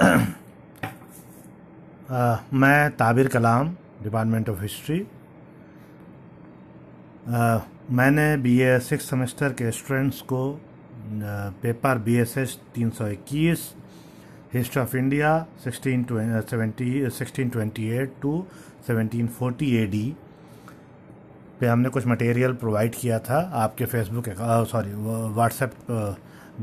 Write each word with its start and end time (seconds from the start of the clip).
आ, 0.00 0.06
मैं 2.52 2.90
Tabir 2.96 3.28
Kalam 3.28 3.68
department 4.02 4.48
of 4.48 4.60
history 4.62 4.98
मैंने 7.98 8.36
B 8.42 8.58
A 8.60 8.78
six 8.80 9.10
semester 9.10 9.52
के 9.52 9.70
स्टूडेंट्स 9.70 10.20
को 10.32 10.40
पेपर 11.62 11.98
बी 12.06 12.16
एस 12.20 12.36
एस 12.38 12.58
तीन 12.74 12.90
सौ 12.90 13.06
इक्कीस 13.08 13.68
history 14.54 14.82
of 14.82 14.96
India 14.96 15.38
sixteen 15.64 16.04
seventy 16.50 17.10
sixteen 17.18 17.48
twenty 17.48 17.88
eight 17.98 18.14
to 18.22 18.44
seventeen 18.86 19.26
forty 19.38 19.74
A 19.76 19.86
D 19.86 20.04
पे 21.60 21.66
हमने 21.66 21.88
कुछ 21.88 22.06
मटेरियल 22.06 22.52
प्रोवाइड 22.62 22.94
किया 22.94 23.18
था 23.28 23.40
आपके 23.64 23.84
फेसबुक 23.86 24.28
सॉरी 24.70 24.94
व्हाट्सएप 25.34 25.74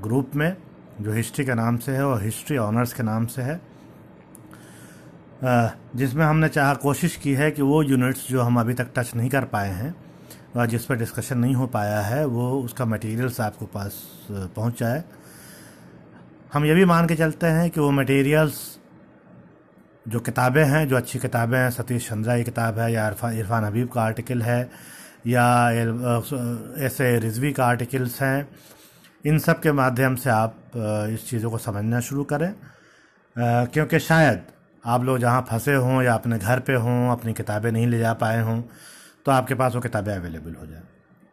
ग्रुप 0.04 0.36
में। 0.36 0.56
जो 1.02 1.11
हिस्ट्री 1.11 1.45
के 1.45 1.54
नाम 1.54 1.77
से 1.77 1.91
है 1.91 2.05
और 2.05 2.23
हिस्ट्री 2.23 2.58
ऑनर्स 2.58 2.94
के 2.94 3.03
नाम 3.03 3.26
से 3.26 3.41
है 3.41 3.59
जिसमें 5.95 6.26
हमने 6.26 6.48
चाह 6.49 6.73
कोशिश 6.73 7.16
की 7.16 7.34
है 7.34 7.49
कि 7.52 7.62
वो 7.62 7.81
यूनिट्स 7.84 8.27
जो 8.30 8.41
हम 8.41 8.59
अभी 8.59 8.73
तक 8.73 8.91
टच 8.95 9.16
नहीं 9.16 9.30
कर 9.30 9.45
पाए 9.45 9.70
हैं 9.70 9.95
और 10.55 10.66
जिस 10.66 10.86
पर 10.86 10.95
डिस्कशन 10.95 11.38
नहीं 11.38 11.55
हो 11.55 11.67
पाया 11.67 11.99
है, 12.02 12.25
वो 12.25 12.62
उसका 12.62 12.86
मटेरियल्स 12.86 13.39
आपको 13.41 13.66
पास 13.66 14.02
पहुँच 14.31 14.80
जाए 14.80 15.03
हम 16.53 16.66
ये 16.66 16.73
भी 16.75 16.86
मान 16.86 17.08
के 17.08 17.16
चलते 17.16 17.48
हैं 17.48 17.70
कि 17.70 17.80
वो 17.80 17.91
मटेरियल्स 17.91 18.59
जो 20.05 20.20
किताबें 20.20 20.64
हैं, 20.64 20.88
जो 20.88 20.95
अच्छी 20.95 21.20
किताबें 21.20 21.58
हैं, 21.58 21.70
सतीश 21.72 22.08
चंद्रा 22.09 22.38
की 22.38 22.44
किताब 22.44 22.80
है, 22.80 22.91
या 22.94 23.08
इरफान 23.08 23.34
इरफान 23.38 23.64
हबीब 23.64 23.88
का 23.89 24.02
आर्टिकल 24.02 24.41
है, 24.41 24.70
या 25.27 25.72
ऐसे 26.86 27.17
रिजवी 27.20 27.52
का 27.53 27.66
आर्टिकल्स 27.66 28.22
हैं, 28.22 28.48
इन 29.25 29.39
सब 29.39 29.59
के 29.61 29.72
माध्यम 29.72 30.16
से 30.16 30.30
आप 30.30 30.55
इस 31.13 31.30
चीज़ों 31.30 31.52
को 31.52 31.58
समझना 31.59 31.99
शुरू 32.02 32.23
करें। 32.23 32.54
क्योंकि 33.36 34.00
शायद 34.00 34.42
आप 34.83 35.03
लोग 35.03 35.17
जहाँ 35.20 35.45
फंसे 35.50 35.73
हों 35.75 36.02
या 36.03 36.14
अपने 36.14 36.38
घर 36.39 36.59
पे 36.59 36.73
हों, 36.75 37.11
अपनी 37.11 37.33
किताबें 37.33 37.72
नहीं 37.72 37.88
ले 37.88 38.00
जा 38.00 38.14
पाए 38.16 38.42
हों 38.42 38.61
तो 39.25 39.31
आपके 39.31 39.53
पास 39.53 39.75
वो 39.75 39.81
किताबें 39.81 40.14
अवेलेबल 40.16 40.53
हो 40.55 40.66
जाए 40.66 40.81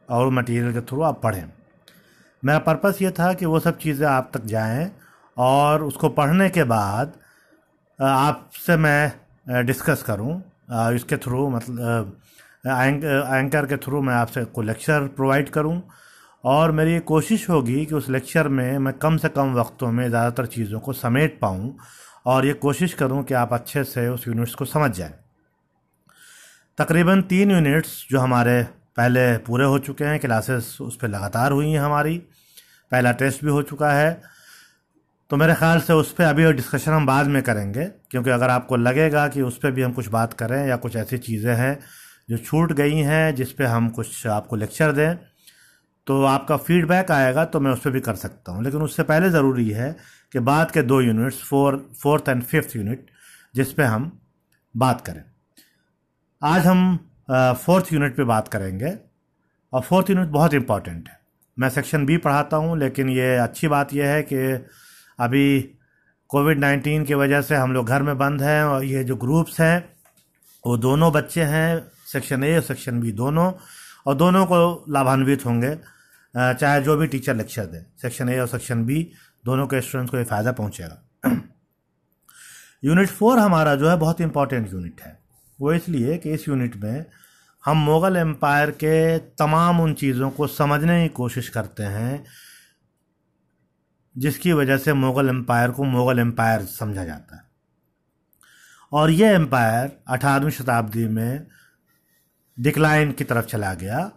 और 0.09 0.31
मटेरियल 0.33 0.73
के 0.73 0.81
थ्रू 0.83 1.03
आप 1.03 1.21
पढ़ें। 1.23 1.45
मेरा 2.43 2.59
पर्पस 2.61 2.99
ये 3.03 3.11
था 3.11 3.33
कि 3.33 3.47
वो 3.47 3.61
सब 3.61 3.79
चीज़ें 3.79 4.07
आप 4.09 4.31
तक 4.35 4.45
जाएँ 4.47 4.91
और 5.37 5.83
उसको 5.83 6.09
पढ़ने 6.11 6.49
के 6.51 6.65
बाद 6.67 7.13
आपसे 7.99 8.77
मैं 8.77 9.65
डिस्कस 9.67 10.03
करूँ। 10.03 10.43
इसके 10.95 11.17
थ्रू 11.17 11.49
मतलब 11.51 12.17
एंकर 12.67 13.67
के 13.67 13.77
थ्रू 13.77 14.01
मैं 14.03 14.15
आपसे 14.15 14.45
को 14.47 14.63
लेक्चर 14.63 15.07
प्रोवाइड 15.17 15.49
करूँ 15.49 15.81
और 16.45 16.73
मेरी 16.73 16.99
कोशिश 17.01 17.49
होगी 17.51 17.85
कि 17.87 17.95
उस 17.95 18.09
लेक्चर 18.11 18.49
में 18.49 18.79
मैं 18.79 18.93
कम 18.95 19.17
से 19.17 19.29
कम 19.29 19.53
वक्तों 19.55 19.91
में 19.93 20.09
ज़्यादातर 20.09 20.47
चीज़ों 20.47 20.81
को 20.81 20.93
समेट 20.93 21.39
पाऊँ 21.41 21.77
और 22.27 22.47
ये 22.47 22.53
कोशिश 22.55 22.95
करूँ 22.95 23.23
कि 23.25 23.35
आप 23.35 23.53
अच्छे 23.53 23.85
से 23.85 24.09
उस 24.09 24.27
यूनिट्स 24.29 24.55
को 24.55 24.65
समझ 24.65 24.91
जाएँ। 24.91 25.13
तकरीबन 26.79 27.23
तीन 27.23 27.51
यूनिट्स 27.51 28.07
जो 28.11 28.21
हमारे 28.21 28.63
पहले 28.97 29.37
पूरे 29.39 29.65
हो 29.65 29.79
चुके 29.79 30.05
हैं 30.05 30.21
क्लासेस 30.21 30.77
उस 30.81 30.97
पर 30.97 31.09
लगातार 31.09 31.53
हुई 31.53 31.71
हैं 31.71 31.81
हमारी। 31.81 32.17
पहला 32.93 33.13
टेस्ट 33.13 33.45
भी 33.45 33.51
हो 33.51 33.63
चुका 33.63 33.93
है। 33.93 34.21
तो 35.31 35.37
मेरे 35.37 35.55
ख्याल 35.55 35.81
से 35.81 35.93
उस 35.93 36.13
पर 36.13 36.25
अभी 36.25 36.45
और 36.45 36.53
डिस्कशन 36.53 36.93
हम 36.93 37.07
बाद 37.07 37.27
में 37.27 37.43
करेंगे, 37.43 37.85
क्योंकि 38.11 38.31
अगर 38.31 38.51
आपको 38.51 38.77
लगेगा 38.77 39.27
कि 39.29 39.43
उस 39.43 39.59
पर 39.59 39.71
भी 39.71 39.83
हम 39.83 39.93
कुछ 39.93 40.09
बात 40.09 40.33
करें 40.33 40.67
या 40.67 40.77
कुछ 40.77 40.97
ऐसी 40.97 41.19
चीज़ें 41.19 41.55
हैं 41.55 41.79
जो 42.29 42.37
छूट 42.39 42.73
गई 42.73 42.99
हैं, 42.99 43.35
जिस 43.35 43.53
पे 43.53 43.65
हम 43.65 43.89
कुछ 43.91 44.27
आपको 44.27 44.57
लेक्चर 44.57 44.93
दें 44.93 45.17
तो 46.07 46.23
आपका 46.25 46.57
फीडबैक 46.59 47.11
आएगा 47.11 47.45
तो 47.45 47.61
मैं 47.61 47.71
उस 47.73 47.81
पर 47.81 47.91
भी 47.91 48.01
कर 48.01 48.15
सकता 48.17 48.53
हूँ। 48.53 48.63
लेकिन 48.65 48.83
उससे 48.83 49.03
पहले 49.03 49.31
ज़रूरी 49.31 49.69
है 49.71 49.95
कि 50.33 50.39
बाद 50.41 50.71
के 50.71 50.83
दो 50.83 51.01
units 51.01 51.43
four 51.43 51.77
fourth 52.03 52.29
and 52.29 52.43
fifth 52.43 52.77
unit 52.77 53.07
जिस 53.55 53.73
पे 53.73 53.83
हम 53.85 54.11
बात 54.75 55.01
करें। 55.01 55.23
आज 56.43 56.67
हम 56.67 56.97
फोर्थ 57.57 57.93
यूनिट 57.93 58.17
पे 58.17 58.25
बात 58.25 58.49
करेंगे 58.49 58.93
और 59.73 59.83
फोर्थ 59.83 60.11
यूनिट 60.11 60.29
बहुत 60.29 60.55
इंपॉर्टेंट 60.55 61.09
है। 61.09 61.19
मैं 61.57 61.69
सेक्शन 61.71 62.05
बी 62.07 62.17
पढ़ाता 62.17 62.57
हूँ, 62.57 62.77
लेकिन 62.79 63.09
ये 63.09 63.37
अच्छी 63.37 63.69
बात 63.69 63.93
यह 63.95 64.09
है 64.09 64.23
कि 64.23 64.37
अभी 65.19 65.61
कोविड 66.31 66.59
नाइन्टीन 66.59 67.05
की 67.05 67.15
वजह 67.15 67.43
से 67.43 67.57
हम 67.57 67.73
लोग 67.73 67.87
घर 67.87 68.03
में 68.03 68.17
बंद 68.19 68.43
हैं 68.43 68.63
और 68.65 68.85
ये 68.85 69.05
जो 69.05 69.17
ग्रुप्स 69.17 69.61
हैं, 69.61 69.85
वो 70.65 70.77
दोनों 70.77 71.13
बच्चे 71.13 71.43
हैं 71.45 71.91
सेक्शन 72.13 72.45
ए 72.45 72.55
और 72.57 72.63
सेक्शन 72.63 73.01
बी 73.01 73.13
दोनों, 73.15 73.51
और 74.07 74.15
दोनों 74.15 74.45
को 74.47 74.85
लाभान्वित 74.89 75.45
होंगे। 75.47 75.75
चाहे 76.35 76.81
जो 76.83 76.97
भी 76.97 77.07
टीचर 77.07 77.35
लेक्चर 77.37 77.67
दे 77.67 77.85
सेक्शन 78.03 78.29
ए 78.29 78.39
और 78.39 78.47
सेक्शन 78.49 78.85
बी 78.85 79.03
दोनों 79.45 79.67
के 79.67 79.81
स्टूडेंट्स 79.81 80.11
को 80.11 80.17
ये 80.19 80.25
फ़ायदा 80.25 80.53
पहुंचेगा। 80.53 81.03
यूनिट 82.85 83.09
फोर 83.09 83.39
हमारा 83.39 83.75
जो 83.75 83.89
है 83.91 83.97
बहुत 83.97 84.21
इंपॉर्टेंट 84.21 84.73
यूनिट 84.73 85.01
है। 85.01 85.19
वो 85.59 85.73
इसलिए 85.73 86.17
कि 86.19 86.31
इस 86.31 86.49
यूनिट 86.49 86.77
में 86.77 87.05
हम 87.65 87.77
मुग़ल 87.77 88.17
एम्पायर 88.17 88.71
के 88.71 89.19
तमाम 89.19 89.81
उन 89.81 89.95
चीज़ों 89.95 90.31
को 90.31 90.47
समझने 90.47 91.03
की 91.03 91.09
कोशिश 91.15 91.49
करते 91.49 91.83
हैं, 91.83 92.25
जिसकी 94.17 94.53
वजह 94.53 94.77
से 94.77 94.93
मुग़ल 94.93 95.29
एम्पायर 95.29 95.71
को 95.71 95.85
मुग़ल 95.85 96.19
एम्पायर 96.19 96.65
समझा 96.65 97.05
जाता 97.05 97.37
है। 97.37 97.43
और 98.93 99.11
ये 99.11 99.29
एम्पायर 99.35 99.91
अठारहवीं 100.09 100.51
शताब्दी 100.51 101.07
में 101.09 101.47
डिक्लाइन 102.59 103.13
की 103.13 103.25
तरफ़ 103.25 103.47
चला 103.47 103.75
गया। 103.75 104.11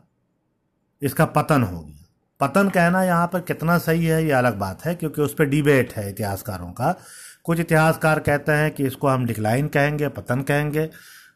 इसका 1.02 1.26
पतन 1.26 1.64
हो 1.64 1.80
गया। 1.80 1.97
पतन 2.40 2.70
कहना 2.70 3.04
यहाँ 3.04 3.28
पर 3.28 3.40
कितना 3.40 3.78
सही 3.78 4.06
है, 4.06 4.24
ये 4.26 4.32
अलग 4.32 4.58
बात 4.58 4.86
है, 4.86 4.96
क्योंकि 4.96 5.22
उस 5.22 5.34
पर 5.34 5.46
डिबेट 5.46 5.94
है 5.94 6.10
इतिहासकारों 6.10 6.72
का। 6.72 6.96
कुछ 7.44 7.60
इतिहासकार 7.60 8.20
कहते 8.20 8.52
हैं 8.52 8.72
कि 8.72 8.86
इसको 8.88 9.08
हम 9.08 9.26
डिक्लाइन 9.26 9.68
कहेंगे, 9.68 10.08
पतन 10.08 10.42
कहेंगे। 10.42 10.90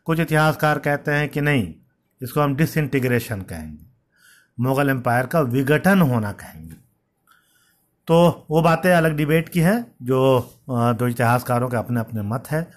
कुछ 0.05 0.19
इतिहासकार 0.19 0.79
कहते 0.79 1.11
हैं 1.11 1.29
कि 1.29 1.41
नहीं, 1.41 1.73
इसको 2.21 2.41
हम 2.41 2.55
डिसइंटीग्रेशन 2.55 3.41
कहेंगे। 3.41 3.85
मुग़ल 4.59 4.89
एम्पायर 4.89 5.25
का 5.25 5.41
विघटन 5.41 6.01
होना 6.01 6.31
कहेंगे। 6.31 6.75
तो 8.07 8.47
वो 8.51 8.61
बातें 8.61 8.91
अलग 8.91 9.15
डिबेट 9.17 9.49
की 9.49 9.59
हैं, 9.59 9.95
जो 10.01 10.39
दो 10.69 11.07
इतिहासकारों 11.07 11.69
के 11.69 11.77
अपने 11.77 11.99
अपने 11.99 12.21
मत 12.21 12.47
हैं। 12.51 12.67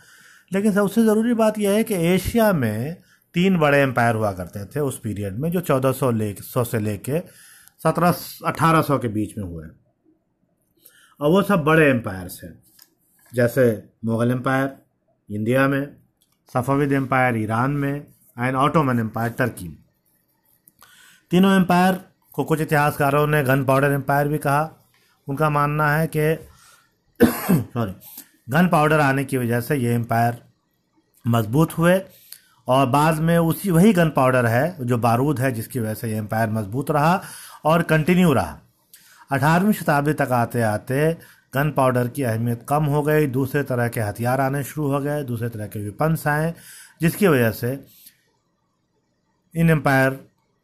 लेकिन 0.52 0.72
सबसे 0.72 1.02
ज़रूरी 1.04 1.34
बात 1.34 1.58
यह 1.58 1.70
है 1.70 1.84
कि 1.84 1.94
एशिया 1.94 2.52
में 2.52 2.96
तीन 3.34 3.56
बड़े 3.58 3.78
एम्पायर 3.78 4.14
हुआ 4.14 4.32
करते 4.32 4.64
थे 4.64 4.80
उस 4.80 4.98
पीरियड 4.98 5.38
में, 5.38 5.50
जो 5.50 5.60
1400 5.60 6.10
ले 6.10 6.34
सौ 6.34 6.64
से 6.64 6.78
लेके 6.78 7.18
सत्रह 7.84 8.14
अठारह 8.46 8.82
सौ 8.82 8.98
के 8.98 9.08
बीच 9.08 9.36
में 9.38 9.44
हुए। 9.44 9.66
और 11.20 11.30
वो 11.30 11.42
सब 11.42 11.64
बड़े 11.64 11.88
एम्पायर्स 11.90 12.40
हैं। 12.44 12.52
जैसे 13.32 13.66
मुग़ल 14.04 14.30
एम्पायर 14.30 14.76
इंडिया 15.30 15.66
में 15.68 15.96
सफ़ाविद 16.54 16.92
एम्पायर 16.92 17.36
ईरान 17.36 17.70
में 17.70 17.94
एंड 17.94 18.56
ऑटोमन 18.56 18.98
एम्पायर 19.00 19.30
टर्की 19.30 19.68
में। 19.68 19.76
तीनों 21.30 21.54
एम्पायर 21.56 22.00
को 22.34 22.44
कुछ 22.44 22.60
इतिहासकारों 22.60 23.26
ने 23.26 23.42
गन 23.42 23.64
पाउडर 23.64 23.92
एम्पायर 23.92 24.28
भी 24.28 24.38
कहा। 24.38 24.70
उनका 25.28 25.50
मानना 25.50 25.90
है 25.92 26.06
कि 26.06 26.34
सॉरी 27.20 27.92
गन 28.50 28.68
पाउडर 28.68 29.00
आने 29.00 29.24
की 29.24 29.36
वजह 29.36 29.60
से 29.60 29.76
ये 29.76 29.94
एम्पायर 29.94 30.42
मज़बूत 31.24 31.78
हुए। 31.78 32.00
और 32.68 32.86
बाद 32.86 33.18
में 33.18 33.36
उसी 33.38 33.70
वही 33.70 33.92
गन 33.92 34.10
पाउडर 34.10 34.46
है 34.46 34.86
जो 34.86 34.98
बारूद 34.98 35.40
है, 35.40 35.50
जिसकी 35.52 35.80
वजह 35.80 35.94
से 35.94 36.10
ये 36.10 36.16
एम्पायर 36.16 36.50
मज़बूत 36.50 36.90
रहा। 36.90 37.22
और 37.64 37.82
कंटिन्यू 37.84 38.32
रहा। 38.32 38.58
अठारहवीं 39.30 39.72
शताब्दी 39.72 40.12
तक 40.14 40.32
आते 40.32 40.62
आते 40.64 41.12
गन 41.54 41.70
पाउडर 41.70 42.08
की 42.08 42.22
अहमियत 42.24 42.64
कम 42.68 42.84
हो 42.84 43.02
गई, 43.02 43.26
दूसरे 43.28 43.62
तरह 43.62 43.88
के 43.88 44.00
हथियार 44.00 44.40
आने 44.40 44.62
शुरू 44.64 44.90
हो 44.92 45.00
गए, 45.00 45.22
दूसरे 45.24 45.48
तरह 45.48 45.66
के 45.66 45.80
विपन्स 45.80 46.26
आए, 46.26 46.54
जिसकी 47.00 47.28
वजह 47.28 47.50
से 47.52 47.78
इन 49.54 49.70
एम्पायर 49.70 50.18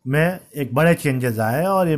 में 0.05 0.39
एक 0.55 0.75
बड़े 0.75 0.95
चेंजेस 0.95 1.39
आए 1.39 1.65
और 1.65 1.89
ये 1.89 1.95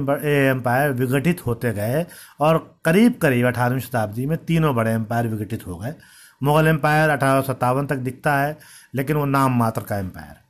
एम्पायर 0.48 0.92
विघटित 0.92 1.46
होते 1.46 1.72
गए 1.72 2.04
और 2.40 2.58
करीब 2.84 3.18
करीब 3.22 3.46
अठारहवीं 3.46 3.80
शताब्दी 3.80 4.26
में 4.26 4.36
तीनों 4.44 4.74
बड़े 4.74 4.92
एम्पायर 4.92 5.26
विघटित 5.28 5.66
हो 5.66 5.76
गए। 5.76 5.94
मुगल 6.40 6.66
एम्पायर 6.66 7.10
अठारह 7.10 7.40
सौ 7.40 7.52
सत्तावन 7.52 7.86
तक 7.86 7.96
दिखता 7.98 8.34
है, 8.36 8.58
लेकिन 8.94 9.16
वो 9.16 9.24
नाम 9.26 9.58
मात्र 9.58 9.82
का 9.82 9.98
एम्पायर 9.98 10.40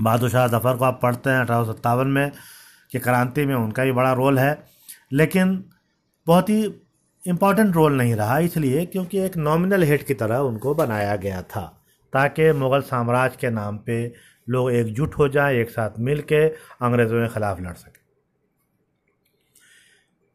बहादुर 0.00 0.30
शाह 0.30 0.46
जफ़र 0.48 0.76
को 0.76 0.84
आप 0.84 0.98
पढ़ते 1.02 1.30
हैं 1.30 1.40
अठारह 1.40 1.64
सौ 1.64 1.72
सत्तावन 1.72 2.08
में 2.08 2.30
कि 2.92 2.98
क्रांति 2.98 3.44
में 3.46 3.54
उनका 3.54 3.84
भी 3.84 3.92
बड़ा 3.92 4.12
रोल 4.12 4.38
है, 4.38 4.64
लेकिन 5.12 5.64
बहुत 6.26 6.50
ही 6.50 6.62
इंपॉर्टेंट 7.22 7.74
रोल 7.74 7.92
नहीं 7.92 8.14
रहा 8.14 8.38
इसलिए 8.38 8.84
क्योंकि 8.86 9.18
एक 9.18 9.36
नॉमिनल 9.36 9.82
हेड 9.82 10.02
की 10.02 10.14
तरह 10.14 10.38
उनको 10.38 10.74
बनाया 10.74 11.16
गया 11.16 11.42
था, 11.42 11.64
ताकि 12.12 12.52
मुग़ल 12.52 12.80
साम्राज्य 12.82 13.36
के 13.40 13.50
नाम 13.50 13.78
पे 13.78 14.14
लोग 14.48 14.70
एकजुट 14.72 15.14
हो 15.14 15.28
जाएँ, 15.28 15.56
एक 15.56 15.70
साथ 15.70 15.98
मिल 15.98 16.20
के 16.22 16.46
अंग्रेज़ों 16.46 17.20
के 17.22 17.32
ख़िलाफ़ 17.34 17.60
लड़ 17.60 17.74
सकें। 17.74 18.00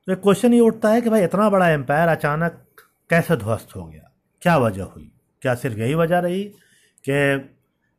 तो 0.08 0.14
एक 0.14 0.20
क्वेश्चन 0.20 0.54
ये 0.54 0.60
उठता 0.60 0.90
है 0.90 1.02
कि 1.02 1.10
भाई 1.10 1.24
इतना 1.24 1.50
बड़ा 1.50 1.70
एम्पायर 1.70 2.08
अचानक 2.08 2.64
कैसे 3.10 3.36
ध्वस्त 3.36 3.76
हो 3.76 3.86
गया? 3.86 4.12
क्या 4.42 4.58
वजह 4.58 4.84
हुई? 4.84 5.12
क्या 5.42 5.56
सिर्फ़ 5.56 5.78
यही 5.78 5.96
वजह 5.96 6.20
रही 6.20 6.44
कि 7.06 7.38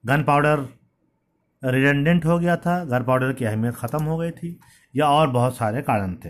गन 0.05 0.22
पाउडर 0.22 0.66
रिडेंडेंट 1.62 2.25
हो 2.25 2.38
गया 2.38 2.56
था, 2.56 2.84
घर 2.84 3.02
पाउडर 3.02 3.32
की 3.32 3.44
अहमियत 3.44 3.75
ख़त्म 3.76 4.02
हो 4.05 4.16
गई 4.19 4.31
थी, 4.32 4.58
या 4.94 5.08
और 5.08 5.31
बहुत 5.31 5.56
सारे 5.56 5.82
कारण 5.82 6.14
थे। 6.16 6.28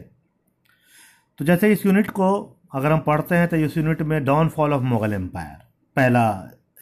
तो 1.39 1.45
जैसे 1.45 1.73
इस 1.73 1.85
यूनिट 1.87 2.11
को 2.11 2.31
अगर 2.75 2.93
हम 2.93 3.01
पढ़ते 3.01 3.35
हैं 3.35 3.49
तो 3.49 3.57
इस 3.57 3.77
यूनिट 3.77 4.03
में 4.03 4.25
डाउनफॉल 4.25 4.73
ऑफ़ 4.73 4.83
मुगल 4.85 5.13
एम्पायर 5.13 5.57
पहला 5.97 6.29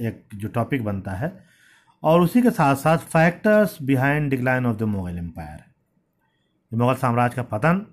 एक 0.00 0.22
जो 0.34 0.48
टॉपिक 0.48 0.84
बनता 0.84 1.12
है, 1.12 1.32
और 2.02 2.20
उसी 2.20 2.42
के 2.42 2.50
साथ 2.50 2.76
साथ 2.76 2.98
factors 3.10 3.78
behind 3.82 4.30
decline 4.30 4.66
of 4.66 4.76
the 4.76 4.82
Mughal 4.84 5.18
empire 5.18 5.64
Mughal 6.72 6.94
साम्राज्य 6.96 7.36
का 7.36 7.42
पतन, 7.48 7.86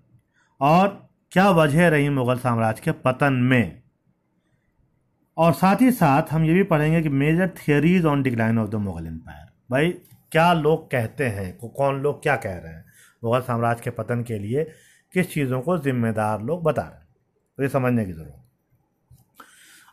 और 0.61 0.87
क्या 1.31 1.49
वजह 1.51 1.87
रही 1.89 2.09
मुगल 2.11 2.37
साम्राज्य 2.37 2.81
के 2.83 2.91
पतन 3.01 3.33
में? 3.43 3.81
और 5.37 5.53
साथ 5.53 5.81
ही 5.81 5.91
साथ 5.93 6.31
हम 6.31 6.43
ये 6.45 6.53
भी 6.53 6.63
पढ़ेंगे 6.65 7.01
कि 7.01 7.09
major 7.11 7.47
theories 7.57 8.05
on 8.05 8.23
decline 8.23 8.59
of 8.59 8.69
the 8.69 8.75
Mughal 8.77 9.07
empire 9.07 9.45
भाई 9.71 9.93
क्या 10.33 10.51
लोग 10.53 10.89
कहते 10.91 11.27
हैं 11.27 11.57
कौन 11.59 12.01
लोग 12.01 12.21
क्या 12.23 12.35
कह 12.35 12.57
रहे 12.57 12.73
हैं? 12.73 12.85
मुगल 13.23 13.41
साम्राज्य 13.41 13.81
के 13.83 13.89
पतन 13.91 14.23
के 14.23 14.39
लिए 14.39 14.63
किस 15.13 15.33
चीज़ों 15.33 15.61
को 15.61 15.77
जिम्मेदार 15.77 16.41
लोग 16.41 16.63
बता 16.63 16.81
रहे 16.81 16.91
हैं? 16.91 17.07
तो 17.57 17.63
ये 17.63 17.69
समझने 17.69 18.05
की 18.05 18.13
ज़रूरत 18.13 18.39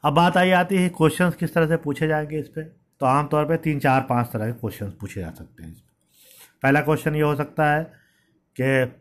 अब 0.05 0.15
बात 0.15 0.37
आई 0.37 0.51
आती 0.53 0.77
है 0.77 0.89
क्वेश्चंस 0.89 1.35
किस 1.35 1.55
तरह 1.55 1.67
से 1.67 1.77
पूछे 1.77 2.07
जाएँगे 2.07 2.39
इस 2.39 2.49
पर 2.49 2.63
तो 3.01 3.07
आमतौर 3.07 3.45
पर 3.45 3.57
तीन, 3.57 3.79
चार, 3.79 4.01
पाँच 4.01 4.31
तरह 4.33 4.47
के 4.47 4.53
क्वेश्चंस 4.53 4.93
पूछे 5.01 5.21
जा 5.21 5.31
सकते 5.31 5.63
हैं 5.63 5.75
पहला 6.63 6.81
क्वेश्चन 6.81 7.15
ये 7.15 7.23
हो 7.23 7.35
सकता 7.37 7.71
है 7.73 7.83
कि 8.57 8.93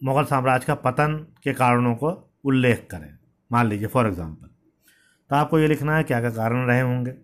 मुग़ल 0.00 0.24
साम्राज्य 0.24 0.66
का 0.66 0.74
पतन 0.74 1.16
के 1.42 1.52
कारणों 1.52 1.94
को 1.94 2.10
उल्लेख 2.44 2.86
करें। 2.90 3.16
मान 3.50 3.66
लीजिए 3.66 3.88
फॉर 3.88 4.06
एग्ज़ाम्पल 4.06 4.46
तो 5.30 5.36
आपको 5.36 5.58
ये 5.58 5.68
लिखना 5.68 5.96
है 5.96 6.02
क्या 6.04 6.20
क्या 6.20 6.30
कारण 6.30 6.66
रहे 6.66 6.80
होंगे। 6.80 7.14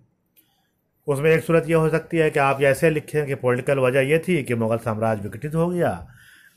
उसमें 1.07 1.31
एक 1.31 1.43
सूरत 1.45 1.69
यह 1.69 1.77
हो 1.77 1.89
सकती 1.89 2.17
है 2.17 2.31
कि 2.31 2.39
आप 2.39 2.61
ऐसे 2.63 2.91
लिखें 2.91 3.27
कि 3.27 3.35
पॉलिटिकल 3.37 3.79
वजह 3.79 4.01
ये 4.03 4.19
थी 4.19 4.43
कि 4.43 4.55
मुग़ल 4.55 4.79
साम्राज्य 4.79 5.23
विघटित 5.23 5.55
हो 5.55 5.69
गया। 5.69 6.07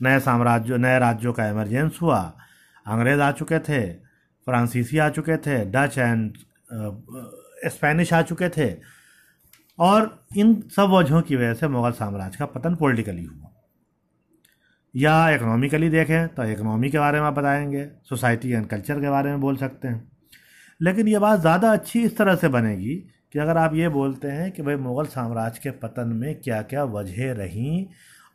नए 0.00 0.20
साम्राज्य, 0.20 0.76
नए 0.76 0.98
राज्यों 0.98 1.32
का 1.32 1.48
इमरजेंस 1.48 1.98
हुआ। 2.02 2.20
अंग्रेज़ 2.86 3.20
आ 3.20 3.30
चुके 3.32 3.58
थे, 3.58 3.80
फ्रांसीसी 4.46 4.98
आ 4.98 5.08
चुके 5.10 5.36
थे 5.36 5.64
डच 5.66 5.98
एंड 5.98 6.36
स्पेनिश 7.66 8.12
आ 8.12 8.22
चुके 8.22 8.48
थे। 8.48 8.72
और 9.78 10.24
इन 10.36 10.54
सब 10.76 10.90
वजहों 10.90 11.22
की 11.22 11.36
वजह 11.36 11.54
से 11.54 11.68
मुग़ल 11.68 11.92
साम्राज्य 11.92 12.36
का 12.38 12.46
पतन 12.48 12.74
पॉलिटिकली 12.74 13.24
हुआ। 13.24 13.50
या 14.94 15.28
इकोनॉमिकली 15.30 15.88
देखें 15.90 16.28
तो 16.28 16.44
इकोनॉमी 16.44 16.90
के 16.90 16.98
बारे 16.98 17.20
में 17.20 17.26
आप 17.26 17.34
बताएँगे 17.34 17.84
सोसाइटी 18.08 18.50
एंड 18.50 18.66
कल्चर 18.66 19.00
के 19.00 19.10
बारे 19.10 19.30
में 19.30 19.40
बोल 19.40 19.56
सकते 19.56 19.88
हैं। 19.88 20.10
लेकिन 20.80 21.08
ये 21.08 21.18
बात 21.18 21.40
ज़्यादा 21.40 21.72
अच्छी 21.72 22.02
इस 22.02 22.16
तरह 22.16 22.36
से 22.36 22.48
बनेगी 22.48 22.94
कि 23.34 23.38
अगर 23.38 23.56
आप 23.56 23.74
ये 23.74 23.88
बोलते 23.88 24.28
हैं 24.28 24.50
कि 24.52 24.62
भाई 24.62 24.76
मुग़ल 24.78 25.06
साम्राज्य 25.06 25.60
के 25.62 25.70
पतन 25.78 26.08
में 26.14 26.34
क्या 26.40 26.60
क्या 26.64 26.84
वजह 26.86 27.32
रहीं 27.34 27.86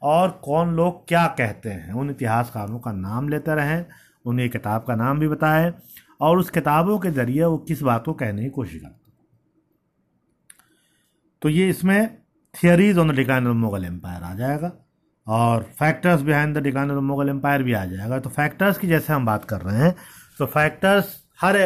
और 0.02 0.30
कौन 0.44 0.74
लोग 0.76 1.08
क्या 1.08 1.26
कहते 1.38 1.70
हैं, 1.70 1.94
उन 1.94 2.10
इतिहासकारों 2.10 2.80
का 2.80 2.92
नाम 2.92 3.30
लेते 3.30 3.56
रहें, 3.56 3.86
उन्हें 4.26 4.50
किताब 4.50 4.84
का 4.84 4.96
नाम 4.96 5.20
भी 5.20 5.28
बताएँ 5.28 5.72
और 6.22 6.38
उस 6.38 6.50
किताबों 6.50 6.98
के 7.00 7.12
ज़रिए 7.12 7.44
वो 7.46 7.58
किस 7.68 7.82
बात 7.82 8.06
को 8.06 8.14
कहने 8.14 8.44
की 8.44 8.50
कोशिश 8.50 8.82
करते 8.82 9.12
तो 11.42 11.50
ये 11.50 11.70
इसमें 11.70 12.18
theories 12.54 12.98
on 12.98 13.12
the 13.12 13.16
decline 13.16 13.48
of 13.48 13.56
Mughal 13.58 13.86
empire 13.86 14.24
आ 14.24 14.34
जाएगा 14.36 14.72
और 15.28 15.64
factors 15.80 16.22
behind 16.22 16.58
the 16.58 16.62
decline 16.64 16.92
of 16.92 17.00
Mughal 17.04 17.30
empire 17.30 17.64
भी 17.64 17.74
आ 17.74 17.84
जाएगा। 17.86 18.20
तो 18.20 18.30
फैक्टर्स 18.30 18.78
की 18.78 18.88
जैसे 18.88 19.14
हम 19.14 19.26
बात 19.26 19.46
कर 19.46 19.62
रहे 19.62 19.78
हैं 19.78 19.96
तो 20.40 20.46
फैक्टर्स 20.48 21.16
हर 21.42 21.58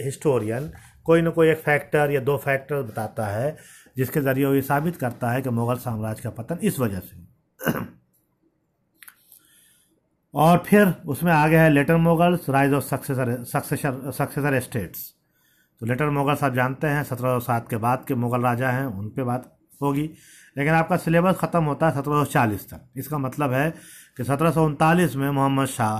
हिस्टोरियन 0.00 0.70
कोई 1.06 1.22
ना 1.22 1.30
कोई 1.30 1.48
एक 1.48 1.58
फैक्टर 1.60 2.10
या 2.10 2.20
दो 2.22 2.36
फैक्टर 2.38 2.82
बताता 2.82 3.26
है, 3.26 3.56
जिसके 3.96 4.20
ज़रिए 4.20 4.44
वो 4.46 4.54
ये 4.54 4.62
साबित 4.64 4.96
करता 4.96 5.30
है 5.30 5.42
कि 5.42 5.50
मुग़ल 5.52 5.76
साम्राज्य 5.78 6.22
का 6.22 6.30
पतन 6.32 6.58
इस 6.62 6.78
वजह 6.80 7.00
से 7.00 7.24
और 10.34 10.58
फिर 10.66 10.94
उसमें 11.06 11.32
आगे 11.32 11.56
है 11.56 11.68
later 11.70 11.96
Mughals 11.98 12.48
rise 12.50 12.72
of 12.74 12.84
successor 12.84 13.36
successor 13.46 14.10
successor 14.12 14.58
states 14.60 15.12
तो 15.80 15.86
लेटर 15.86 16.10
मुगल्स 16.10 16.42
आप 16.44 16.54
जानते 16.54 16.86
हैं, 16.86 17.02
सत्रह 17.04 17.32
सौ 17.32 17.40
सात 17.40 17.68
के 17.70 17.76
बाद 17.76 18.04
के 18.08 18.14
मुग़ल 18.14 18.40
राजा 18.42 18.70
हैं, 18.70 18.84
उन 18.86 19.08
पर 19.08 19.24
बात 19.24 19.52
होगी। 19.80 20.02
लेकिन 20.56 20.72
आपका 20.74 20.96
सिलेबस 20.96 21.36
ख़त्म 21.38 21.62
होता 21.64 21.88
है 21.88 21.94
सत्रह 21.94 22.24
सौ 22.24 22.30
चालीस 22.32 22.68
तक। 22.70 22.80
इसका 22.96 23.18
मतलब 23.18 23.52
है 23.52 23.70
कि 24.16 24.24
सत्रह 24.24 24.50
सौ 24.50 24.64
उनतालीस 24.66 25.16
में 25.16 25.28
मोहम्मद 25.30 25.66
शाह 25.68 25.98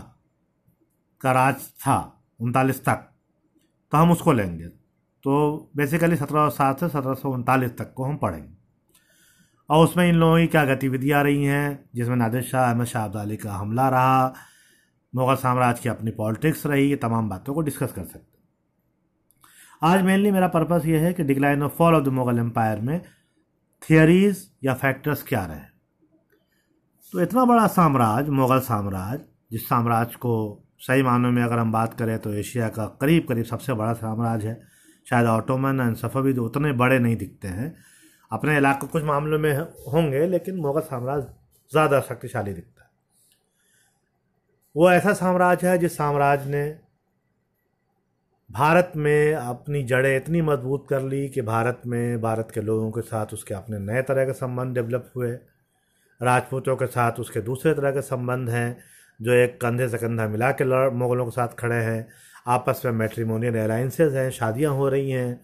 का 1.21 1.33
राज 1.33 1.69
था, 1.81 1.97
उनतालीस 2.41 2.85
तक। 2.85 3.09
तो 3.93 3.99
हम 3.99 4.11
उसको 4.13 4.33
लेंगे। 4.33 4.69
तो 5.27 5.71
बेसिकली 5.77 6.17
सत्रह 6.17 6.49
सौ 6.49 6.51
सात 6.51 6.81
से 6.81 6.89
सत्रह 6.89 7.15
सौ 7.15 7.31
उनतालीस 7.31 7.71
तक 7.79 7.93
को 7.95 8.05
हम 8.05 8.17
पढ़ेंगे। 8.17 8.55
और 9.71 9.85
उसमें 9.85 10.09
इन 10.09 10.15
लोगों 10.15 10.37
की 10.39 10.47
क्या 10.47 10.65
गतिविधियाँ 10.65 11.23
रही 11.25 11.45
हैं, 11.45 11.89
जिसमें 11.95 12.17
नादिर 12.17 12.43
शाह, 12.43 12.71
अहमद 12.71 12.87
शाह 12.87 13.05
अब्दाली 13.05 13.37
का 13.37 13.53
हमला 13.53 13.89
रहा, 13.89 14.35
मुग़ल 15.15 15.35
साम्राज्य 15.35 15.81
की 15.83 15.89
अपनी 15.89 16.11
पॉलिटिक्स 16.11 16.67
रही, 16.67 16.89
ये 16.91 16.97
तमाम 16.97 17.29
बातों 17.29 17.55
को 17.55 17.61
डिस्कस 17.61 17.93
कर 17.93 18.05
सकते 18.05 18.35
आज 19.83 20.03
मेनली 20.03 20.31
मेरा 20.31 20.49
पर्पस 20.49 20.87
ये 20.87 20.99
है 20.99 21.13
कि 21.13 21.25
decline 21.25 21.63
of 21.63 21.73
fall 21.73 21.95
of 21.95 22.05
the 22.05 22.09
Mughal 22.09 22.39
empire 22.39 22.81
में 22.81 23.01
थियरीज 23.83 24.47
या 24.65 24.75
फैक्टर्स 24.75 25.23
क्या 25.23 25.45
रहे 25.47 25.59
तो 27.13 27.21
इतना 27.21 27.45
बड़ा 27.45 27.67
साम्राज्य, 27.67 28.31
मुग़ल 28.31 28.61
साम्राज्य, 28.61 29.25
जिस 29.51 29.69
साम्राज्य 29.69 30.17
को 30.17 30.63
सही 30.79 31.03
मानों 31.03 31.33
में 31.33 31.43
अगर 31.43 31.59
हम 31.59 31.73
बात 31.73 31.95
करें 31.95 32.19
तो 32.19 32.33
एशिया 32.35 32.69
का 32.69 32.87
करीब 33.01 33.27
करीब 33.29 33.45
सबसे 33.45 33.75
बड़ा 33.75 33.93
साम्राज्य 33.93 34.49
है 34.49 34.76
शायद 35.07 35.27
ऑटोमन 35.29 35.81
एंड 35.81 35.97
सफ़वी 35.97 36.33
तो 36.35 36.45
उतने 36.45 36.73
बड़े 36.75 36.99
नहीं 36.99 37.17
दिखते 37.17 37.49
हैं। 37.49 37.75
अपने 38.31 38.57
इलाके 38.57 38.87
कुछ 38.87 39.03
मामलों 39.05 39.39
में 39.39 39.53
होंगे, 39.89 40.27
लेकिन 40.27 40.57
मुगल 40.57 40.81
साम्राज्य 40.83 41.29
ज़्यादा 41.73 42.01
शक्तिशाली 42.03 42.53
दिखता 42.53 42.83
है। 42.83 42.91
वो 44.75 44.91
ऐसा 44.91 45.13
साम्राज्य 45.15 45.69
है 45.69 45.79
जिस 45.79 45.97
साम्राज्य 45.97 46.51
ने 46.51 46.65
भारत 48.51 48.93
में 48.97 49.35
अपनी 49.35 49.83
जड़ें 49.85 50.17
इतनी 50.17 50.41
मज़बूत 50.43 50.87
कर 50.91 51.03
ली 51.03 51.29
कि 51.29 51.43
भारत 51.43 51.81
में, 51.87 52.21
भारत 52.21 52.51
के 52.55 52.61
लोगों 52.63 52.91
के 52.91 53.01
साथ 53.03 53.33
उसके 53.33 53.55
अपने 53.55 53.79
नए 53.81 54.03
तरह 54.03 54.25
के 54.25 54.33
संबंध 54.35 54.75
डेवलप 54.75 55.11
हुए। 55.17 55.33
राजपूतों 56.21 56.77
के 56.77 56.87
साथ 56.89 57.19
उसके 57.21 57.41
दूसरे 57.43 57.73
तरह 57.75 57.91
के 57.91 58.03
संबंध 58.03 58.51
हैं, 58.51 58.77
जो 59.21 59.33
एक 59.33 59.61
कंधे 59.61 59.89
से 59.89 59.99
कंधा 59.99 60.27
मिला 60.29 60.51
के 60.53 60.65
मुगलों 60.93 61.25
के 61.25 61.31
साथ 61.31 61.57
खड़े 61.59 61.77
हैं। 61.77 62.07
आपस 62.47 62.83
में 62.85 62.93
मेट्रीमोनियल 62.93 63.57
अलाइंसेज 63.59 64.17
हैं, 64.17 64.31
शादियाँ 64.31 64.73
हो 64.73 64.89
रही 64.89 65.11
हैं। 65.11 65.41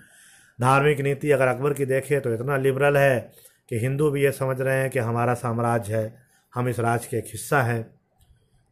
धार्मिक 0.59 1.01
नीति 1.01 1.31
अगर 1.31 1.47
अकबर 1.47 1.73
की 1.73 1.85
देखें 1.87 2.21
तो 2.21 2.33
इतना 2.35 2.57
लिबरल 2.57 2.97
है 2.97 3.33
कि 3.71 3.79
हिंदू 3.79 4.11
भी 4.11 4.23
ये 4.25 4.33
समझ 4.33 4.61
रहे 4.61 4.81
हैं 4.81 4.91
कि 4.91 4.99
हमारा 4.99 5.35
साम्राज्य 5.35 5.97
है, 5.97 6.15
हम 6.53 6.69
इस 6.69 6.79
राज 6.81 7.07
के 7.07 7.17
एक 7.17 7.25
हिस्सा 7.27 7.63
हैं। 7.63 7.87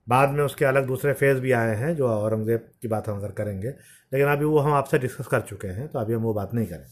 बाद 0.06 0.30
में 0.30 0.42
उसके 0.44 0.64
अलग 0.64 0.86
दूसरे 0.86 1.12
फ़ेज़ 1.12 1.40
भी 1.40 1.52
आए 1.52 1.74
हैं, 1.76 1.94
जो 1.96 2.08
औरंगज़ेब 2.08 2.68
की 2.82 2.88
बात 2.88 3.08
हम 3.08 3.18
अगर 3.18 3.32
करेंगे। 3.32 3.68
लेकिन 3.68 4.28
अभी 4.28 4.44
वो 4.44 4.58
हम 4.58 4.72
आपसे 4.72 4.98
डिस्कस 4.98 5.26
कर 5.26 5.40
चुके 5.40 5.68
हैं 5.68 5.88
तो 5.88 5.98
अभी 5.98 6.14
हम 6.14 6.22
वो 6.22 6.34
बात 6.34 6.54
नहीं 6.54 6.66
करें। 6.66 6.86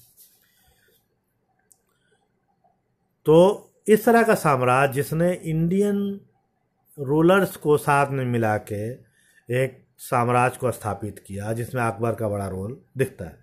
तो 3.27 3.71
इस 3.89 4.05
तरह 4.05 4.23
का 4.23 4.35
साम्राज्य 4.35 4.93
जिसने 4.93 5.33
इंडियन 5.35 5.99
रूलर्स 6.99 7.57
को 7.57 7.77
साथ 7.77 8.11
में 8.11 8.25
मिला 8.25 8.57
के 8.73 8.89
एक 9.49 9.88
साम्राज्य 10.01 10.59
को 10.61 10.71
स्थापित 10.71 11.19
किया, 11.27 11.53
जिसमें 11.53 11.83
अकबर 11.83 12.15
का 12.15 12.29
बड़ा 12.29 12.47
रोल 12.49 12.77
दिखता 12.99 13.25
है। 13.25 13.39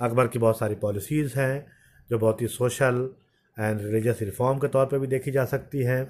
अकबर 0.00 0.28
की 0.28 0.38
बहुत 0.38 0.58
सारी 0.58 0.74
पॉलिसीज़ 0.74 1.38
हैं, 1.38 1.66
जो 2.10 2.18
बहुत 2.18 2.42
ही 2.42 2.46
सोशल 2.48 3.08
एंड 3.56 3.80
रिलीजियस 3.80 4.22
रिफॉर्म 4.22 4.58
के 4.58 4.68
तौर 4.68 4.86
पे 4.86 4.98
भी 4.98 5.06
देखी 5.06 5.30
जा 5.30 5.44
सकती 5.44 5.82
हैं। 5.84 6.04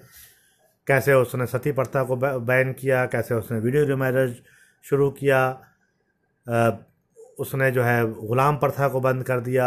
कैसे 0.86 1.14
उसने 1.14 1.46
सती 1.46 1.72
प्रथा 1.72 2.02
को 2.04 2.16
बैन 2.16 2.72
किया, 2.72 3.04
कैसे 3.06 3.34
उसने 3.34 3.58
वीडियो 3.58 3.96
मैरिज 3.96 4.42
शुरू 4.84 5.10
किया 5.10 5.42
उसने 7.40 7.70
जो 7.70 7.82
है 7.82 8.04
ग़ुलाम 8.04 8.56
प्रथा 8.56 8.88
को 8.88 9.00
बंद 9.00 9.24
कर 9.24 9.40
दिया। 9.40 9.66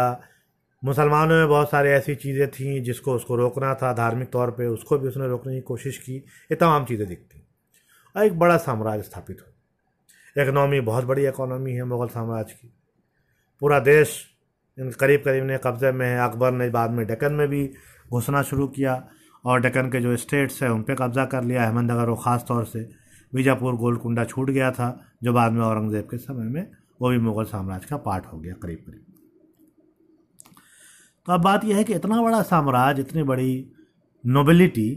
मुसलमानों 0.82 1.36
में 1.36 1.48
बहुत 1.48 1.70
सारी 1.70 1.88
ऐसी 1.88 2.14
चीज़ें 2.14 2.50
थीं, 2.50 2.82
जिसको 2.82 3.14
उसको 3.14 3.36
रोकना 3.36 3.74
था, 3.74 3.92
धार्मिक 3.92 4.30
तौर 4.30 4.50
पे 4.50 4.66
उसको 4.66 4.98
भी 4.98 5.08
उसने 5.08 5.28
रोकने 5.28 5.54
की 5.54 5.60
कोशिश 5.62 5.98
की। 5.98 6.16
ये 6.16 6.54
तमाम 6.54 6.84
चीज़ें 6.84 7.06
दिखती। 7.08 7.46
और 8.16 8.24
एक 8.24 8.38
बड़ा 8.38 8.56
साम्राज्य 8.56 9.02
स्थापित 9.02 9.40
हो 9.40 9.52
इकनॉमी 10.36 10.80
बहुत 10.82 11.04
बड़ी 11.04 11.26
इकॉनमी 11.26 11.72
है 11.72 11.84
मुग़ल 11.86 12.08
साम्राज्य 12.08 12.54
की। 12.54 12.72
पूरा 13.62 13.78
देश 13.80 14.16
इन 14.78 14.90
करीब 14.92 15.20
करीब 15.24 15.44
ने 15.44 15.58
कब्ज़े 15.64 15.92
में 15.92 16.06
है। 16.06 16.18
अकबर 16.20 16.52
ने 16.52 16.68
बाद 16.70 16.90
में 16.90 17.06
डेक्कन 17.06 17.32
में 17.32 17.48
भी 17.48 17.64
घुसना 18.10 18.42
शुरू 18.42 18.66
किया 18.68 19.02
और 19.44 19.60
डेक्कन 19.60 19.90
के 19.90 20.00
जो 20.00 20.16
स्टेट्स 20.18 20.62
हैं, 20.62 20.70
उन 20.70 20.82
पर 20.82 20.94
कब्ज़ा 20.94 21.24
कर 21.26 21.44
लिया। 21.44 21.64
अहमदनगर 21.64 22.08
वो 22.08 22.16
ख़ास 22.16 22.44
तौर 22.48 22.64
से 22.66 22.88
बीजापुर 23.32 23.74
गोलकुंडा 23.76 24.24
छूट 24.26 24.50
गया 24.50 24.70
था, 24.70 24.88
जो 25.22 25.32
बाद 25.32 25.52
में 25.52 25.62
औरंगज़ेब 25.62 26.04
के 26.10 26.18
समय 26.18 26.48
में 26.50 26.66
वो 27.00 27.10
भी 27.10 27.18
मुग़ल 27.20 27.44
साम्राज्य 27.46 27.86
का 27.90 27.96
पार्ट 27.98 28.26
हो 28.26 28.38
गया 28.38 28.54
करीब 28.54 28.78
करीब 28.78 29.04
तो 31.26 31.32
अब 31.32 31.40
बात 31.42 31.64
यह 31.64 31.76
है 31.76 31.84
कि 31.84 31.94
इतना 31.94 32.20
बड़ा 32.22 32.42
साम्राज्य, 32.44 33.02
इतनी 33.02 33.22
बड़ी 33.24 33.66
नोबिलिटी 34.24 34.88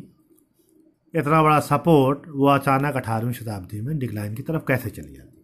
इतना 1.13 1.41
बड़ा 1.43 1.59
सपोर्ट 1.61 2.27
वो 2.29 2.47
अचानक 2.49 2.95
अठारहवीं 2.97 3.33
शताब्दी 3.33 3.81
में 3.81 3.97
डिक्लाइन 3.99 4.35
की 4.35 4.43
तरफ़ 4.43 4.63
कैसे 4.67 4.89
चली 4.91 5.13
जाती 5.13 5.37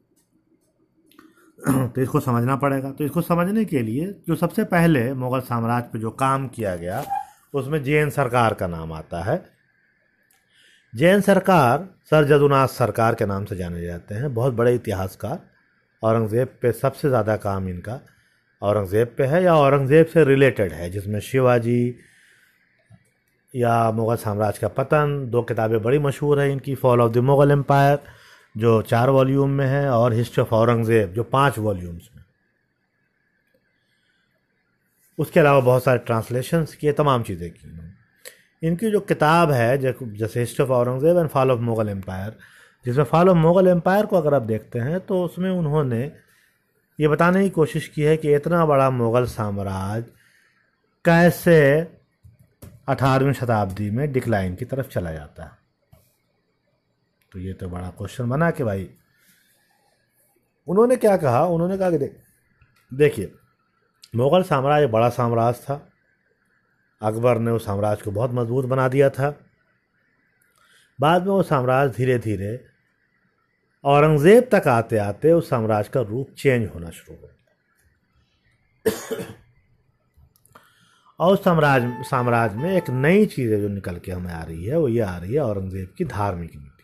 तो 1.88 2.01
इसको 2.01 2.19
समझना 2.19 2.55
पड़ेगा। 2.55 2.91
तो 2.91 3.03
इसको 3.03 3.22
समझने 3.24 3.63
के 3.65 3.81
लिए 3.81 4.05
जो 4.27 4.36
सबसे 4.36 4.63
पहले 4.65 5.13
मुग़ल 5.15 5.39
साम्राज्य 5.41 5.89
पर 5.93 6.00
जो 6.00 6.10
काम 6.13 6.48
किया 6.50 6.75
गया, 6.75 7.03
उसमें 7.53 7.84
जैन 7.84 8.10
सरकार 8.12 8.53
का 8.53 8.67
नाम 8.67 8.91
आता 8.93 9.22
है। 9.24 9.43
जैन 10.93 11.22
सरकार 11.22 11.88
सर 12.12 12.25
जदुनाथ 12.27 12.67
सरकार 12.69 13.15
के 13.15 13.25
नाम 13.25 13.45
से 13.45 13.55
जाने 13.55 13.81
जाते 13.84 14.15
हैं। 14.15 14.34
बहुत 14.34 14.53
बड़े 14.53 14.74
इतिहासकार। 14.75 15.39
औरंगज़ेब 16.03 16.48
पे 16.62 16.72
सबसे 16.74 17.10
ज़्यादा 17.10 17.36
काम 17.38 17.69
इनका 17.69 18.00
औरंगज़ेब 18.62 19.15
पे 19.17 19.25
है 19.25 19.43
या 19.43 19.55
औरंगज़ेब 19.55 20.05
से 20.05 20.24
रिलेटेड 20.25 20.74
है, 20.74 20.89
जिसमें 20.89 21.19
शिवाजी 21.22 21.95
या 23.56 23.92
मुग़ल 23.92 24.16
साम्राज्य 24.18 24.60
का 24.62 24.68
पतन। 24.74 25.18
दो 25.32 25.42
किताबें 25.44 25.82
बड़ी 25.84 26.00
मशहूर 26.00 26.40
हैं 26.40 26.50
इनकी 26.52 26.76
fall 26.76 27.02
of 27.02 27.12
the 27.14 27.18
Mughal 27.26 27.52
empire 27.52 28.00
जो 28.56 28.82
चार 28.84 29.10
वॉल्यूम 29.10 29.50
में 29.52 29.66
है, 29.68 29.90
और 29.90 30.14
हिस्ट्री 30.14 30.42
ऑफ़ 30.44 30.54
औरंगज़ेब 30.56 31.14
जो 31.14 31.24
पाँच 31.26 31.58
वॉल्यूम्स 31.60 32.10
में। 32.16 32.24
उसके 35.18 35.40
अलावा 35.40 35.60
बहुत 35.62 35.84
सारे 35.84 36.00
ट्रांसलेशंस 36.00 36.76
किए, 36.76 36.92
तमाम 36.94 37.24
चीज़ें 37.24 37.50
की 37.52 37.74
इनकी 38.62 38.90
जो 38.92 39.00
किताब 39.02 39.52
है, 39.52 39.78
जैसे 39.78 40.40
history 40.40 40.64
of 40.64 40.72
Aurangzeb 40.72 41.18
and 41.18 41.30
fall 41.30 41.52
of 41.52 41.60
Mughal 41.62 41.90
empire 41.90 42.38
जिसमें 42.86 43.04
फॉल 43.06 43.30
ऑफ़ 43.30 43.38
मुग़ल 43.38 43.68
एम्पायर 43.68 44.06
को 44.06 44.18
अगर 44.18 44.34
आप 44.34 44.42
देखते 44.44 44.80
हैं 44.80 45.00
तो 45.00 45.24
उसमें 45.24 45.50
उन्होंने 45.52 46.02
ये 47.00 47.08
बताने 47.08 47.42
की 47.44 47.50
कोशिश 47.50 47.88
की 47.88 48.02
है 48.02 48.16
कि 48.18 48.34
इतना 48.36 48.66
बड़ा 48.66 48.90
मुग़ल 48.90 49.26
साम्राज्य 49.28 50.12
कैसे 51.06 51.58
अठारहवीं 52.88 53.34
शताब्दी 53.34 53.89
में 53.92 54.12
डिक्लाइन 54.12 54.56
की 54.56 54.65
तरफ़ 54.65 54.88
चला 54.88 55.12
जाता 55.12 55.44
है। 55.44 55.51
तो 57.32 57.39
ये 57.39 57.54
तो 57.54 57.70
बड़ा 57.70 57.89
क्वेश्चन 57.89 58.30
बना 58.30 58.50
कि 58.51 58.63
भाई 58.63 58.89
उन्होंने 60.68 60.96
क्या 60.96 61.15
कहा? 61.18 61.44
उन्होंने 61.46 61.77
कहा 61.77 61.92
कि 61.92 61.98
दे, 61.98 62.15
देखिए 62.92 63.34
मुग़ल 64.15 64.44
साम्राज्य 64.44 64.88
बड़ा 64.88 65.10
साम्राज्य 65.10 65.62
था। 65.63 65.75
अकबर 67.01 67.39
ने 67.39 67.51
उस 67.51 67.65
साम्राज्य 67.65 68.04
को 68.04 68.12
बहुत 68.12 68.32
मज़बूत 68.32 68.65
बना 68.65 68.88
दिया 68.88 69.10
था। 69.10 69.30
बाद 71.00 71.22
में 71.22 71.30
वो 71.30 71.44
साम्राज्य 71.44 71.94
धीरे 71.98 72.18
धीरे 72.20 72.60
औरंगज़ेब 73.84 74.50
तक 74.51 74.68
आते 74.68 74.98
आते 74.98 75.32
उस 75.32 75.50
साम्राज्य 75.50 75.89
का 75.94 76.01
रूप 76.01 76.30
चेंज 76.38 76.70
होना 76.75 76.89
शुरू 76.89 77.18
हो 77.18 77.27
और 81.19 81.36
साम्राज्य 81.38 82.03
साम्राज्य 82.03 82.57
में 82.57 82.72
एक 82.72 82.89
नई 82.89 83.25
चीज़ 83.25 83.53
जो 83.55 83.67
निकल 83.69 83.98
के 84.05 84.12
हमें 84.12 84.31
आ 84.34 84.43
रही 84.43 84.65
है, 84.65 84.77
वो 84.77 84.88
ये 84.88 85.00
आ 85.00 85.17
रही 85.17 85.34
है 85.34 85.39
औरंगज़ेब 85.39 85.93
की 85.98 86.05
धार्मिक 86.05 86.55
नीति। 86.55 86.84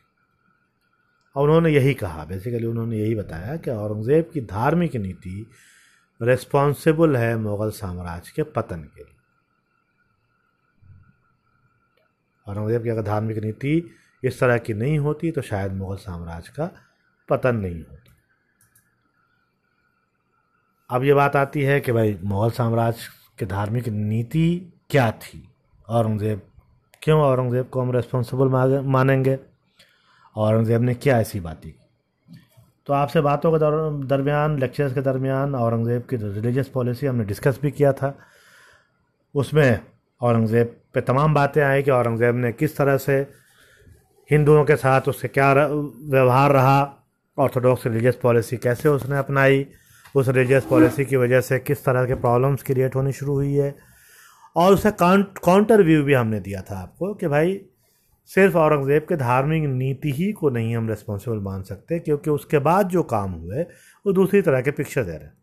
और 1.36 1.44
उन्होंने 1.44 1.70
यही 1.70 1.94
कहा 1.94 2.24
बेसिकली 2.26 2.66
उन्होंने 2.68 2.98
यही 2.98 3.16
बताया 3.16 3.56
कि 3.58 3.72
औरंगज़ेब 3.72 4.30
की 4.34 4.42
धार्मिक 4.42 4.96
नीति 4.96 5.46
रिस्पॉन्सिबल 6.22 7.16
है 7.18 7.36
मुग़ल 7.38 7.70
साम्राज्य 7.72 8.32
के 8.36 8.44
पतन 8.52 8.84
के 8.96 9.04
लिए। 9.04 9.16
औरंगज़ेब 12.48 12.84
की 12.84 12.90
अगर 12.90 13.02
धार्मिक 13.02 13.38
नीति 13.38 13.92
इस 14.24 14.40
तरह 14.40 14.58
की 14.58 14.74
नहीं 14.74 14.98
होती 15.00 15.32
तो 15.32 15.42
शायद 15.42 15.74
मुग़ल 15.74 15.98
साम्राज्य 15.98 16.54
का 16.58 16.70
पतन 17.30 17.56
नहीं 17.56 17.80
होता। 17.80 18.16
अब 20.90 21.04
ये 21.04 21.14
बात 21.14 21.36
आती 21.36 21.62
है 21.62 21.80
कि 21.80 21.92
भाई 21.92 22.18
मुग़ल 22.24 22.52
साम्राज्य 22.52 23.10
की 23.42 23.46
धार्मिक 23.48 23.88
नीति 23.90 24.48
क्या 24.90 25.12
थी? 25.14 25.44
औरंगज़ेब, 25.88 26.42
क्यों 27.02 27.20
औरंगज़ेब 27.22 27.66
को 27.66 27.82
हम 27.82 27.92
रिस्पॉन्सिबल 27.92 28.48
मानेंगे? 28.88 29.38
औरंगज़ेब 30.36 30.82
ने 30.82 30.94
क्या 30.96 31.20
ऐसी 31.20 31.40
बातें 31.40 31.72
की? 31.72 31.78
तो 32.88 32.94
आपसे 32.94 33.22
बातों 33.22 33.52
के 33.52 33.58
दरमियान 34.08 34.58
लेक्चर्स 34.60 34.94
के 34.94 35.02
दरमियान 35.02 35.56
औरंगज़ेब 35.56 36.06
की 36.10 36.16
रिलीजियस 36.18 36.68
पॉलिसी 36.70 37.08
हमने 37.08 37.24
डिस्कस 37.26 37.60
भी 37.62 37.72
किया 37.72 37.94
था। 37.94 38.14
उसमें 39.36 39.80
औरंगज़ेब 40.22 40.76
पे 40.94 41.02
तमाम 41.02 41.34
बातें 41.34 41.62
आई 41.64 41.84
कि 41.84 41.92
औरंगज़ेब 41.92 42.36
ने 42.36 42.52
किस 42.54 42.78
तरह 42.78 42.98
से 42.98 43.20
हिंदुओं 44.30 44.64
के 44.66 44.76
साथ 44.76 45.08
उससे 45.10 45.28
क्या 45.28 45.54
व्यवहार 45.54 46.52
रहा 46.52 46.80
ऑर्थोडॉक्स 47.38 47.86
रिलीजियस 47.88 48.16
पॉलिसी 48.16 48.58
कैसे 48.58 48.90
उसने 48.90 49.18
अपनाई 49.18 49.66
उस 50.16 50.28
रिलीजियस 50.28 50.66
पॉलिसी 50.66 51.06
की 51.06 51.16
वजह 51.16 51.42
से 51.42 51.60
किस 51.60 51.84
तरह 51.86 52.06
के 52.06 52.16
प्रॉब्लम्स 52.18 52.64
क्रिएट 52.64 52.96
होनी 52.96 53.12
शुरू 53.14 53.34
हुई 53.34 53.54
है। 53.54 53.76
और 54.56 54.74
उसे 54.74 54.92
काउंटर 54.94 55.84
व्यू 55.84 56.04
भी 56.04 56.14
हमने 56.14 56.40
दिया 56.40 56.62
था 56.62 56.78
आपको 56.78 57.14
कि 57.14 57.28
भाई, 57.28 57.60
सिर्फ़ 58.30 58.58
औरंगज़ेब 58.58 59.06
के 59.10 59.16
धार्मिक 59.18 59.64
नीति 59.66 60.12
ही 60.12 60.32
को 60.32 60.50
नहीं 60.50 60.76
हम 60.76 60.90
रिस्पॉन्सिबल 60.90 61.38
मान 61.40 61.64
सकते, 61.64 62.00
क्योंकि 62.00 62.30
उसके 62.30 62.60
बाद 62.60 62.90
जो 62.90 63.04
काम 63.06 63.32
हुए, 63.32 63.62
वो 64.06 64.14
दूसरी 64.14 64.42
तरह 64.42 64.62
के 64.62 64.72
पिक्चर 64.72 65.04
दे 65.04 65.12
रहे 65.12 65.20
हैं। 65.20 65.34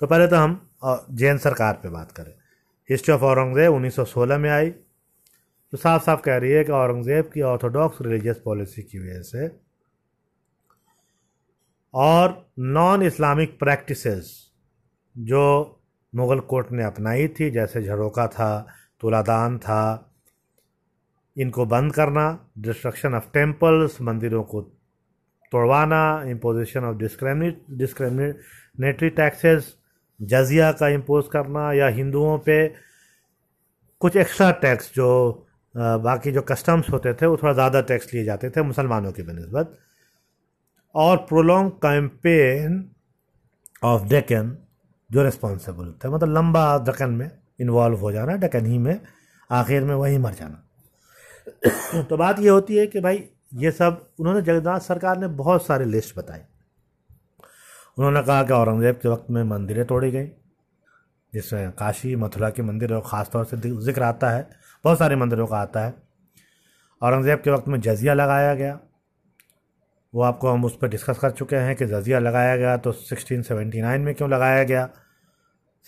तो 0.00 0.06
पहले 0.06 0.26
तो 0.26 0.36
हम 0.36 0.60
जैन 1.12 1.38
सरकार 1.38 1.74
पे 1.74 1.88
बात 1.88 2.12
करें। 2.12 2.32
हिस्ट्री 2.90 3.14
ऑफ़ 3.14 3.22
औरंगज़ेब 3.22 3.72
1916 3.72 4.38
में 4.38 4.50
आई। 4.50 4.70
तो 4.70 5.76
साफ़ 5.76 6.04
साफ़ 6.04 6.20
कह 6.20 6.36
रही 6.36 6.50
है 6.50 6.62
कि 6.64 6.72
औरंगज़ेब 6.72 7.30
की 7.34 7.40
ऑर्थोडॉक्स 7.46 7.98
रिलीजियस 8.02 8.40
पॉलिसी 8.44 8.82
की 8.82 8.98
वजह 8.98 9.20
से 9.22 9.46
और 11.94 12.34
नॉन 12.58 13.02
इस्लामिक 13.02 13.58
प्रैक्टिसेस 13.58 14.32
जो 15.16 15.42
मुग़ल 16.12 16.40
कोर्ट 16.40 16.70
ने 16.72 16.84
अपनाई 16.84 17.26
थी, 17.28 17.50
जैसे 17.50 17.82
झरोका 17.82 18.26
था, 18.28 18.66
तुलादान 19.00 19.58
था, 19.58 20.06
इनको 21.36 21.66
बंद 21.66 21.94
करना 21.94 22.24
डिस्ट्रक्शन 22.58 23.14
ऑफ़ 23.14 23.28
टेम्पल्स 23.34 24.00
मंदिरों 24.02 24.42
को 24.44 24.60
तोड़वाना 25.52 26.02
imposition 26.28 26.84
of 26.84 26.96
discriminate 26.98 27.62
discriminatory 27.78 29.10
taxes 29.10 29.74
जजिया 30.20 30.70
का 30.72 30.88
इम्पोज 30.88 31.24
करना, 31.32 31.72
या 31.72 31.88
हिंदुओं 31.88 32.38
पे 32.38 32.56
कुछ 34.00 34.16
एक्स्ट्रा 34.16 34.50
टैक्स 34.62 34.92
जो 34.94 35.46
बाकी 35.74 36.32
जो 36.32 36.42
कस्टम्स 36.42 36.90
होते 36.90 37.12
थे, 37.14 37.26
वो 37.26 37.36
थोड़ा 37.36 37.52
ज़्यादा 37.52 37.80
टैक्स 37.82 38.12
लिए 38.14 38.24
जाते 38.24 38.50
थे, 38.50 38.62
मुसलमानों 38.62 39.12
की 39.12 39.22
बनस्बत। 39.22 39.78
और 40.94 41.16
प्रोलॉन्ग 41.16 41.70
कैंपेन 41.72 42.84
ऑफ़ 43.84 44.04
डेकन 44.04 44.56
जो 45.10 45.22
रिस्पॉन्सिबल 45.22 45.92
थे। 46.04 46.08
मतलब 46.08 46.28
लंबा 46.28 46.78
दक्कन 46.78 47.10
में 47.10 47.30
इन्वॉल्व 47.60 47.98
हो 47.98 48.12
जाना 48.12 48.36
डकन 48.36 48.66
ही 48.66 48.78
में, 48.78 49.00
आखिर 49.50 49.84
में 49.84 49.94
वहीं 49.94 50.18
मर 50.18 50.34
जाना। 50.34 52.02
तो 52.02 52.16
बात 52.16 52.38
यह 52.38 52.52
होती 52.52 52.76
है 52.76 52.86
कि 52.86 53.00
भाई, 53.00 53.24
ये 53.54 53.70
सब 53.70 54.06
उन्होंने 54.20 54.42
जगन्नाथ 54.42 54.80
सरकार 54.80 55.18
ने 55.18 55.26
बहुत 55.26 55.66
सारे 55.66 55.84
लिस्ट 55.84 56.18
बताए। 56.18 56.44
उन्होंने 57.98 58.22
कहा 58.22 58.42
कि 58.42 58.52
औरंगज़ेब 58.52 58.98
के 59.02 59.08
वक्त 59.08 59.30
में 59.30 59.42
मंदिरें 59.44 59.84
तोड़ी 59.86 60.10
गई, 60.10 60.26
जिसमें 61.32 61.70
काशी, 61.72 62.14
मथुरा 62.16 62.50
के 62.50 62.62
मंदिर 62.62 62.94
और 62.94 63.02
ख़ासतौर 63.06 63.44
से 63.44 63.56
ज़िक्र 63.56 64.02
आता 64.02 64.30
है, 64.30 64.48
बहुत 64.84 64.98
सारे 64.98 65.16
मंदिरों 65.16 65.46
का 65.46 65.56
आता 65.56 65.80
है। 65.80 65.94
औरंगज़ेब 67.02 67.40
के 67.40 67.50
वक्त 67.50 67.68
में 67.68 67.80
जजिया 67.80 68.14
लगाया 68.14 68.54
गया। 68.54 68.78
वो 70.14 70.22
आपको 70.22 70.48
हम 70.48 70.64
उस 70.64 70.76
पर 70.76 70.88
डिस्कस 70.88 71.18
कर 71.18 71.30
चुके 71.30 71.56
हैं 71.56 71.74
कि 71.76 71.86
जजिया 71.86 72.18
लगाया 72.18 72.56
गया 72.56 72.76
तो 72.76 72.92
1679 72.92 73.98
में 73.98 74.14
क्यों 74.14 74.30
लगाया 74.30 74.62
गया? 74.64 74.88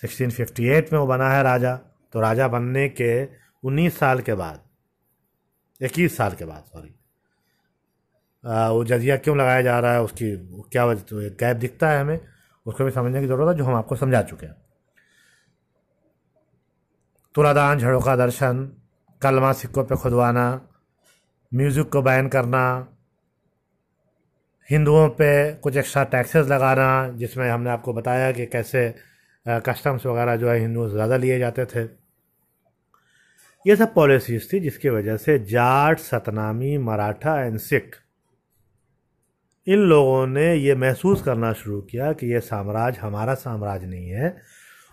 1658 0.03 0.93
में 0.93 0.99
वो 0.99 1.05
बना 1.07 1.29
है 1.29 1.43
राजा। 1.43 1.75
तो 2.13 2.19
राजा 2.19 2.47
बनने 2.47 2.87
के 2.91 3.23
19 3.63 3.97
साल 3.99 4.19
के 4.21 4.33
बाद, 4.33 4.61
इक्कीस 5.81 6.17
साल 6.17 6.33
के 6.33 6.45
बाद 6.45 6.63
सॉरी 6.63 6.93
वो 8.43 8.83
जजिया 8.85 9.15
क्यों 9.17 9.37
लगाया 9.37 9.61
जा 9.61 9.79
रहा 9.79 9.93
है, 9.93 10.01
उसकी 10.01 10.35
क्या 10.71 10.85
वजह 10.85 11.01
तो 11.01 11.17
गैप 11.39 11.57
दिखता 11.57 11.89
है 11.89 12.01
हमें, 12.01 12.19
उसको 12.65 12.83
भी 12.85 12.91
समझने 12.91 13.21
की 13.21 13.27
ज़रूरत 13.27 13.49
है, 13.49 13.57
जो 13.57 13.65
हम 13.65 13.75
आपको 13.75 13.95
समझा 13.95 14.21
चुके 14.21 14.45
हैं। 14.45 14.55
तुरादान, 17.35 17.79
झड़ों 17.79 18.01
का 18.01 18.15
दर्शन, 18.15 18.71
कलमा 19.21 19.51
सिक्कों 19.53 19.83
पे 19.83 19.95
खुदवाना 19.95 20.45
म्यूज़िक 21.51 21.89
को 21.89 22.01
बैन 22.01 22.27
करना 22.27 22.63
हिंदुओं 24.69 25.07
पे 25.11 25.31
कुछ 25.53 25.77
एक्स्ट्रा 25.77 26.03
टैक्सेस 26.05 26.47
लगाना, 26.47 27.09
जिसमें 27.09 27.49
हमने 27.49 27.69
आपको 27.69 27.93
बताया 27.93 28.31
कि 28.31 28.45
कैसे 28.47 28.93
कस्टम्स 29.45 30.05
वगैरह 30.05 30.35
जो 30.35 30.49
है 30.49 30.59
हिंदुओं 30.59 30.87
से 30.87 30.93
ज़्यादा 30.93 31.17
लिए 31.17 31.39
जाते 31.39 31.65
थे। 31.65 31.83
ये 33.65 33.75
सब 33.75 33.93
पॉलिसीज़ 33.93 34.47
थी 34.53 34.59
जिसकी 34.59 34.89
वजह 34.89 35.17
से 35.17 35.37
जाट, 35.41 35.99
सतनामी, 35.99 36.77
मराठा 36.79 37.39
एंड 37.41 37.57
सिख, 37.59 37.95
इन 39.67 39.79
लोगों 39.79 40.25
ने 40.27 40.53
ये 40.55 40.75
महसूस 40.75 41.21
करना 41.21 41.51
शुरू 41.53 41.81
किया 41.81 42.11
कि 42.13 42.31
ये 42.33 42.39
साम्राज्य 42.41 42.99
हमारा 43.01 43.33
साम्राज्य 43.35 43.87
नहीं 43.87 44.09
है 44.09 44.35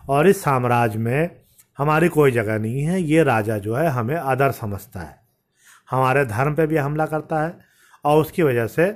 और 0.04 0.26
इस 0.28 0.42
साम्राज्य 0.42 0.98
में 0.98 1.30
हमारी 1.78 2.08
कोई 2.08 2.30
जगह 2.30 2.58
नहीं 2.58 2.82
है। 2.82 3.00
ये 3.02 3.22
राजा 3.24 3.56
जो 3.58 3.74
है 3.74 3.86
हमें 3.88 4.14
अदर 4.16 4.50
समझता 4.52 5.00
है। 5.00 5.18
हमारे 5.88 6.24
धर्म 6.26 6.54
पे 6.54 6.66
भी 6.66 6.76
हमला 6.76 7.06
करता 7.06 7.42
है 7.42 7.52
और 8.04 8.20
उसकी 8.20 8.42
वजह 8.42 8.66
से 8.66 8.86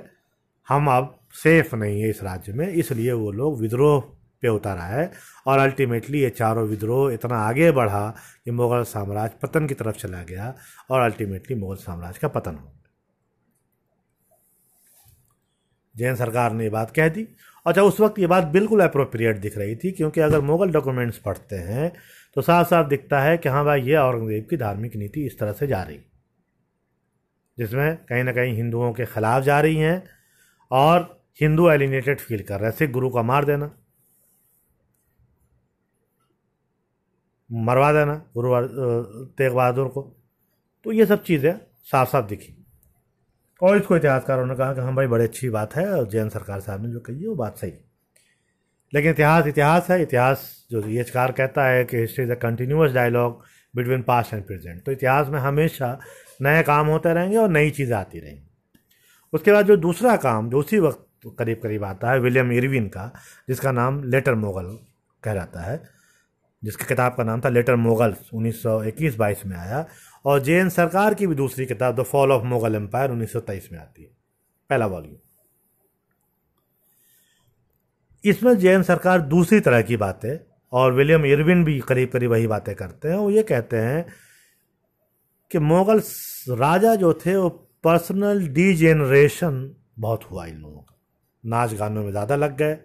हम 0.69 0.87
अब 0.91 1.15
सेफ़ 1.35 1.75
नहीं 1.75 2.01
है 2.01 2.09
इस 2.09 2.21
राज्य 2.23 2.53
में, 2.53 2.67
इसलिए 2.69 3.11
वो 3.13 3.31
लोग 3.31 3.59
विद्रोह 3.61 3.99
पे 4.43 4.47
उतारा 4.49 4.83
है 4.83 5.11
और 5.47 5.59
अल्टीमेटली 5.59 6.21
ये 6.21 6.29
चारों 6.29 6.67
विद्रोह 6.67 7.13
इतना 7.13 7.37
आगे 7.39 7.71
बढ़ा 7.71 8.07
कि 8.45 8.51
मुग़ल 8.51 8.83
साम्राज्य 8.85 9.37
पतन 9.43 9.67
की 9.67 9.73
तरफ़ 9.73 9.97
चला 9.97 10.23
गया 10.23 10.53
और 10.89 11.01
अल्टीमेटली 11.01 11.55
मुग़ल 11.57 11.75
साम्राज्य 11.77 12.19
का 12.21 12.27
पतन 12.29 12.55
हो 12.55 12.71
जैन 15.95 16.15
सरकार 16.15 16.53
ने 16.53 16.63
ये 16.63 16.69
बात 16.69 16.91
कह 16.91 17.09
दी 17.09 17.27
अच्छा 17.65 17.81
उस 17.83 17.99
वक्त 17.99 18.19
ये 18.19 18.27
बात 18.27 18.43
बिल्कुल 18.49 18.81
अप्रोप्रिएट 18.81 19.37
दिख 19.39 19.57
रही 19.57 19.75
थी, 19.75 19.91
क्योंकि 19.91 20.21
अगर 20.21 20.41
मुग़ल 20.41 20.71
डॉक्यूमेंट्स 20.71 21.17
पढ़ते 21.17 21.55
हैं 21.57 21.91
तो 22.35 22.41
साफ़ 22.41 22.67
साफ़ 22.69 22.87
दिखता 22.87 23.21
है 23.21 23.37
कि 23.37 23.49
हाँ 23.49 23.63
भाई, 23.65 23.81
ये 23.81 23.95
औरंगज़ेब 23.97 24.47
की 24.49 24.57
धार्मिक 24.57 24.95
नीति 24.95 25.25
इस 25.25 25.39
तरह 25.39 25.51
से 25.53 25.67
जा 25.67 25.81
रही। 25.83 25.99
जिसमें 27.57 27.95
कहीं 28.05 28.23
ना 28.23 28.31
कहीं 28.33 28.55
हिंदुओं 28.55 28.91
के 28.93 29.05
ख़िलाफ़ 29.05 29.43
जा 29.43 29.59
रही 29.61 29.75
हैं 29.77 29.97
और 30.71 31.01
हिंदू 31.39 31.69
एलिनेटेड 31.69 32.19
फील 32.19 32.43
कर 32.43 32.59
रहे 32.59 32.71
सिख 32.73 32.91
गुरु 32.91 33.09
का 33.09 33.21
मार 33.23 33.45
देना, 33.45 33.71
मरवा 37.49 37.91
देना 37.93 38.15
गुरु 38.35 38.53
तेग 39.37 39.53
बहादुर 39.53 39.87
को। 39.87 40.01
तो 40.85 40.91
ये 40.91 41.05
सब 41.05 41.23
चीज़ें 41.23 41.53
साफ़ 41.87 42.09
साफ़ 42.09 42.25
दिखी। 42.27 42.55
और 43.61 43.77
इसको 43.77 43.95
इतिहासकारों 43.97 44.45
ने 44.45 44.55
कहा 44.55 44.73
कि 44.73 44.81
हाँ 44.81 44.93
भाई, 44.95 45.07
बड़ी 45.07 45.23
अच्छी 45.23 45.49
बात 45.49 45.75
है, 45.75 45.85
और 45.89 46.07
जैन 46.09 46.29
सरकार 46.29 46.59
साहब 46.61 46.85
ने 46.85 46.91
जो 46.91 46.99
कही 46.99 47.21
है, 47.21 47.27
वो 47.27 47.35
बात 47.35 47.57
सही 47.57 47.71
है। 47.71 47.83
लेकिन 48.93 49.11
इतिहास 49.11 49.47
इतिहास 49.47 49.89
है, 49.89 50.01
इतिहास 50.01 50.65
जो 50.71 50.81
ये 50.89 51.03
कार 51.05 51.31
कहता 51.31 51.65
है 51.67 51.83
कि 51.85 51.97
history 51.97 52.23
is 52.25 52.31
a 52.31 52.35
continuous 52.41 52.91
dialogue 52.91 53.43
between 53.73 54.01
past 54.03 54.33
and 54.33 54.45
present 54.47 54.83
तो 54.85 54.91
इतिहास 54.91 55.27
में 55.29 55.39
हमेशा 55.39 55.97
नए 56.41 56.63
काम 56.63 56.87
होते 56.87 57.13
रहेंगे 57.13 57.37
और 57.37 57.49
नई 57.49 57.71
चीज़ें 57.71 57.95
आती 57.97 58.19
रहेंगी। 58.19 58.43
उसके 59.35 59.51
बाद 59.51 59.65
जो 59.65 59.77
दूसरा 59.77 60.15
काम, 60.15 60.49
जो 60.49 60.59
उसी 60.59 60.79
वक्त 60.79 61.35
करीब 61.39 61.59
करीब 61.63 61.83
आता 61.83 62.11
है, 62.11 62.19
विलियम 62.19 62.51
इरविन 62.51 62.87
का, 62.87 63.11
जिसका 63.47 63.71
नाम 63.71 64.03
लेटर 64.03 64.35
मोगल 64.35 64.77
कह 65.23 65.33
जाता 65.33 65.59
है, 65.59 65.83
जिसकी 66.63 66.85
किताब 66.85 67.15
का 67.15 67.23
नाम 67.23 67.41
था 67.41 67.49
लेटर 67.49 67.75
मोगल्स 67.75 68.17
1921-22 68.33 69.45
में 69.45 69.57
आया, 69.57 69.85
और 70.25 70.39
जैन 70.39 70.69
सरकार 70.69 71.13
की 71.13 71.27
भी 71.27 71.35
दूसरी 71.35 71.65
किताब, 71.65 71.95
the 71.95 72.03
fall 72.03 72.31
of 72.31 72.43
Mughal 72.43 72.75
empire 72.75 73.11
1923 73.11 73.71
में 73.71 73.79
आती 73.79 74.03
है, 74.03 74.09
पहला 74.69 74.85
वॉल्यूम। 74.85 75.15
इसमें 78.25 78.57
जैन 78.57 78.83
सरकार 78.83 79.21
दूसरी 79.21 79.59
तरह 79.59 79.81
की 79.81 79.97
बातें, 79.97 80.39
और 80.71 80.93
विलियम 80.93 81.25
इरविन 81.25 81.63
भी 81.63 81.79
करीब 81.79 82.09
करीब 82.09 82.31
वही 82.31 82.47
बातें 82.47 82.75
करते 82.75 83.07
हैं, 83.07 83.15
वो 83.15 83.29
ये 83.29 83.43
कहते 83.43 83.77
हैं 83.77 84.05
कि 85.51 85.59
मुगल 85.59 86.01
राजा 86.49 86.95
जो 86.95 87.13
थे, 87.13 87.35
वो 87.35 87.64
पर्सनल 87.85 88.47
डीजेनरेशन 88.49 89.69
बहुत 89.99 90.23
हुआ 90.23 90.45
इन 90.45 90.55
लोगों 90.55 90.79
का। 90.79 90.95
नाच 91.43 91.73
गानों 91.73 92.03
में 92.03 92.11
ज़्यादा 92.11 92.35
लग 92.35 92.55
गए। 92.57 92.77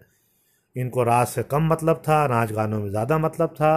इनको 0.77 1.03
राज 1.05 1.27
से 1.27 1.43
कम 1.43 1.67
मतलब 1.67 2.03
था, 2.09 2.27
नाच 2.27 2.53
गानों 2.53 2.81
में 2.81 2.91
ज़्यादा 2.91 3.19
मतलब 3.19 3.49
था। 3.51 3.73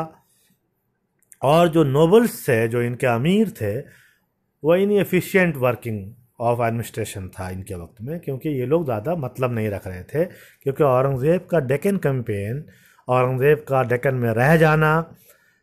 और 1.41 1.67
जो 1.67 1.83
नोबल्स 1.83 2.47
थे, 2.47 2.67
जो 2.67 2.81
इनके 2.81 3.07
अमीर 3.07 3.49
थे, 3.61 3.77
वो 4.63 4.75
इन 4.75 4.91
एफिशिएंट 4.91 5.55
वर्किंग 5.57 6.13
ऑफ़ 6.41 6.61
एडमिनिस्ट्रेशन 6.61 7.29
था 7.29 7.49
इनके 7.49 7.75
वक्त 7.75 8.01
में, 8.01 8.19
क्योंकि 8.19 8.49
ये 8.49 8.65
लोग 8.65 8.83
ज़्यादा 8.85 9.15
मतलब 9.15 9.51
नहीं 9.51 9.69
रख 9.69 9.87
रहे 9.87 10.03
थे, 10.03 10.25
क्योंकि 10.63 10.83
औरंगज़ेब 10.83 11.47
का 11.51 11.59
डेकन 11.61 11.97
कैंपेन 11.97 12.63
औरंगज़ेब 13.07 13.65
का 13.67 13.83
डेकन 13.85 14.15
में 14.15 14.29
रह 14.31 14.55
जाना, 14.57 14.93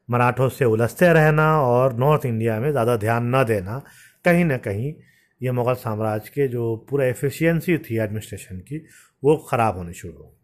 मराठों 0.08 0.48
से 0.48 0.64
उलझते 0.64 1.12
रहना 1.12 1.46
और 1.62 1.92
नॉर्थ 1.98 2.26
इंडिया 2.26 2.58
में 2.60 2.70
ज़्यादा 2.70 2.96
ध्यान 2.96 3.34
न 3.34 3.44
देना, 3.44 3.82
कहीं 4.24 4.44
ना 4.44 4.56
कहीं 4.58 4.92
ये 5.40 5.52
मुग़ल 5.52 5.74
साम्राज्य 5.76 6.30
के 6.34 6.48
जो 6.48 6.74
पूरा 6.90 7.04
एफिशिएंसी 7.06 7.76
थी 7.80 7.98
एडमिनिस्ट्रेशन 7.98 8.58
की, 8.60 8.84
वो 9.22 9.36
ख़राब 9.50 9.76
होनी 9.76 9.92
शुरू 9.94 10.12
हो 10.14 10.34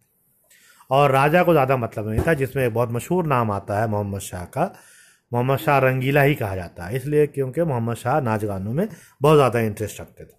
और 0.90 1.10
राजा 1.12 1.42
को 1.42 1.52
ज़्यादा 1.52 1.76
मतलब 1.76 2.08
नहीं 2.08 2.20
था, 2.26 2.34
जिसमें 2.34 2.64
एक 2.64 2.74
बहुत 2.74 2.90
मशहूर 2.92 3.26
नाम 3.26 3.50
आता 3.50 3.80
है 3.80 3.88
मोहम्मद 3.88 4.20
शाह 4.22 4.44
का। 4.46 4.72
मोहम्मद 5.32 5.58
शाह 5.58 5.78
रंगीला 5.80 6.22
ही 6.22 6.34
कहा 6.34 6.56
जाता 6.56 6.86
है, 6.86 6.96
इसलिए 6.96 7.26
क्योंकि 7.28 7.62
मोहम्मद 7.62 7.96
शाह 7.96 8.20
नाच 8.20 8.44
गानों 8.44 8.72
में 8.72 8.88
बहुत 9.22 9.36
ज़्यादा 9.36 9.60
इंटरेस्ट 9.60 10.00
रखते 10.00 10.24
थे। 10.24 10.34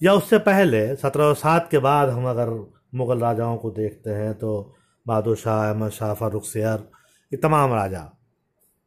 या 0.00 0.12
उससे 0.14 0.38
पहले, 0.40 0.94
सत्रह 0.96 1.32
सात 1.34 1.68
के 1.70 1.78
बाद 1.80 2.08
हम 2.08 2.28
अगर 2.30 2.50
मुग़ल 2.94 3.18
राजाओं 3.20 3.56
को 3.56 3.70
देखते 3.72 4.10
हैं 4.12 4.32
तो 4.34 4.76
बहादुर 5.06 5.36
शाह, 5.36 5.68
अहमद 5.68 5.90
शाह, 5.90 6.14
फारूक 6.14 6.44
सैर 6.44 6.88
ये 7.32 7.36
तमाम 7.38 7.72
राजा, 7.74 8.08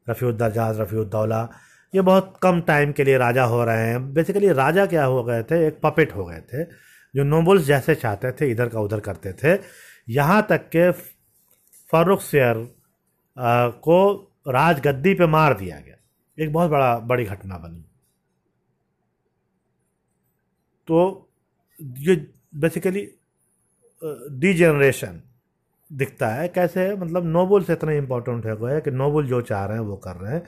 रफ़ीउद्दौला 0.08 0.70
रफ़ीउद्दौला 0.74 1.48
ये 1.96 2.02
बहुत 2.02 2.40
कम 2.44 2.62
टाइम 2.62 2.92
के 2.92 3.04
लिए 3.04 3.18
राजा 3.18 3.44
हो 3.44 3.64
रहे 3.64 3.88
हैं। 3.88 4.14
बेसिकली 4.14 4.52
राजा 4.52 4.86
क्या 4.86 5.06
हो 5.06 5.24
गए 5.24 5.44
थे? 5.44 5.68
एक 5.68 5.80
पपेट 5.84 6.16
हो 6.16 6.26
गए 6.26 6.42
थे, 6.42 6.64
जो 7.16 7.24
नोबल्स 7.24 7.64
जैसे 7.64 7.96
चाहते 7.96 8.32
थे, 8.32 8.52
इधर 8.52 8.70
का 8.70 8.80
उधर 8.80 9.00
करते 9.00 9.34
थे। 9.34 9.60
यहाँ 10.10 10.46
तक 10.50 10.70
के 10.76 10.92
फारूक 11.92 12.22
सैर 12.22 12.75
को 13.84 14.14
राजगद्दी 14.48 15.14
पे 15.14 15.27
मार 15.27 15.53
दिया 15.58 15.79
गया। 15.79 15.96
एक 16.44 16.53
बहुत 16.53 16.72
बड़ा, 16.72 17.00
बड़ी 17.00 17.25
घटना 17.25 17.58
बनी। 17.58 17.86
तो 20.88 21.29
ये 21.82 22.16
बेसिकली 22.56 23.10
डी 24.40 24.53
जनरेशन 24.53 25.22
दिखता 25.94 26.27
है। 26.27 26.48
कैसे? 26.48 26.79
है 26.79 27.00
मतलब 27.00 27.25
नोबल 27.25 27.64
से 27.64 27.74
इतना 27.74 27.92
इम्पोर्टेंट 27.92 28.46
है 28.46 28.74
है 28.74 28.82
कि 28.82 28.92
नोबल 28.92 29.25
जो 29.25 29.42
चाह 29.42 29.66
रहे 29.66 29.77
हैं, 29.77 29.86
वो 29.86 29.96
कर 29.96 30.16
रहे 30.16 30.34
हैं। 30.34 30.44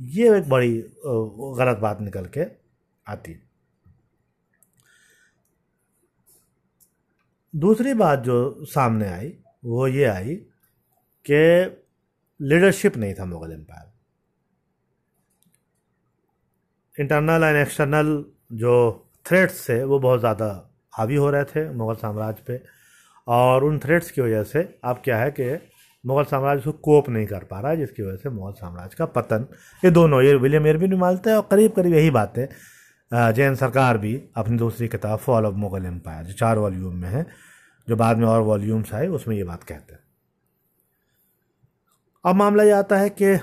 ये 0.00 0.36
एक 0.36 0.48
बड़ी 0.48 0.72
गलत 1.04 1.78
बात 1.78 2.00
निकल 2.00 2.24
के 2.36 2.44
आती 3.06 3.32
है। 3.32 3.40
दूसरी 7.54 7.94
बात 7.94 8.18
जो 8.20 8.64
सामने 8.66 9.08
आई, 9.08 9.32
वो 9.64 9.86
ये 9.88 10.04
आई 10.04 10.34
कि 11.26 11.36
लीडरशिप 12.40 12.96
नहीं 12.96 13.14
था 13.14 13.24
Mughal 13.24 13.52
empire 13.52 13.92
internal 16.96 17.44
and 17.44 17.56
external 17.56 18.24
जो 18.54 18.74
थ्रेट्स 19.26 19.68
थे, 19.68 19.82
वो 19.84 19.98
बहुत 19.98 20.20
ज़्यादा 20.20 20.48
हावी 20.94 21.14
हो 21.16 21.30
रहे 21.30 21.44
थे 21.44 21.68
मुग़ल 21.70 21.94
साम्राज्य 21.96 22.42
पे। 22.46 22.60
और 23.26 23.64
उन 23.64 23.78
थ्रेट्स 23.78 24.10
की 24.10 24.20
वजह 24.20 24.42
से 24.44 24.62
अब 24.84 25.00
क्या 25.04 25.18
है 25.18 25.30
कि 25.30 25.48
मुग़ल 26.04 26.24
साम्राज्य 26.24 26.62
को 26.62 26.72
कोप 26.72 27.08
नहीं 27.08 27.26
कर 27.26 27.44
पा 27.44 27.60
रहा 27.60 27.70
है, 27.70 27.76
जिसकी 27.76 28.02
वजह 28.02 28.16
से 28.16 28.30
मुग़ल 28.30 28.52
साम्राज्य 28.52 28.96
का 28.98 29.06
पतन। 29.06 29.46
ये 29.82 29.90
दोनों, 29.90 30.22
ये 30.22 30.34
विलियम 30.36 30.66
एयर 30.66 30.76
भी 30.76 30.88
नहीं 30.88 31.00
मानते 31.00 31.30
हैं 31.30 31.36
और 31.36 31.46
करीब 31.50 31.72
करीब 31.72 31.94
यही 31.94 32.10
बातें 32.12 32.46
जैन 33.10 33.54
सरकार 33.54 33.98
भी 33.98 34.14
अपनी 34.36 34.56
दूसरी 34.58 34.88
किताब, 34.88 35.18
फॉल 35.18 35.46
ऑफ़ 35.46 35.54
मुग़ल 35.56 35.86
एम्पायर, 35.86 36.24
जो 36.24 36.32
चार 36.34 36.58
वॉल्यूम 36.58 36.94
में 36.94 37.08
है, 37.08 37.26
जो 37.88 37.96
बाद 37.96 38.18
में 38.18 38.26
और 38.26 38.40
वॉल्यूम्स 38.42 38.92
आए, 38.94 39.06
उसमें 39.08 39.36
ये 39.36 39.44
बात 39.44 39.62
कहते 39.64 39.94
हैं। 39.94 40.00
अब 42.24 42.34
मामला 42.34 42.62
ये 42.62 42.70
आता 42.72 42.96
है 42.98 43.10
कि 43.10 43.38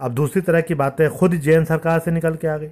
अब 0.00 0.14
दूसरी 0.14 0.42
तरह 0.42 0.60
की 0.60 0.74
बातें 0.74 1.08
खुद 1.10 1.34
जैन 1.36 1.64
सरकार 1.64 1.98
से 2.00 2.10
निकल 2.10 2.36
के 2.36 2.48
आ 2.48 2.56
गई। 2.56 2.70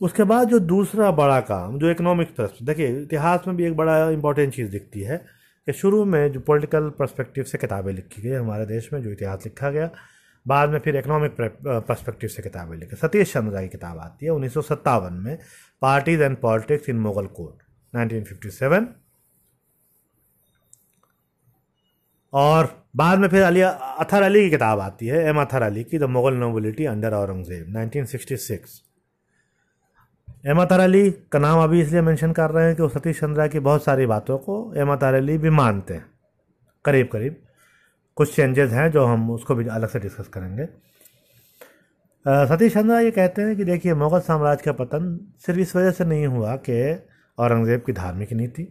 उसके 0.00 0.24
बाद 0.24 0.48
जो 0.48 0.58
दूसरा 0.60 1.10
बड़ा 1.12 1.40
काम, 1.42 1.78
जो 1.78 1.90
इकोनॉमिक 1.90 2.32
ट्रस्ट 2.36 2.62
देखिए, 2.62 3.00
इतिहास 3.02 3.44
में 3.46 3.56
भी 3.56 3.64
एक 3.64 3.76
बड़ा 3.76 4.08
इंपॉर्टेंट 4.10 4.54
चीज़ 4.54 4.70
दिखती 4.70 5.00
है 5.00 5.24
कि 5.66 5.72
शुरू 5.72 6.04
में 6.04 6.32
जो 6.32 6.40
पॉलिटिकल 6.40 6.88
पर्सपेक्टिव 6.98 7.44
से 7.44 7.58
किताबें 7.58 7.92
लिखी 7.92 8.22
गई 8.22 8.34
हमारे 8.34 8.66
देश 8.66 8.92
में, 8.92 9.02
जो 9.02 9.10
इतिहास 9.10 9.44
लिखा 9.44 9.70
गया, 9.70 9.90
बाद 10.46 10.70
में 10.70 10.78
फिर 10.78 10.96
इकोनॉमिक 10.96 11.36
पर्सपेक्टिव 11.40 12.28
से 12.28 12.42
किताबें 12.42 12.76
लिखी। 12.76 12.96
सतीश 12.96 13.32
चंद्रा 13.32 13.62
की 13.62 13.68
किताब 13.68 13.98
आती 13.98 14.26
है 14.26 14.32
उन्नीस 14.32 14.54
सौ 14.54 14.62
सत्तावन 14.62 15.22
में 15.24 15.38
parties 15.82 16.22
and 16.22 16.36
politics 16.38 16.88
in 16.88 16.96
Mughal 17.00 17.26
court 17.36 17.62
1957 17.94 18.86
और 22.32 22.68
बाद 22.96 23.18
में 23.18 23.28
फिर 23.28 23.42
अली, 23.42 23.60
अथर 23.60 24.22
अली 24.22 24.42
की 24.44 24.50
किताब 24.50 24.80
आती 24.80 25.06
है, 25.06 25.18
एम 25.28 25.40
अथर 25.40 25.62
अली 25.62 25.84
की 25.84 25.98
the 25.98 26.02
Mughal 26.10 26.34
nobility 26.36 26.84
under 26.86 27.14
Aurangzeb 27.14 27.76
1966 27.76 28.80
M 30.44 30.60
Athar 30.62 30.80
Ali 30.80 31.10
का 31.32 31.38
नाम 31.38 31.62
अभी 31.62 31.80
इसलिए 31.80 32.00
मेंशन 32.02 32.32
कर 32.32 32.50
रहे 32.50 32.66
हैं 32.66 32.74
कि 32.76 32.82
वो 32.82 32.88
सतीश 32.88 33.20
चंद्रा 33.20 33.46
की 33.46 33.60
बहुत 33.60 33.84
सारी 33.84 34.06
बातों 34.06 34.38
को 34.38 34.54
एम 34.76 34.92
अथर 34.92 35.14
अली 35.14 35.36
भी 35.38 35.50
मानते 35.50 35.94
हैं। 35.94 36.04
करीब 36.84 37.08
करीब। 37.12 37.36
कुछ 38.16 38.34
चेंजेस 38.36 38.70
हैं 38.70 38.90
जो 38.92 39.04
हम 39.04 39.30
उसको 39.30 39.54
भी 39.54 39.66
अलग 39.66 39.88
से 39.88 39.98
डिस्कस 39.98 40.28
करेंगे। 40.28 40.66
सतीश 42.46 42.74
चंद्रा 42.74 42.98
ये 43.00 43.10
कहते 43.10 43.42
हैं 43.42 43.56
कि 43.56 43.64
देखिए, 43.64 43.94
मुगल 43.94 44.20
साम्राज्य 44.20 44.62
का 44.64 44.72
पतन 44.74 45.18
सिर्फ़ 45.46 45.60
इस 45.60 45.76
वजह 45.76 45.90
से 45.90 46.04
नहीं 46.04 46.26
हुआ 46.26 46.56
कि 46.68 46.82
औरंगज़ेब 47.38 47.82
की 47.86 47.92
धार्मिक 47.92 48.32
नीति 48.32 48.68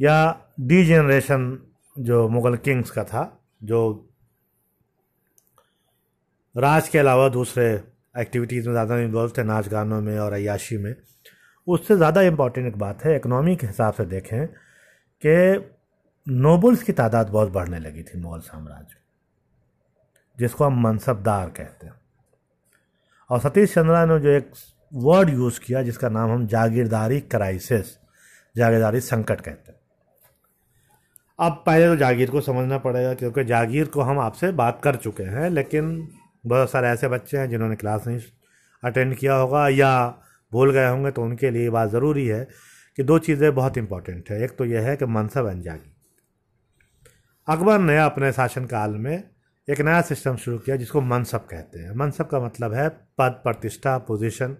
या 0.00 0.16
डी 0.60 0.84
जनरेशन 0.86 1.58
जो 1.96 2.28
मुग़ल 2.28 2.56
किंग्स 2.56 2.90
का 2.90 3.04
था, 3.04 3.40
जो 3.62 4.10
राज 6.54 6.88
के 6.88 6.98
अलावा 6.98 7.28
दूसरे 7.28 7.93
एक्टिविटीज़ 8.14 8.66
में 8.66 8.72
ज़्यादा 8.72 8.98
इन्वॉल्व 8.98 9.32
थे 9.38 9.42
नाच 9.44 9.68
गानों 9.68 10.00
में 10.00 10.18
और 10.18 10.32
अयाशी 10.32 10.76
में। 10.78 10.94
उससे 11.66 11.96
ज़्यादा 11.96 12.22
इंपॉर्टेंट 12.22 12.66
एक 12.66 12.76
बात 12.78 13.04
है 13.04 13.16
इकनॉमी 13.16 13.56
के 13.56 13.66
हिसाब 13.66 13.94
से 13.94 14.04
देखें 14.06 14.46
कि 15.22 15.70
नोबल्स 16.26 16.82
की 16.82 16.92
तादाद 16.94 17.28
बहुत 17.28 17.50
बढ़ने 17.52 17.78
लगी 17.78 18.02
थी 18.02 18.20
मुग़ल 18.20 18.40
साम्राज्य, 18.42 18.96
जिसको 20.38 20.64
हम 20.64 20.80
मनसबदार 20.82 21.48
कहते 21.48 21.86
हैं। 21.86 21.94
और 23.30 23.40
सतीश 23.40 23.74
चंद्रा 23.74 24.04
ने 24.06 24.18
जो 24.20 24.28
एक 24.30 24.50
वर्ड 24.92 25.30
यूज़ 25.30 25.60
किया, 25.60 25.82
जिसका 25.82 26.08
नाम 26.08 26.30
हम 26.30 26.46
जागीरदारी 26.46 27.20
क्राइसिस 27.22 27.96
जागीरदारी 28.54 29.00
संकट 29.02 29.40
कहते 29.40 29.72
हैं। 29.72 29.78
अब 31.38 31.62
पहले 31.66 31.86
तो 31.86 31.96
जागीर 31.96 32.30
को 32.30 32.40
समझना 32.42 32.78
पड़ेगा, 32.78 33.14
क्योंकि 33.14 33.44
जागीर 33.44 33.86
को 33.86 34.00
हम 34.02 34.18
आपसे 34.20 34.50
बात 34.54 34.80
कर 34.84 34.96
चुके 34.96 35.22
हैं, 35.24 35.48
लेकिन 35.50 36.08
बहुत 36.44 36.70
सारे 36.70 36.88
ऐसे 36.88 37.08
बच्चे 37.08 37.38
हैं 37.38 37.48
जिन्होंने 37.50 37.76
क्लास 37.76 38.06
नहीं 38.06 38.20
अटेंड 38.82 39.16
किया 39.16 39.34
होगा 39.34 39.68
या 39.68 39.92
भूल 40.52 40.72
गए 40.72 40.88
होंगे 40.88 41.10
तो 41.10 41.22
उनके 41.22 41.50
लिए 41.50 41.70
बात 41.70 41.90
ज़रूरी 41.90 42.26
है 42.26 42.48
कि 42.98 43.02
दो 43.02 43.18
चीज़ें 43.18 43.54
बहुत 43.54 43.78
इंपॉर्टेंट 43.78 44.30
है। 44.30 44.42
एक 44.42 44.56
तो 44.56 44.64
यह 44.64 44.82
है 44.82 44.96
कि 44.96 45.06
मनसब 45.06 45.52
जागीर 45.62 45.92
अकबर 47.48 47.78
ने 47.78 47.98
अपने 47.98 48.32
शासनकाल 48.32 48.90
में 48.90 49.30
एक 49.68 49.80
नया 49.80 50.00
सिस्टम 50.00 50.36
शुरू 50.36 50.58
किया 50.58 50.76
जिसको 50.76 51.00
मनसब 51.00 51.38
कहते 51.38 51.78
हैं। 51.78 51.94
मनसब 51.94 52.26
का 52.26 52.40
मतलब 52.40 52.72
है 52.72 52.88
पद, 52.88 53.40
प्रतिष्ठा 53.44 53.98
पोजीशन 53.98 54.56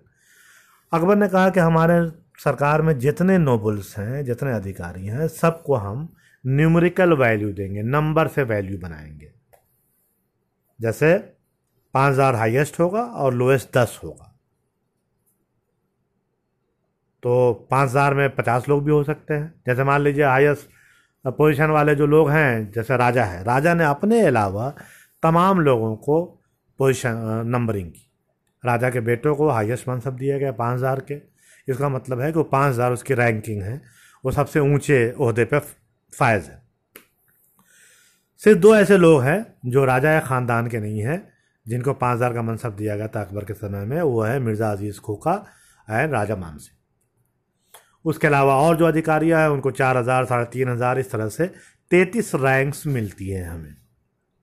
अकबर 0.93 1.17
ने 1.17 1.29
कहा 1.29 1.51
कि 1.51 1.61
हमारे 1.61 2.11
सरकार 2.39 2.83
में 2.83 2.99
जितने 2.99 3.39
नोबल्स 3.39 3.99
हैं, 3.99 4.25
जितने 4.25 4.53
अधिकारी 4.53 5.07
हैं, 5.07 5.29
सबको 5.29 5.75
हम 5.75 6.15
न्यूमेरिकल 6.47 7.13
वैल्यू 7.13 7.53
देंगे 7.53 7.83
नंबर 7.83 8.29
से 8.29 8.43
वैल्यू 8.43 8.79
बनाएँगे। 8.79 9.31
जैसे 10.81 11.34
पाँच 11.95 12.13
हज़ार 12.13 12.35
हाइएस्ट 12.35 12.79
होगा 12.81 13.03
और 13.03 13.35
लोएस्ट 13.35 13.77
दस 13.77 13.99
होगा। 14.05 14.31
तो 17.23 17.53
पाँच 17.71 17.89
हज़ार 17.89 18.15
में 18.15 18.35
पचास 18.37 18.69
लोग 18.69 18.85
भी 18.85 18.91
हो 18.91 19.03
सकते 19.05 19.35
हैं। 19.35 19.63
जैसे 19.67 19.85
मान 19.85 20.03
लीजिए 20.03 20.25
हाईएस्ट 20.25 20.69
पोजीशन 21.25 21.71
वाले 21.71 21.95
जो 21.95 22.07
लोग 22.07 22.31
हैं, 22.31 22.71
जैसे 22.73 22.97
राजा 22.97 23.25
है, 23.25 23.43
राजा 23.45 23.75
ने 23.75 23.85
अपने 23.85 24.21
अलावा 24.23 24.69
तमाम 25.23 25.61
लोगों 25.61 25.95
को 25.99 26.25
पोजीशन 26.81 27.45
नंबरिंग 27.47 27.87
की। 27.87 28.11
राजा 28.65 28.91
के 28.91 29.01
बेटों 29.03 29.35
को 29.37 29.49
हाईएस्ट 29.51 29.89
मनसब 29.89 30.17
दिया 30.17 30.39
गया 30.39 30.53
पाँच 30.53 30.75
हज़ार 30.75 31.01
के। 31.03 31.15
इसका 31.69 31.89
मतलब 31.89 32.21
है 32.21 32.31
कि 32.33 32.39
वो 32.39 32.45
पाँच 32.45 32.73
हज़ार 32.73 32.93
उसकी 32.93 33.15
रैंकिंग 33.15 33.63
है, 33.63 33.81
वो 34.25 34.31
सबसे 34.33 34.61
ऊँचे 34.61 35.05
अहदे 35.11 35.45
पे 35.45 35.59
फायज 36.13 36.45
है। 36.45 36.63
सिर्फ़ 38.43 38.59
दो 38.61 38.75
ऐसे 38.77 38.97
लोग 38.99 39.23
हैं 39.23 39.45
जो 39.67 39.85
राजा 39.85 40.11
या 40.11 40.21
ख़ानदान 40.21 40.67
के 40.69 40.81
नहीं 40.81 41.01
हैं 41.01 41.19
जिनको 41.67 41.93
पाँच 41.95 42.17
हज़ार 42.17 42.33
का 42.35 42.43
मनसब 42.43 42.77
दिया 42.77 42.97
गया 42.97 43.09
था 43.09 43.21
अकबर 43.21 43.45
के 43.45 43.55
समय 43.55 43.85
में, 43.85 44.01
वो 44.01 44.23
है 44.23 44.39
मिर्ज़ा 44.41 44.71
अज़ीज़ 44.73 45.01
खोखा 45.01 45.35
एंड 45.89 46.13
राजा 46.13 46.37
मान 46.37 46.59
सिंह 46.59 46.79
उसके 48.05 48.27
अलावा 48.27 48.55
और 48.57 48.77
जो 48.77 48.87
अधिकारियाँ 48.87 49.41
हैं, 49.41 49.49
उनको 49.49 49.71
चार 49.73 49.97
हज़ार, 49.97 50.25
साढ़े 50.25 50.45
तीन 50.53 50.69
हज़ार, 50.69 50.99
इस 50.99 51.11
तरह 51.11 51.29
से 51.29 51.47
तैंतीस 51.91 52.35
रैंक्स 52.35 52.87
मिलती 52.87 53.29
हैं 53.29 53.49
हमें। 53.49 53.75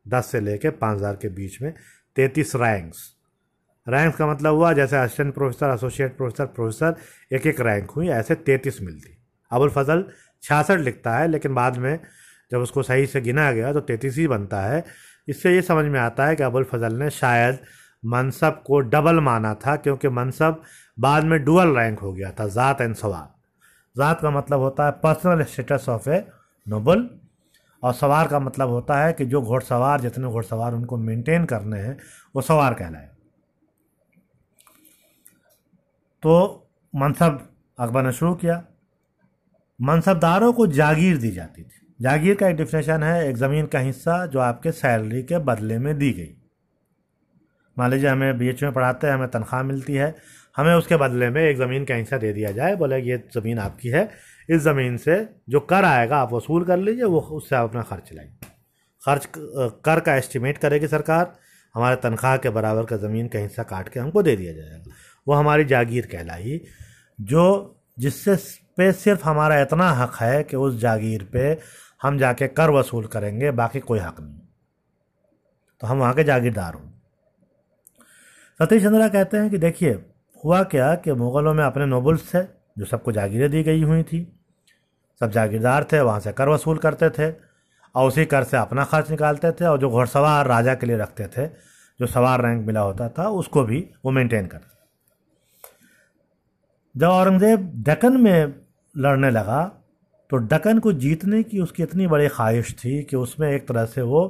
दस 0.06 0.32
से 0.32 0.40
लेकर 0.40 0.72
पाँच 0.72 0.98
हज़ार 0.98 1.16
के 1.16 1.30
बीच 1.30 1.62
में 1.62 1.74
तैंतीस 2.18 2.56
रैंक्स 2.56 3.10
रैंक्स 3.88 4.18
का 4.18 4.28
मतलब 4.28 4.56
हुआ, 4.56 4.72
जैसे 4.74 4.98
assistant 4.98 5.34
professor 5.34 5.74
associate 5.74 6.16
professor 6.18 6.46
professor 6.48 6.96
एक 7.32 7.46
एक 7.48 7.62
रैंक 7.62 7.92
हुई, 7.92 8.08
ऐसे 8.10 8.36
तैंतीस 8.38 8.82
मिलती। 8.82 9.18
अबुल 9.52 9.70
फजल 9.70 10.04
छियासठ 10.44 10.80
लिखता 10.80 11.18
है, 11.18 11.28
लेकिन 11.28 11.54
बाद 11.56 11.78
में 11.78 12.00
जब 12.52 12.60
उसको 12.60 12.84
सही 12.84 13.06
से 13.08 13.22
गिना 13.22 13.52
गया 13.52 13.74
तो 13.74 13.80
तैंतीस 13.82 14.18
ही 14.18 14.28
बनता 14.28 14.62
है। 14.62 14.84
इससे 15.32 15.54
ये 15.56 15.62
समझ 15.64 15.86
में 15.86 16.00
आता 16.00 16.26
है 16.26 16.36
कि 16.36 16.44
अबुल 16.44 16.64
फजल 16.64 16.96
ने 16.96 17.10
शायद 17.12 17.60
मनसब 18.04 18.62
को 18.66 18.80
डबल 18.82 19.20
माना 19.22 19.54
था, 19.56 19.76
क्योंकि 19.78 20.10
मनसब 20.10 20.62
बाद 20.98 21.24
में 21.24 21.44
डुअल 21.44 21.76
रैंक 21.78 22.00
हो 22.00 22.14
गया 22.14 22.32
था, 22.32 22.48
ज़ात 22.50 22.82
एंड 22.82 22.96
सवार 22.96 23.30
ज़ात 23.96 24.22
का 24.22 24.30
मतलब 24.32 24.60
होता 24.60 24.86
है 24.86 24.92
personal 25.00 25.44
status 25.46 25.86
of 25.90 26.10
a 26.10 26.24
noble, 26.68 27.10
और 27.84 27.94
सवार 27.94 28.28
का 28.28 28.40
मतलब 28.40 28.70
होता 28.70 28.98
है 28.98 29.14
कि 29.14 29.26
जो 29.26 29.42
घोड़सवार, 29.42 30.02
जितने 30.02 30.28
घोड़सवार 30.28 30.74
उनको 30.74 30.98
मेंटेन 30.98 31.46
करने 31.46 31.80
हैं, 31.80 31.98
वो 32.36 32.42
सवार 32.42 32.74
कहलाए। 32.74 33.10
तो 36.24 36.70
मनसब 36.94 37.40
अकबर 37.78 38.04
ने 38.04 38.12
शुरू 38.12 38.34
किया। 38.36 38.64
मनसबदारों 39.80 40.52
को 40.54 40.68
जागीर 40.70 41.18
दी 41.18 41.32
जाती 41.32 41.64
थी। 41.64 41.81
जागीर 42.02 42.36
का 42.36 42.48
एक 42.48 42.56
डिफिनेशन 42.56 43.04
है, 43.04 43.30
एक 43.30 43.36
ज़मीन 43.38 43.66
का 43.66 43.80
हिस्सा 43.80 44.26
जो 44.26 44.40
आपके 44.40 44.72
सैलरी 44.72 45.22
के 45.24 45.38
बदले 45.40 45.78
में 45.80 45.98
दी 45.98 46.12
गई। 46.12 46.34
मान 47.78 47.92
लीजिए 47.92 48.10
हमें 48.10 48.38
बी 48.38 48.54
में 48.64 48.72
पढ़ाते 48.74 49.08
हैं, 49.08 49.14
हमें 49.14 49.28
तनख्वाह 49.28 49.62
मिलती 49.64 49.94
है, 49.94 50.16
हमें 50.56 50.74
उसके 50.74 50.98
बदले 50.98 51.30
में 51.30 51.42
एक 51.44 51.58
ज़मीन 51.58 51.86
का 51.86 51.96
हिस्सा 51.96 52.18
दे 52.18 52.32
दिया 52.34 52.52
जाए, 52.52 52.76
बोले 52.76 52.98
ये 53.00 53.18
ज़मीन 53.34 53.60
आपकी 53.60 53.90
है, 53.90 54.10
इस 54.50 54.62
ज़मीन 54.62 54.98
से 54.98 55.18
जो 55.50 55.60
कर 55.60 55.86
आएगा, 55.86 56.18
आप 56.18 56.34
वसूल 56.34 56.66
कर 56.66 56.78
लीजिए, 56.78 57.04
वो 57.04 57.20
उससे 57.20 57.56
आप 57.56 57.70
अपना 57.70 57.84
खर्च 57.84 58.10
चलाइए 58.10 58.32
खर्च, 59.02 59.28
कर 59.86 60.00
का 60.00 60.16
एस्टिमेट 60.16 60.58
करेगी 60.58 60.88
सरकार, 60.88 61.32
हमारे 61.76 61.96
तनख्वाह 61.96 62.38
के 62.38 62.50
बराबर 62.50 62.86
का 62.86 62.98
ज़मीन 62.98 63.28
का 63.28 63.40
हिस्सा 63.40 63.64
काट 63.64 63.90
के 63.90 64.00
हमको 64.00 64.24
दे 64.24 64.36
दिया 64.36 64.54
जाएगा। 64.54 64.92
वो 65.28 65.34
हमारी 65.34 65.64
जागीर 65.66 66.06
कहलाई, 66.12 66.60
जो 67.20 67.78
जिससे 68.00 68.36
पे 68.78 68.92
सिर्फ़ 68.94 69.24
हमारा 69.26 69.60
इतना 69.62 69.90
हक 69.92 70.16
है 70.16 70.44
कि 70.44 70.58
उस 70.58 70.80
जागीर 70.80 71.24
पे 71.34 71.54
हम 72.04 72.18
जाके 72.18 72.48
कर 72.48 72.70
वसूल 72.70 73.06
करेंगे, 73.06 73.52
बाकी 73.52 73.80
कोई 73.80 74.00
हक 74.00 74.20
नहीं। 74.20 74.40
तो 75.80 75.88
हम 75.88 75.98
वहाँ 75.98 76.14
के 76.14 76.24
जागीरदार 76.24 76.74
हूँ। 76.74 77.02
सतीश 78.60 78.84
चंद्रा 78.84 79.08
कहते 79.08 79.38
हैं 79.38 79.50
कि 79.50 79.58
देखिए, 79.58 80.06
हुआ 80.44 80.64
क्या 80.64 80.96
कि 80.96 81.12
मुग़लों 81.12 81.54
में 81.54 81.64
अपने 81.64 81.86
नोबल्स 81.86 82.36
थे, 82.36 82.44
जो 82.78 82.86
सबको 82.86 83.12
जागीरें 83.12 83.52
दी 83.52 83.64
गई 83.64 83.84
हुई 83.84 84.04
थी। 84.04 84.38
सब 85.20 85.32
जागीरदार 85.32 85.84
थे, 85.84 86.02
वहाँ 86.02 86.20
से 86.20 86.32
कर 86.32 86.50
वसूल 86.50 86.78
करते 86.78 87.10
थे, 87.10 87.32
और 87.96 88.08
उसी 88.08 88.26
कर 88.26 88.44
से 88.44 88.58
अपना 88.58 88.84
खर्च 88.84 89.10
निकालते 89.10 89.52
थे, 89.52 89.66
और 89.66 89.80
जो 89.80 89.90
घोड़सवार 89.90 90.48
राजा 90.48 90.76
के 90.76 90.86
लिए 90.86 90.98
रखते 90.98 91.28
थे, 91.28 91.48
जो 92.00 92.08
सवार 92.08 92.42
रैंक 92.42 92.68
मिला 92.68 92.82
होता 92.82 93.10
था, 93.10 93.30
उसको 93.30 93.64
भी 93.64 93.90
वो 94.06 94.12
मेंटेन 94.12 94.48
करते 94.48 94.72
जब 97.00 97.08
औरंगज़ेब 97.08 97.84
दक्कन 97.84 98.22
में 98.22 98.54
लड़ने 98.98 99.32
लगा 99.32 99.81
तो 100.32 100.38
डकन 100.38 100.80
को 100.80 100.92
जीतने 100.94 101.42
की 101.44 101.60
उसकी 101.60 101.84
इतनी 101.84 102.08
बड़ी 102.08 102.28
ख्वाहिश 102.28 102.74
थी 102.76 103.02
कि 103.04 103.16
उसमें 103.16 103.50
एक 103.52 103.68
तरह 103.68 103.86
से 103.86 104.02
वो 104.02 104.22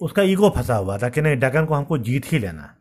उसका 0.00 0.22
ईगो 0.22 0.50
फंसा 0.50 0.76
हुआ 0.76 0.96
था 0.98 1.08
कि 1.08 1.20
नहीं, 1.20 1.36
डकन 1.36 1.64
को 1.66 1.74
हमको 1.74 1.98
जीत 1.98 2.32
ही 2.32 2.38
लेना 2.38 2.62
है। 2.62 2.78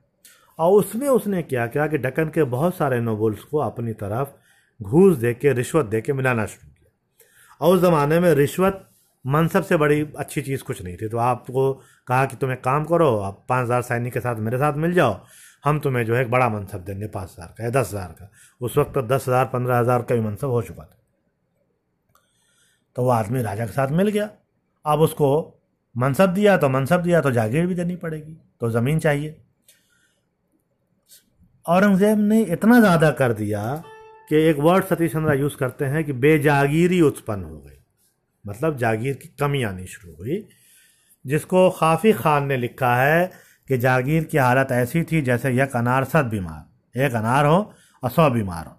और 0.60 0.71
उसमें 0.71 1.08
उसने 1.08 1.41
क्या 1.43 1.65
किया 1.67 1.88
कि 1.88 1.97
डकन 1.97 2.29
के 2.29 2.43
बहुत 2.45 2.75
सारे 2.75 2.99
नोबल्स 3.01 3.43
को 3.43 3.58
अपनी 3.60 3.93
तरफ़ 3.93 4.84
घूस 4.84 5.17
दे 5.17 5.34
के 5.34 5.53
रिश्वत 5.53 5.86
दे 5.86 6.01
के 6.01 6.13
मिलाना 6.13 6.45
शुरू 6.45 6.69
किया। 6.69 7.58
और 7.62 7.75
उस 7.75 7.82
ज़माने 7.82 8.19
में 8.19 8.34
रिश्वत 8.34 8.86
मनसब 9.25 9.63
से 9.63 9.77
बड़ी 9.77 10.01
अच्छी 10.17 10.41
चीज़ 10.41 10.63
कुछ 10.63 10.82
नहीं 10.82 10.95
थी। 10.97 11.08
तो 11.08 11.17
आपको 11.17 11.73
कहा 12.08 12.25
कि 12.25 12.36
तुम 12.36 12.51
एक 12.51 12.63
काम 12.63 12.86
करो, 12.86 13.15
आप 13.17 13.45
पाँच 13.49 13.63
हज़ार 13.65 13.82
सैनिक 13.82 14.13
के 14.13 14.19
साथ 14.19 14.36
मेरे 14.38 14.58
साथ 14.58 14.73
मिल 14.77 14.93
जाओ 14.93 15.13
हम 15.63 15.80
तुम्हें 15.80 16.06
जो 16.06 16.15
है 16.15 16.22
एक 16.22 16.30
बड़ा 16.32 16.50
मनसब 16.50 16.84
देंगे, 16.84 17.08
पाँच 17.08 17.30
हज़ार 17.30 17.54
का 17.58 17.63
या 17.63 17.69
दस 17.72 17.88
हज़ार 17.88 18.12
का। 18.12 18.30
उस 18.62 18.78
वक्त 18.78 18.93
तो 18.93 19.02
दस 19.04 19.28
हज़ार, 19.28 19.45
पंद्रह 19.48 19.78
हज़ार 19.78 20.02
का 20.02 20.15
भी 20.15 20.22
मनसब 20.22 20.50
हो 20.50 20.62
चुका 20.62 20.84
था। 20.84 20.98
तो 22.95 23.04
वो 23.04 23.10
आदमी 23.12 23.41
राजा 23.41 23.65
के 23.65 23.72
साथ 23.72 23.91
मिल 23.93 24.08
गया। 24.10 24.30
अब 24.86 25.00
उसको 25.02 25.30
मनसब 25.95 26.34
दिया 26.34 26.56
तो 26.58 26.69
मनसब 26.69 27.02
दिया 27.02 27.22
तो 27.22 27.32
जागीर 27.32 27.65
भी 27.67 27.76
देनी 27.76 27.95
पड़ेगी 27.98 28.38
तो 28.62 28.69
ज़मीन 28.72 29.00
चाहिए। 29.00 29.36
औरंगज़ेब 31.65 32.19
ने 32.19 32.41
इतना 32.43 32.80
ज़्यादा 32.80 33.12
कर 33.13 33.34
दिया 33.34 33.62
कि 34.30 34.36
एक 34.39 34.58
वर्ड 34.60 34.86
सतीश 34.86 35.12
चंद्रा 35.13 35.34
यूज़ 35.34 35.56
करते 35.58 35.86
हैं 35.86 36.04
कि 36.04 36.13
बेजागीरी 36.15 37.02
उत्पन्न 37.02 37.43
हो 37.43 37.58
गई। 37.58 37.78
मतलब 38.45 38.78
जागीर 38.78 39.15
की 39.15 39.30
कमी 39.39 39.63
आनी 39.63 39.86
शुरू 39.88 40.15
हुई, 40.15 40.48
जिसको 41.26 41.69
खाफी 41.69 42.13
खान 42.13 42.45
ने 42.45 42.58
लिखा 42.58 42.95
है 42.95 43.32
कि 43.69 43.77
जागीर 43.77 44.23
की 44.23 44.38
हालत 44.38 44.71
ऐसी 44.71 45.03
थी 45.03 45.21
जैसे 45.21 45.49
एक 45.63 45.75
अनार 45.75 46.03
सद 46.05 46.25
बीमार, 46.27 46.99
एक 46.99 47.13
अनार 47.15 47.45
हो 47.45 47.58
और 48.03 48.10
सौ 48.10 48.29
बीमार 48.29 48.65
हो। 48.65 48.75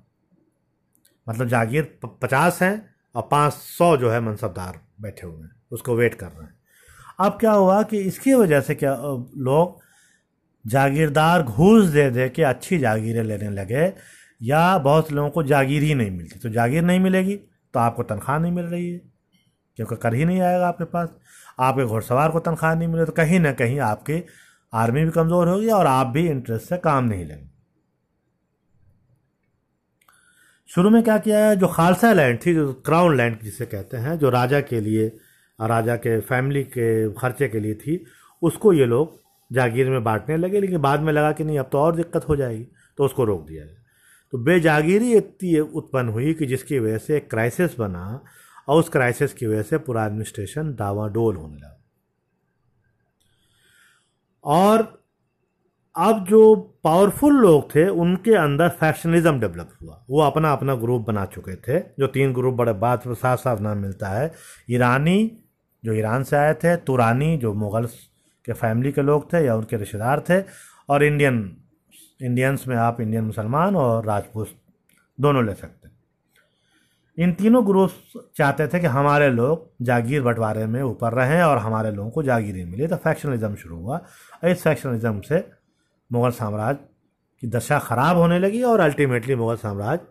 मतलब 1.26 1.48
जागीर 1.48 1.98
पचास 2.22 2.62
हैं 2.62 2.74
और 3.14 3.28
पाँच 3.30 3.52
सौ 3.52 3.96
जो 3.96 4.10
है 4.10 4.20
मनसबदार 4.20 4.80
बैठे 5.00 5.26
हुए 5.26 5.42
हैं, 5.42 5.50
उसको 5.72 5.94
वेट 5.96 6.14
कर 6.14 6.26
रहे 6.26 6.42
हैं। 6.42 6.58
अब 7.18 7.36
क्या 7.40 7.52
हुआ 7.52 7.82
कि 7.82 7.98
इसकी 8.00 8.34
वजह 8.34 8.60
से 8.60 8.74
क्या 8.74 8.94
लोग 8.94 9.78
जागीरदार 10.64 11.42
घूस 11.42 11.86
दे 11.86 12.08
दे 12.10 12.28
के 12.28 12.42
अच्छी 12.44 12.78
जागीरें 12.78 13.22
लेने 13.24 13.50
लगे 13.50 13.92
या 14.40 14.78
बहुत 14.80 15.12
लोगों 15.12 15.30
को 15.30 15.42
जागीर 15.44 15.82
ही 15.82 15.94
नहीं 15.94 16.10
मिलती। 16.10 16.38
तो 16.38 16.48
जागीर 16.50 16.82
नहीं 16.82 17.00
मिलेगी 17.00 17.36
तो 17.74 17.80
आपको 17.80 18.02
तनख्वाह 18.04 18.38
नहीं 18.38 18.52
मिल 18.52 18.64
रही 18.64 18.90
है, 18.90 19.00
क्योंकि 19.78 19.96
कर 19.96 20.14
ही 20.14 20.24
नहीं 20.24 20.40
आएगा 20.40 20.68
आपके 20.68 20.84
पास। 20.86 21.08
आपके 21.60 21.84
घोड़सवार 21.84 22.30
को 22.30 22.40
तनख्वाह 22.40 22.74
नहीं 22.74 22.88
मिले 22.88 23.04
तो 23.04 23.12
कहीं 23.12 23.40
ना 23.40 23.52
कहीं 23.54 23.78
आपकी 23.82 24.22
आर्मी 24.72 25.04
भी 25.04 25.10
कमज़ोर 25.10 25.48
होगी 25.48 25.68
और 25.68 25.86
आप 25.86 26.06
भी 26.06 26.26
इंटरेस्ट 26.28 26.68
से 26.68 26.76
काम 26.78 27.04
नहीं 27.04 27.24
लेंगे। 27.24 27.48
शुरू 30.70 30.90
में 30.90 31.02
क्या 31.02 31.16
किया 31.18 31.38
है? 31.38 31.56
जो 31.56 31.68
खालसा 31.68 32.12
लैंड 32.12 32.38
थी, 32.46 32.54
जो 32.54 32.72
क्राउन 32.86 33.16
लैंड 33.16 33.40
जिसे 33.42 33.66
कहते 33.66 33.96
हैं, 33.96 34.18
जो 34.18 34.30
राजा 34.30 34.60
के 34.60 34.80
लिए, 34.80 35.06
राजा 35.58 35.96
के 35.96 36.18
फैमिली 36.20 36.62
के 36.64 37.12
खर्चे 37.12 37.48
के 37.48 37.60
लिए 37.60 37.74
थी, 37.74 38.04
उसको 38.42 38.72
ये 38.72 38.86
लोग 38.86 39.18
जागीर 39.50 39.90
में 39.90 40.04
बांटने 40.04 40.36
लगे, 40.36 40.60
लेकिन 40.60 40.78
बाद 40.78 41.00
में 41.00 41.12
लगा 41.12 41.32
कि 41.32 41.44
नहीं, 41.44 41.58
अब 41.58 41.68
तो 41.72 41.78
और 41.78 41.96
दिक्कत 41.96 42.28
हो 42.28 42.36
जाएगी 42.36 42.66
तो 42.98 43.04
उसको 43.04 43.24
रोक 43.24 43.46
दिया 43.46 43.64
गया। 43.64 43.74
तो 44.32 44.38
बेजागीरी 44.38 45.12
इतनी 45.14 45.58
उत्पन्न 45.58 46.08
हुई 46.08 46.34
कि 46.34 46.46
जिसकी 46.46 46.78
वजह 46.78 46.98
से 46.98 47.16
एक 47.16 47.30
क्राइसिस 47.30 47.78
बना, 47.78 48.22
और 48.68 48.80
उस 48.80 48.88
क्राइसिस 48.88 49.32
की 49.32 49.46
वजह 49.46 49.62
से 49.62 49.78
पूरा 49.78 50.06
एडमिनिस्ट्रेशन 50.06 50.74
डावाडोल 50.74 51.36
होने 51.36 51.56
लगा। 51.56 51.79
और 54.44 55.00
अब 55.96 56.24
जो 56.24 56.54
पावरफुल 56.84 57.34
लोग 57.34 57.74
थे, 57.74 57.88
उनके 57.88 58.34
अंदर 58.34 58.68
फैक्शनिज्म 58.68 59.40
डेवलप 59.40 59.70
हुआ। 59.82 60.04
वो 60.10 60.20
अपना 60.20 60.52
अपना 60.52 60.74
ग्रुप 60.74 61.06
बना 61.06 61.24
चुके 61.24 61.56
थे। 61.56 61.80
जो 61.98 62.06
तीन 62.06 62.32
ग्रुप 62.32 62.54
बड़े 62.54 62.72
में 63.06 63.14
साफ़ 63.14 63.40
साफ़ 63.40 63.60
नाम 63.60 63.78
मिलता 63.78 64.08
है। 64.08 64.32
ईरानी, 64.70 65.32
जो 65.84 65.92
ईरान 65.92 66.22
से 66.22 66.36
आए 66.36 66.54
थे, 66.54 66.76
तुरानी, 66.76 67.36
जो 67.36 67.54
मुगल 67.54 67.86
के 68.44 68.52
फैमिली 68.52 68.92
के 68.92 69.02
लोग 69.02 69.32
थे 69.32 69.44
या 69.44 69.56
उनके 69.56 69.76
रिश्तेदार 69.76 70.24
थे, 70.30 70.44
और 70.88 71.04
इंडियन 71.04 71.56
इंडियंस 72.22 72.64
में 72.68 72.76
आप 72.76 73.00
इंडियन 73.00 73.24
मुसलमान 73.24 73.76
और 73.76 74.04
राजपूत 74.04 74.48
दोनों 75.20 75.46
ले 75.46 75.54
सकते 75.54 75.79
इन 77.20 77.32
तीनों 77.32 77.66
ग्रुप 77.66 77.90
चाहते 78.36 78.66
थे 78.68 78.78
कि 78.80 78.86
हमारे 78.86 79.28
लोग 79.30 79.84
जागीर 79.84 80.22
बंटवारे 80.22 80.66
में 80.66 80.82
ऊपर 80.82 81.12
रहें 81.12 81.42
और 81.42 81.58
हमारे 81.58 81.90
लोगों 81.92 82.10
को 82.10 82.22
जागीरें 82.22 82.64
मिले। 82.64 82.86
तो 82.88 82.96
फैक्शनलिज्म 82.96 83.54
शुरू 83.54 83.76
हुआ। 83.78 84.00
इस 84.44 84.62
फैक्शनलिज्म 84.62 85.20
से 85.20 85.44
मुग़ल 86.10 86.30
साम्राज्य 86.30 86.80
की 87.42 87.46
दशा 87.48 87.78
खराब 87.78 88.16
होने 88.16 88.38
लगी 88.38 88.62
और 88.62 88.80
अल्टीमेटली 88.80 89.34
मुगल 89.34 89.56
साम्राज्य 89.56 90.06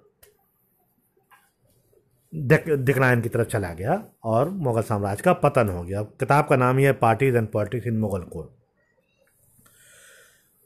डिक्लाइन 2.78 3.22
की 3.22 3.30
तरफ़ 3.30 3.48
चला 3.48 3.74
गया 3.74 4.04
और 4.24 4.50
मुगल 4.50 4.82
साम्राज्य 4.82 5.24
का 5.24 5.34
पतन 5.40 5.70
हो 5.70 5.84
गया। 5.84 6.02
किताब 6.20 6.48
का 6.48 6.56
नाम 6.56 6.78
ही 6.78 6.84
है 6.84 6.92
parties 6.96 7.38
and 7.38 7.48
politics 7.48 7.88
in 7.88 7.98
Mughal 8.00 8.22
court 8.34 8.48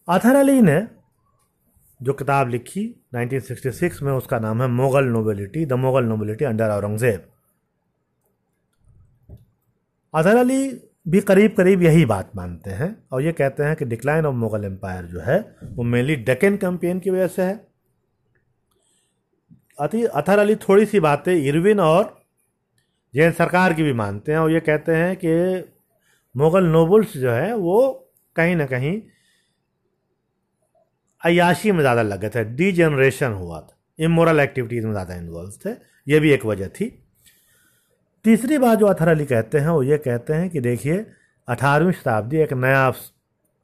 Athar 0.08 0.36
Ali 0.36 0.62
ने 0.62 0.76
जो 2.04 2.14
किताब 2.14 2.50
लिखी 2.50 2.82
1966 3.16 4.02
में, 4.04 4.12
उसका 4.14 4.40
नाम 4.40 4.62
है 4.62 4.68
Mughal 4.68 5.06
nobility, 5.06 5.66
the 5.66 5.74
Mughal 5.74 6.04
nobility 6.04 6.46
under 6.46 6.70
Aurangzeb. 6.70 7.30
Azhar 10.14 10.36
Ali 10.36 10.68
भी 11.08 11.20
करीब 11.22 11.54
करीब 11.58 11.82
यही 11.82 12.06
बात 12.06 12.32
मानते 12.36 12.70
हैं 12.72 12.96
और 13.12 13.22
ये 13.22 13.32
कहते 13.32 13.64
हैं 13.64 13.76
कि 13.76 13.86
डिक्लाइन 13.86 14.26
ऑफ़ 14.26 14.36
मुगल 14.36 14.66
एम्पायर 14.66 15.06
जो 15.06 15.20
है, 15.20 15.40
वो 15.64 15.84
मेनली 15.84 16.16
डेकन 16.16 16.58
कैंपेन 16.58 17.00
की 17.00 17.10
वजह 17.10 17.28
से 17.28 17.44
है। 17.44 17.56
अति 19.80 20.04
अथर 20.06 20.40
अली 20.40 20.56
थोड़ी 20.56 20.86
सी 20.86 21.00
बातें 21.00 21.34
इरविन 21.34 21.80
और 21.80 22.14
जैन 23.14 23.32
सरकार 23.32 23.74
की 23.74 23.84
भी 23.84 23.94
मानते 23.94 24.32
हैं 24.32 24.40
और 24.40 24.52
ये 24.52 24.60
कहते 24.60 24.96
हैं 24.96 25.16
कि 25.16 25.34
मुगल 26.36 26.66
नोबल्स 26.66 27.18
जो 27.18 27.32
है, 27.32 27.56
वो 27.56 28.10
कहीं 28.36 28.56
ना 28.56 28.66
कहीं 28.66 29.02
अयाशी 31.24 31.72
में 31.72 31.80
ज़्यादा 31.80 32.02
लगे 32.02 32.30
थे 32.30 32.44
डी 32.46 32.72
जनरेशन 32.74 33.32
हुआ 33.34 33.60
था। 33.60 33.78
इमोरल 34.00 34.40
एक्टिविटीज़ 34.40 34.86
में 34.86 34.92
ज़्यादा 34.92 35.16
इन्वॉल्व 35.16 35.52
थे, 35.66 35.72
ये 36.08 36.20
भी 36.20 36.32
एक 36.32 36.46
वजह 36.46 36.68
थी। 36.70 36.90
तीसरी 38.26 38.58
बात 38.58 38.80
जो 38.80 38.86
अथर 38.88 39.08
अली 39.08 39.26
कहते 39.26 39.58
हैं, 39.58 39.68
वो 39.68 39.84
ये 39.84 39.98
कहते 40.00 40.34
हैं 40.34 40.50
कि 40.50 40.60
देखिए, 40.62 41.06
अठारहवीं 41.48 41.92
शताब्दी 41.94 42.38
एक 42.38 42.54
नया 42.56 42.94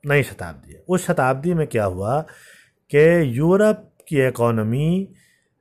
नई 0.03 0.23
शताब्दी 0.23 0.73
है। 0.73 0.83
उस 0.87 1.05
शताब्दी 1.05 1.53
में 1.53 1.65
क्या 1.67 1.85
हुआ 1.85 2.19
कि 2.91 3.37
यूरोप 3.37 3.87
की 4.07 4.27
इकोनॉमी 4.27 5.07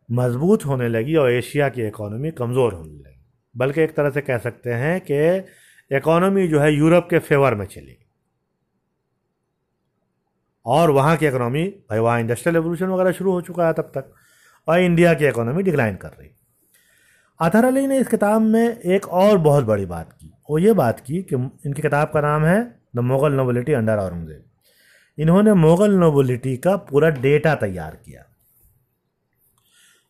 मज़बूत 0.09 0.65
होने 0.67 0.89
लगी 0.89 1.15
और 1.17 1.31
एशिया 1.33 1.69
की 1.69 1.87
इकोनॉमी 1.87 2.31
कमज़ोर 2.33 2.75
होने 2.75 2.93
लगी। 2.93 3.21
बल्कि 3.55 3.81
एक 3.83 3.95
तरह 3.97 4.11
से 4.11 4.21
कह 4.21 4.39
सकते 4.39 4.73
हैं 4.75 5.01
कि 5.01 5.97
इकोनॉमी 5.97 6.47
जो 6.49 6.61
है 6.61 6.73
यूरोप 6.75 7.09
के 7.11 7.19
फेवर 7.21 7.55
में 7.55 7.67
चली। 7.67 7.99
और 10.69 10.91
वहाँ 10.91 11.17
की 11.17 11.27
इकोनॉमी 11.27 11.65
भाई 11.91 11.99
वहाँ 11.99 12.21
इंडस्ट्रियल 12.21 12.55
रेवोल्यूशन 12.55 12.87
वगैरह 12.87 13.13
शुरू 13.13 13.33
हो 13.33 13.41
चुका 13.43 13.67
है 13.67 13.73
तब 13.73 13.91
तक, 13.95 14.13
और 14.69 14.81
इंडिया 14.81 15.15
की 15.15 15.27
इकोनॉमी 15.27 15.63
डिक्लाइन 15.63 15.97
कर 15.97 16.09
रही। 16.11 16.31
अथर 17.41 17.65
अली 17.65 17.87
ने 17.87 17.99
इस 17.99 18.09
किताब 18.09 18.43
में 18.43 18.79
एक 18.79 19.09
और 19.09 19.39
बहुत 19.39 19.65
बड़ी 19.65 19.87
बात 19.87 20.13
की। 20.13 20.33
वो 20.51 20.59
ये 20.59 20.73
बात 20.75 21.01
की 21.01 21.23
कि 21.23 21.37
इनकी 21.37 21.83
किताब 21.83 22.11
का 22.15 22.21
नाम 22.21 22.45
है 22.45 22.61
the 22.97 23.01
Mughal 23.01 23.33
nobility 23.33 23.73
under 23.73 23.99
Aurangzeb 23.99 24.45
इन्होंने 25.19 25.55
मुगल 25.57 25.95
नोबिलिटी 25.95 26.57
का 26.57 26.77
पूरा 26.89 27.09
डेटा 27.19 27.55
तैयार 27.55 27.95
किया। 27.97 28.25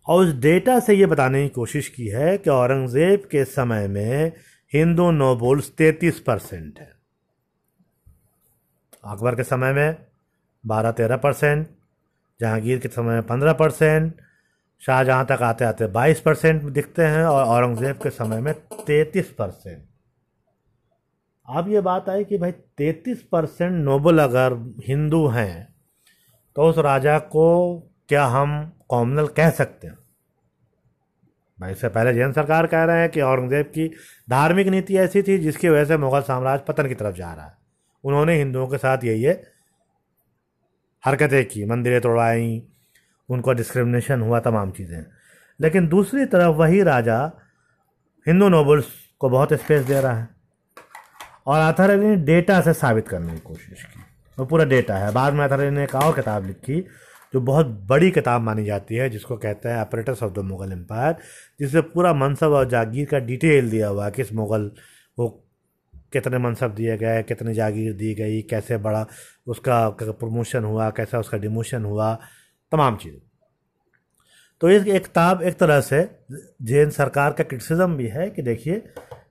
और 0.06 0.24
उस 0.24 0.34
डेटा 0.36 0.78
से 0.80 0.94
ये 0.94 1.06
बताने 1.06 1.42
की 1.42 1.48
कोशिश 1.48 1.88
की 1.88 2.06
है 2.08 2.36
कि 2.38 2.50
औरंगज़ेब 2.50 3.28
के 3.30 3.44
समय 3.46 3.88
में 3.88 4.32
हिंदू 4.72 5.10
नोबल्स 5.12 5.70
तैतीस 5.78 6.20
परसेंट 6.20 6.78
है। 6.78 6.92
अकबर 9.04 9.34
के 9.34 9.42
समय 9.44 9.72
में 9.72 10.07
बारह 10.68 10.90
तेरह 10.92 11.16
परसेंट, 11.16 11.66
जहांगीर 12.40 12.78
के 12.78 12.88
समय 12.88 13.12
में 13.12 13.22
पंद्रह 13.22 13.52
परसेंट, 13.52 14.14
शाहजहाँ 14.82 15.24
तक 15.26 15.42
आते 15.42 15.64
आते 15.64 15.86
बाईस 15.88 16.20
परसेंट 16.20 16.62
दिखते 16.64 17.04
हैं 17.04 17.24
और 17.24 17.44
औरंगज़ेब 17.44 17.96
के 17.96 18.10
समय 18.10 18.40
में 18.40 18.52
तैतीस 18.54 19.30
परसेंट। 19.38 19.86
अब 21.48 21.68
ये 21.68 21.80
बात 21.80 22.08
आई 22.08 22.24
कि 22.24 22.38
भाई 22.38 22.52
तैतीस 22.52 23.22
परसेंट 23.22 23.72
नोबल 23.74 24.18
अगर 24.18 24.54
हिंदू 24.86 25.26
हैं 25.26 25.74
तो 26.56 26.62
उस 26.62 26.78
राजा 26.78 27.18
को 27.18 27.46
क्या 28.08 28.24
हम 28.26 28.50
कॉमनल 28.88 29.26
कह 29.26 29.50
सकते 29.50 29.86
हैं? 29.86 29.96
भाई 31.58 31.72
इससे 31.72 31.88
पहले 31.88 32.12
जैन 32.14 32.32
सरकार 32.32 32.66
कह 32.66 32.84
रहे 32.84 33.00
हैं 33.00 33.10
कि 33.10 33.20
औरंगज़ेब 33.20 33.66
की 33.66 33.88
धार्मिक 34.28 34.66
नीति 34.66 34.96
ऐसी 34.98 35.22
थी 35.22 35.38
जिसकी 35.38 35.68
वजह 35.68 35.84
से 35.84 35.96
मुगल 35.96 36.20
साम्राज्य 36.22 36.64
पतन 36.68 36.88
की 36.88 36.94
तरफ़ 36.94 37.16
जा 37.16 37.32
रहा 37.32 37.46
है। 37.46 37.56
उन्होंने 38.04 38.36
हिंदुओं 38.36 38.66
के 38.68 38.78
साथ 38.78 39.04
यही 39.04 39.22
है 39.22 39.34
हरकतें 41.08 41.48
की, 41.48 41.64
मंदिरें 41.64 42.00
तोड़वाई, 42.00 42.62
उनको 43.28 43.52
डिस्क्रिमिनेशन 43.52 44.20
हुआ, 44.20 44.40
तमाम 44.40 44.70
चीज़ें। 44.70 45.06
लेकिन 45.60 45.88
दूसरी 45.88 46.26
तरफ़ 46.26 46.54
वही 46.54 46.82
राजा 46.82 47.32
हिंदू 48.28 48.48
नोबल्स 48.48 48.86
को 49.18 49.28
बहुत 49.28 49.52
स्पेस 49.52 49.84
दे 49.84 50.00
रहा 50.00 50.12
है। 50.12 50.28
और 51.46 51.60
आथर 51.60 51.96
ने 51.96 52.16
डेटा 52.16 52.60
से 52.60 52.72
साबित 52.72 53.08
करने 53.08 53.32
की 53.32 53.38
कोशिश 53.38 53.84
की। 53.84 54.00
वो 54.38 54.44
पूरा 54.44 54.64
डेटा 54.64 54.96
है। 54.96 55.12
बाद 55.12 55.32
में 55.32 55.44
आथर 55.44 55.70
ने 55.70 55.84
एक 55.84 55.94
और 55.94 56.14
किताब 56.14 56.46
लिखी, 56.46 56.80
जो 57.32 57.40
बहुत 57.40 57.66
बड़ी 57.66 58.10
किताब 58.10 58.42
मानी 58.42 58.64
जाती 58.64 58.94
है, 58.94 59.10
जिसको 59.10 59.36
कहते 59.36 59.68
हैं 59.68 59.80
operators 59.80 60.22
of 60.22 60.32
the 60.32 60.38
Mughal 60.38 60.72
empire 60.72 61.14
जिससे 61.60 61.80
पूरा 61.80 62.14
मनसब 62.14 62.46
और 62.46 62.68
जागीर 62.68 63.06
का 63.06 63.18
डिटेल 63.18 63.70
दिया 63.70 63.88
हुआ 63.88 64.04
है, 64.04 64.10
किस 64.10 64.32
मुगल 64.32 64.68
को 65.16 65.44
कितने 66.12 66.38
मनसब 66.38 66.74
दिए 66.74 66.96
गए, 66.96 67.22
कितनी 67.22 67.54
जागीर 67.54 67.92
दी 67.92 68.14
गई, 68.14 68.42
कैसे 68.42 68.76
बड़ा 68.76 69.06
उसका 69.48 69.88
प्रमोशन 70.00 70.64
हुआ, 70.64 70.90
कैसा 70.90 71.18
उसका 71.18 71.38
डिमोशन 71.38 71.84
हुआ, 71.84 72.14
तमाम 72.72 72.96
चीज़ें। 72.96 73.20
तो 74.60 74.70
इस 74.70 74.86
एक 74.86 75.02
किताब 75.04 75.42
एक 75.42 75.58
तरह 75.58 75.80
से, 75.80 76.02
जैन 76.62 76.90
सरकार 76.90 77.32
का 77.32 77.44
क्रिटिसिज्म 77.44 77.96
भी 77.96 78.06
है 78.08 78.28
कि 78.30 78.42
देखिए, 78.42 78.82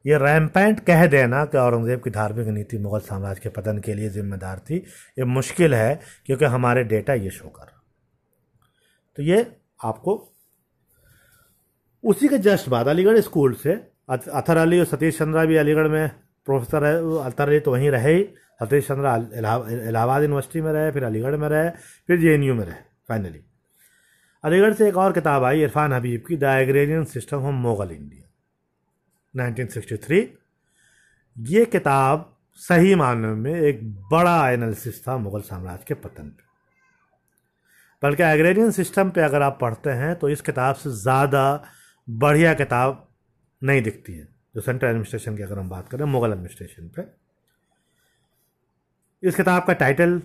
ये 0.05 0.17
रैम्पेंट 0.17 0.79
कह 0.79 1.05
देना 1.07 1.43
कि 1.45 1.57
औरंगज़ेब 1.57 2.01
की 2.03 2.09
धार्मिक 2.09 2.47
नीति 2.47 2.77
मुगल 2.77 2.99
साम्राज्य 3.01 3.41
के 3.43 3.49
पतन 3.51 3.79
के 3.79 3.93
लिए 3.93 4.09
जिम्मेदार 4.09 4.59
थी। 4.59 4.75
ये 5.19 5.25
मुश्किल 5.25 5.73
है 5.75 5.99
क्योंकि 6.25 6.45
हमारे 6.47 6.83
डेटा 6.85 7.13
ये 7.15 7.29
शो 7.29 7.49
कर 7.49 7.75
तो 9.17 9.23
ये 9.23 9.45
आपको 9.83 10.13
उसी 12.03 12.27
के 12.27 12.37
जस्ट 12.37 12.69
बाद, 12.69 12.87
अलीगढ़ 12.87 13.19
स्कूल 13.19 13.53
से 13.55 13.73
अथर 14.09 14.57
अली 14.57 14.79
और 14.79 14.85
सतीश 14.85 15.17
चंद्रा 15.19 15.43
भी 15.45 15.55
अलीगढ़ 15.57 15.87
में 15.87 16.11
प्रोफेसर 16.47 16.85
है 16.85 16.95
अथर 17.23 17.47
अली 17.47 17.59
तो 17.59 17.71
वहीं 17.71 17.89
रहे 17.91 18.21
सतीश 18.61 18.87
चंद्र 18.87 19.07
इलाहाबाद 19.87 20.21
यूनिवर्सिटी 20.21 20.61
में 20.61 20.71
रहे, 20.73 20.91
फिर 20.91 21.03
अलीगढ़ 21.03 21.35
में 21.35 21.47
रहे, 21.49 21.69
फिर 21.69 22.19
जेएनयू 22.19 22.53
में 22.55 22.65
रहे 22.65 22.75
फाइनली 23.09 23.41
अलीगढ़ 24.43 24.73
से 24.73 24.87
एक 24.87 24.97
और 24.97 25.13
किताब 25.13 25.43
आई, 25.43 25.61
इरफान 25.63 25.93
हबीब 25.93 26.23
की, 26.27 26.37
the 26.37 26.43
agrarian 26.43 27.03
system 27.05 27.37
of 27.39 27.53
Mughal 27.55 27.91
India 27.91 28.23
1963 29.35 30.25
ये 31.35 31.65
किताब 31.67 32.33
सही 32.59 32.95
मानने 32.95 33.27
में 33.27 33.53
एक 33.53 33.81
बड़ा 34.11 34.49
एनालिसिस 34.51 35.01
था 35.07 35.17
मुगल 35.17 35.41
साम्राज्य 35.41 35.85
के 35.87 35.93
पतन 35.95 36.29
पे। 36.29 36.45
बल्कि 38.03 38.23
एग्रेरियन 38.23 38.71
सिस्टम 38.71 39.09
पे 39.09 39.21
अगर 39.21 39.41
आप 39.41 39.57
पढ़ते 39.61 39.89
हैं 39.99 40.15
तो 40.15 40.29
इस 40.29 40.41
किताब 40.41 40.75
से 40.75 40.89
ज़्यादा 40.93 41.43
बढ़िया 42.07 42.53
किताब 42.53 43.07
नहीं 43.61 43.81
दिखती 43.81 44.13
है। 44.13 44.27
जो 44.57 44.61
सेंट्रल 44.61 44.89
एडमिनिस्ट्रेशन 44.89 45.35
की 45.37 45.43
अगर 45.43 45.59
हम 45.59 45.69
बात 45.69 45.89
करें, 45.89 46.03
मुगल 46.05 46.31
एडमिनिस्ट्रेशन 46.31 46.87
पे। 46.95 47.03
इस 49.23 49.35
किताब 49.35 49.63
का 49.63 49.73
title 49.75 50.17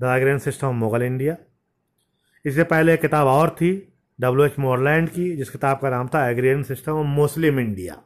the 0.00 0.04
agrarian 0.06 0.38
system 0.38 0.66
of 0.66 0.74
Mughal 0.74 1.02
India 1.02 1.36
इससे 2.44 2.64
पहले 2.64 2.94
एक 2.94 3.00
किताब 3.00 3.26
और 3.26 3.50
थी 3.50 3.70
डब्ल्यू 4.18 4.44
एच 4.46 4.58
मोरलैंड 4.58 5.08
की, 5.10 5.36
जिस 5.36 5.50
किताब 5.50 5.78
का 5.78 5.90
नाम 5.90 6.08
था 6.14 6.28
agrarian 6.28 6.62
system 6.62 6.92
of 6.92 7.06
Muslim 7.08 7.60
India 7.60 8.02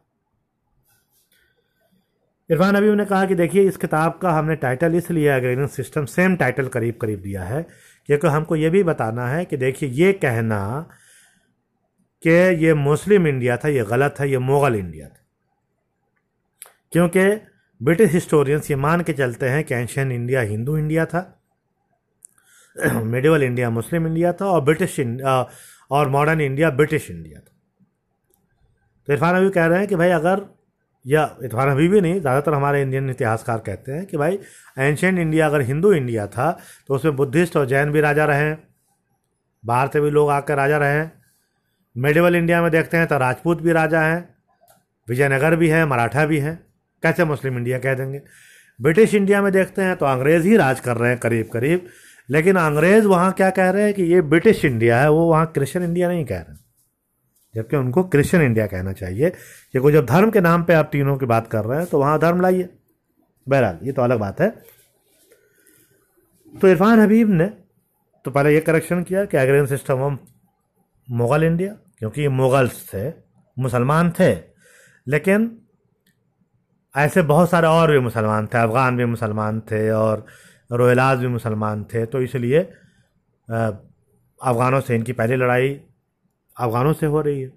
Irfan 2.50 2.74
अभी 2.74 2.94
ने 2.96 3.04
कहा 3.04 3.26
कि 3.26 3.34
देखिए, 3.34 3.62
इस 3.62 3.76
किताब 3.76 4.18
का 4.22 4.30
हमने 4.32 4.56
टाइटल 4.56 4.94
इसलिए 4.94 5.30
एग्रेरियन 5.32 5.66
सिस्टम 5.68 6.04
सेम 6.06 6.36
टाइटल 6.36 6.68
करीब 6.68 6.96
करीब 7.00 7.20
दिया 7.22 7.44
है, 7.44 7.62
क्योंकि 8.08 8.28
हमको 8.28 8.56
ये 8.56 8.70
भी 8.70 8.82
बताना 8.84 9.28
है 9.28 9.44
कि 9.44 9.56
देखिए, 9.56 9.88
ये 9.88 10.12
कहना 10.14 10.60
कि 12.22 12.30
ये 12.64 12.74
मुस्लिम 12.76 13.26
इंडिया 13.26 13.56
था, 13.56 13.68
ये 13.68 13.84
गलत 13.84 14.14
है, 14.20 14.30
ये 14.30 14.38
मुगल 14.40 14.74
इंडिया 14.76 15.08
था। 15.08 15.19
क्योंकि 16.92 17.24
ब्रिटिश 17.80 18.12
हिस्टोरियंस 18.12 18.70
ये 18.70 18.76
मान 18.76 19.02
के 19.02 19.12
चलते 19.12 19.48
हैं 19.48 19.62
कि 19.64 19.74
एंशियन 19.74 20.12
इंडिया 20.12 20.40
हिंदू 20.42 20.76
इंडिया 20.76 21.04
था 21.06 21.20
मेडिवल 22.76 23.42
इंडिया 23.42 23.68
मुस्लिम 23.70 24.06
इंडिया 24.06 24.32
था, 24.32 24.46
और 24.46 24.60
ब्रिटिश 24.64 24.98
और 25.90 26.08
मॉडर्न 26.08 26.40
इंडिया 26.40 26.70
ब्रिटिश 26.72 27.10
इंडिया 27.10 27.38
था। 27.38 27.52
तो 29.08 29.12
इरफान 29.12 29.36
अभी 29.36 29.50
कह 29.50 29.66
रहे 29.66 29.78
हैं 29.78 29.88
कि 29.88 29.96
भाई 29.96 30.10
अगर, 30.10 30.40
या 31.04 31.24
इरफान 31.42 31.68
अभी 31.70 31.88
भी 31.88 32.00
नहीं, 32.00 32.20
ज़्यादातर 32.20 32.54
हमारे 32.54 32.82
इंडियन 32.82 33.10
इतिहासकार 33.10 33.58
कहते 33.58 33.92
हैं 33.92 34.04
कि 34.06 34.16
भाई 34.16 34.38
एंशियंट 34.78 35.18
इंडिया 35.18 35.46
अगर 35.46 35.60
हिंदू 35.62 35.92
इंडिया 35.92 36.26
था 36.28 36.50
तो 36.88 36.94
उसमें 36.94 37.16
बुद्धिस्ट 37.16 37.56
और 37.56 37.66
जैन 37.66 37.92
भी 37.92 38.00
राजा 38.00 38.24
रहे 38.24 38.54
बाहर 39.64 39.88
से 39.88 40.00
भी 40.00 40.10
लोग 40.10 40.30
आकर 40.30 40.56
राजा 40.56 40.78
रहे 40.78 41.04
मेडिवल 41.96 42.36
इंडिया 42.36 42.62
में 42.62 42.70
देखते 42.70 42.96
हैं 42.96 43.06
तो 43.06 43.18
राजपूत 43.18 43.62
भी 43.62 43.72
राजा 43.72 44.00
हैं, 44.00 44.28
विजयनगर 45.08 45.56
भी 45.56 45.68
है, 45.68 45.84
मराठा 45.86 46.26
भी 46.26 46.38
हैं। 46.38 46.58
कैसे 47.02 47.24
मुस्लिम 47.24 47.58
इंडिया 47.58 47.78
कह 47.78 47.94
देंगे? 47.94 48.20
ब्रिटिश 48.78 49.14
इंडिया 49.14 49.42
में 49.42 49.52
देखते 49.52 49.82
हैं 49.82 49.96
तो 49.96 50.06
अंग्रेज़ 50.06 50.46
ही 50.46 50.56
राज 50.56 50.80
कर 50.80 50.96
रहे 50.96 51.10
हैं 51.10 51.18
करीब 51.18 51.48
करीब, 51.52 51.86
लेकिन 52.28 52.56
अंग्रेज़ 52.56 53.06
वहाँ 53.06 53.32
क्या 53.32 53.50
कह 53.50 53.70
रहे 53.70 53.84
हैं 53.84 53.94
कि 53.94 54.02
ये 54.04 54.20
ब्रिटिश 54.22 54.64
इंडिया 54.64 55.00
है, 55.00 55.10
वो 55.10 55.28
वहाँ 55.28 55.46
क्रिश्चियन 55.46 55.84
इंडिया 55.84 56.08
नहीं 56.08 56.24
कह 56.24 56.38
रहे। 56.38 56.58
जबकि 57.54 57.76
उनको 57.76 58.02
क्रिश्चियन 58.04 58.42
इंडिया 58.42 58.66
कहना 58.66 58.92
चाहिए 58.92 59.30
क्योंकि 59.30 59.92
जब 59.92 60.06
धर्म 60.06 60.30
के 60.30 60.40
नाम 60.40 60.64
पे 60.64 60.74
आप 60.74 60.88
तीनों 60.92 61.16
की 61.16 61.26
बात 61.26 61.48
कर 61.48 61.64
रहे 61.64 61.78
हैं 61.78 61.86
तो 61.86 61.98
वहाँ 61.98 62.18
धर्म 62.18 62.40
लाइए। 62.40 62.68
बहरहाल, 63.46 63.78
ये 63.82 63.92
तो 63.92 64.02
अलग 64.02 64.18
बात 64.18 64.40
है। 64.40 64.48
तो 66.52 66.68
इरफान 66.68 67.00
हबीब 67.00 67.30
ने 67.30 67.46
तो 68.24 68.30
पहले 68.30 68.52
ये 68.54 68.60
करेक्शन 68.60 69.02
किया 69.02 69.24
कि 69.24 69.36
agrarian 69.36 69.66
system 69.66 70.00
of 70.00 70.18
Mughal 71.08 71.44
India, 71.44 71.72
क्योंकि 71.98 72.22
ये 72.22 72.28
मुग़ल्स 72.30 72.86
थे, 72.88 73.08
मुसलमान 73.56 74.10
थे, 74.10 74.32
लेकिन 75.06 75.50
ऐसे 76.94 77.22
बहुत 77.22 77.50
सारे 77.50 77.66
और 77.68 77.90
भी 77.90 77.98
मुसलमान 78.00 78.46
थे, 78.46 78.58
अफ़गान 78.58 78.96
भी 78.96 79.04
मुसलमान 79.06 79.60
थे 79.70 79.90
और 79.92 80.24
रोयलाज 80.70 81.18
भी 81.18 81.28
मुसलमान 81.28 81.84
थे 81.84 82.04
तो 82.06 82.20
इसलिए 82.22 82.60
अफ़गानों 83.48 84.80
से 84.80 84.94
इनकी 84.96 85.12
पहली 85.12 85.36
लड़ाई 85.36 85.72
अफ़गानों 86.56 86.92
से 86.92 87.06
हो 87.06 87.20
रही 87.20 87.40
है। 87.40 87.48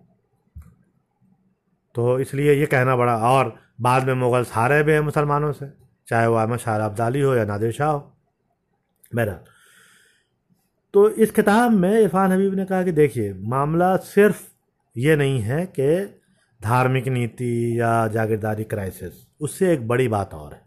तो 1.96 2.19
इसलिए 2.19 2.54
ये 2.54 2.65
कहना 2.65 2.96
बड़ा, 2.96 3.15
और 3.17 3.56
बाद 3.82 4.08
में 4.08 4.13
मुग़ल 4.15 4.46
हारे 4.52 4.82
भी 4.84 4.91
हैं 4.91 5.00
मुसलमानों 5.02 5.52
से, 5.54 5.69
चाहे 6.08 6.28
वो 6.28 6.36
अहमद 6.36 6.60
शाह 6.60 6.86
अब्दाली 6.86 7.22
हो 7.22 7.36
या 7.36 7.46
नादिर 7.46 7.72
शाह 7.72 7.91
हो 7.91 8.12
मेरा 9.12 9.34
तो 10.93 11.10
इस 11.10 11.32
किताब 11.32 11.72
में 11.74 12.00
इरफान 12.00 12.32
हबीब 12.32 12.54
ने 12.56 12.65
कहा 12.65 12.84
कि 12.84 12.91
देखिए, 12.91 13.34
मामला 13.34 13.96
सिर्फ़ 13.98 14.41
ये 14.96 15.15
नहीं 15.15 15.39
है 15.41 15.65
कि 15.80 16.23
धार्मिक 16.63 17.08
नीति 17.08 17.80
या 17.80 18.08
जागीरदारी 18.08 18.63
क्राइसिस 18.63 19.28
उससे 19.41 19.73
एक 19.73 19.88
बड़ी 19.88 20.08
बात 20.08 20.34
और 20.34 20.54
है। 20.54 20.62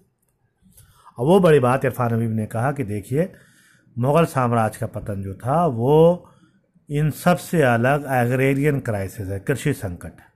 और 1.18 1.26
वो 1.26 1.40
बड़ी 1.40 1.58
बात 1.58 1.84
इरफान 1.84 2.12
हबीब 2.12 2.30
ने 2.30 2.46
कहा 2.46 2.72
कि 2.72 2.84
देखिए, 2.84 3.32
मुग़ल 3.98 4.24
साम्राज्य 4.24 4.78
का 4.80 4.86
पतन 4.86 5.22
जो 5.22 5.34
था, 5.34 5.66
वो 5.66 6.30
इन 6.90 7.10
सबसे 7.10 7.62
अलग 7.62 8.06
एग्रेरियन 8.10 8.80
क्राइसिस 8.80 9.28
है, 9.28 9.40
कृषि 9.40 9.72
संकट 9.72 10.12
है। 10.20 10.26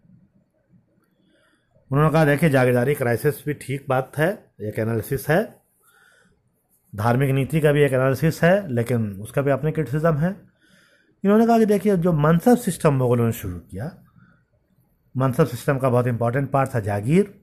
उन्होंने 1.92 2.12
कहा, 2.12 2.24
देखिए, 2.24 2.50
जागीरदारी 2.50 2.94
क्राइसिस 2.94 3.44
भी 3.46 3.54
ठीक 3.54 3.86
बात 3.88 4.18
है, 4.18 4.50
एक 4.60 4.78
एनालिसिस 4.78 5.28
है। 5.28 5.60
धार्मिक 6.96 7.30
नीति 7.30 7.60
का 7.60 7.72
भी 7.72 7.82
एक 7.82 7.92
एनालिसिस 7.92 8.44
है, 8.44 8.72
लेकिन 8.72 9.12
उसका 9.12 9.42
भी 9.42 9.50
अपने 9.50 9.72
क्रिटिसिज्म 9.72 10.16
है। 10.16 10.36
इन्होंने 11.24 11.46
कहा 11.46 11.58
कि 11.58 11.66
देखिए, 11.66 11.96
जो 11.96 12.12
मनसब 12.12 12.56
सिस्टम 12.56 12.94
मुगलों 12.94 13.26
ने 13.26 13.32
शुरू 13.32 13.58
किया 13.58 14.04
मनसब 15.14 15.46
सिस्टम 15.46 15.78
का 15.78 15.88
बहुत 15.90 16.06
इंपॉर्टेंट 16.06 16.50
पार्ट 16.50 16.74
था 16.74 16.80
जागीर। 16.80 17.34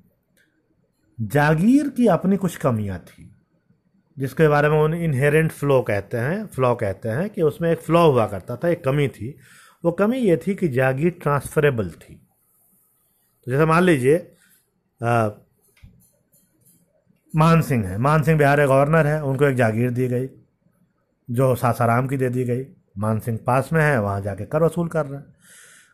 जागीर 1.19 1.89
की 1.89 2.07
अपनी 2.07 2.37
कुछ 2.37 2.55
कमियाँ 2.57 2.99
थी, 2.99 3.29
जिसके 4.17 4.47
बारे 4.47 4.69
में 4.69 4.77
उन्हें 4.77 5.03
इनहेरेंट 5.03 5.51
फ्लो 5.51 5.81
कहते 5.81 6.17
हैं 6.17 6.45
फ्लॉ 6.47 6.73
कहते 6.75 7.09
हैं 7.09 7.29
कि 7.29 7.41
उसमें 7.41 7.71
एक 7.71 7.79
फ्लॉ 7.79 8.05
हुआ 8.11 8.25
करता 8.27 8.55
था, 8.55 8.69
एक 8.69 8.83
कमी 8.83 9.07
थी। 9.09 9.35
वो 9.83 9.91
कमी 9.93 10.17
ये 10.17 10.37
थी 10.37 10.55
कि 10.55 10.67
जागीर 10.69 11.17
ट्रांसफरेबल 11.21 11.89
थी। 11.91 12.13
तो 13.47 13.51
जैसे 13.51 13.65
मान 13.65 13.83
लीजिए 13.83 14.17
मान 17.33 17.61
सिंह 17.61 17.85
है। 17.85 17.97
मान 17.97 18.23
सिंह 18.23 18.37
बिहार 18.37 18.59
के 18.59 18.65
गवर्नर 18.67 19.07
है, 19.07 19.21
उनको 19.23 19.45
एक 19.45 19.55
जागीर 19.55 19.91
दी 19.91 20.07
गई, 20.07 20.27
जो 21.29 21.53
सासाराम 21.55 22.07
की 22.07 22.17
दे 22.17 22.29
दी 22.29 22.43
गई। 22.43 22.65
मान 22.97 23.19
सिंह 23.19 23.39
पास 23.47 23.69
में 23.73 23.81
है, 23.83 23.99
वहाँ 24.01 24.21
जाके 24.21 24.45
कर 24.45 24.63
वसूल 24.63 24.87
कर 24.87 25.05
रहे 25.05 25.19
हैं। 25.19 25.35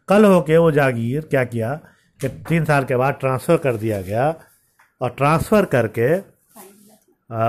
कल 0.09 0.25
होके 0.25 0.57
वो 0.57 0.71
जागीर 0.71 1.25
क्या 1.25 1.43
किया 1.45 1.73
कि 2.19 2.29
तीन 2.47 2.65
साल 2.65 2.83
के 2.83 2.95
बाद 2.95 3.17
ट्रांसफ़र 3.19 3.57
कर 3.57 3.77
दिया 3.77 4.01
गया 4.01 4.33
और 5.01 5.09
ट्रांसफ़र 5.11 5.65
करके 5.67 6.15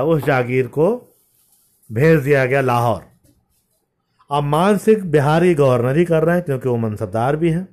उस 0.05 0.25
जागीर 0.25 0.67
को 0.69 0.87
भेज 1.91 2.21
दिया 2.21 2.45
गया 2.47 2.61
लाहौर। 2.61 3.03
अब 4.31 4.45
मान 4.45 4.79
सिंह 4.79 5.03
बिहारी 5.07 5.55
गवर्नर 5.55 5.97
ही 5.97 6.05
कर 6.05 6.25
रहे 6.25 6.37
हैं, 6.37 6.45
क्योंकि 6.45 6.69
वो 6.69 6.77
मनसबदार 6.79 7.37
भी 7.37 7.51
हैं। 7.51 7.69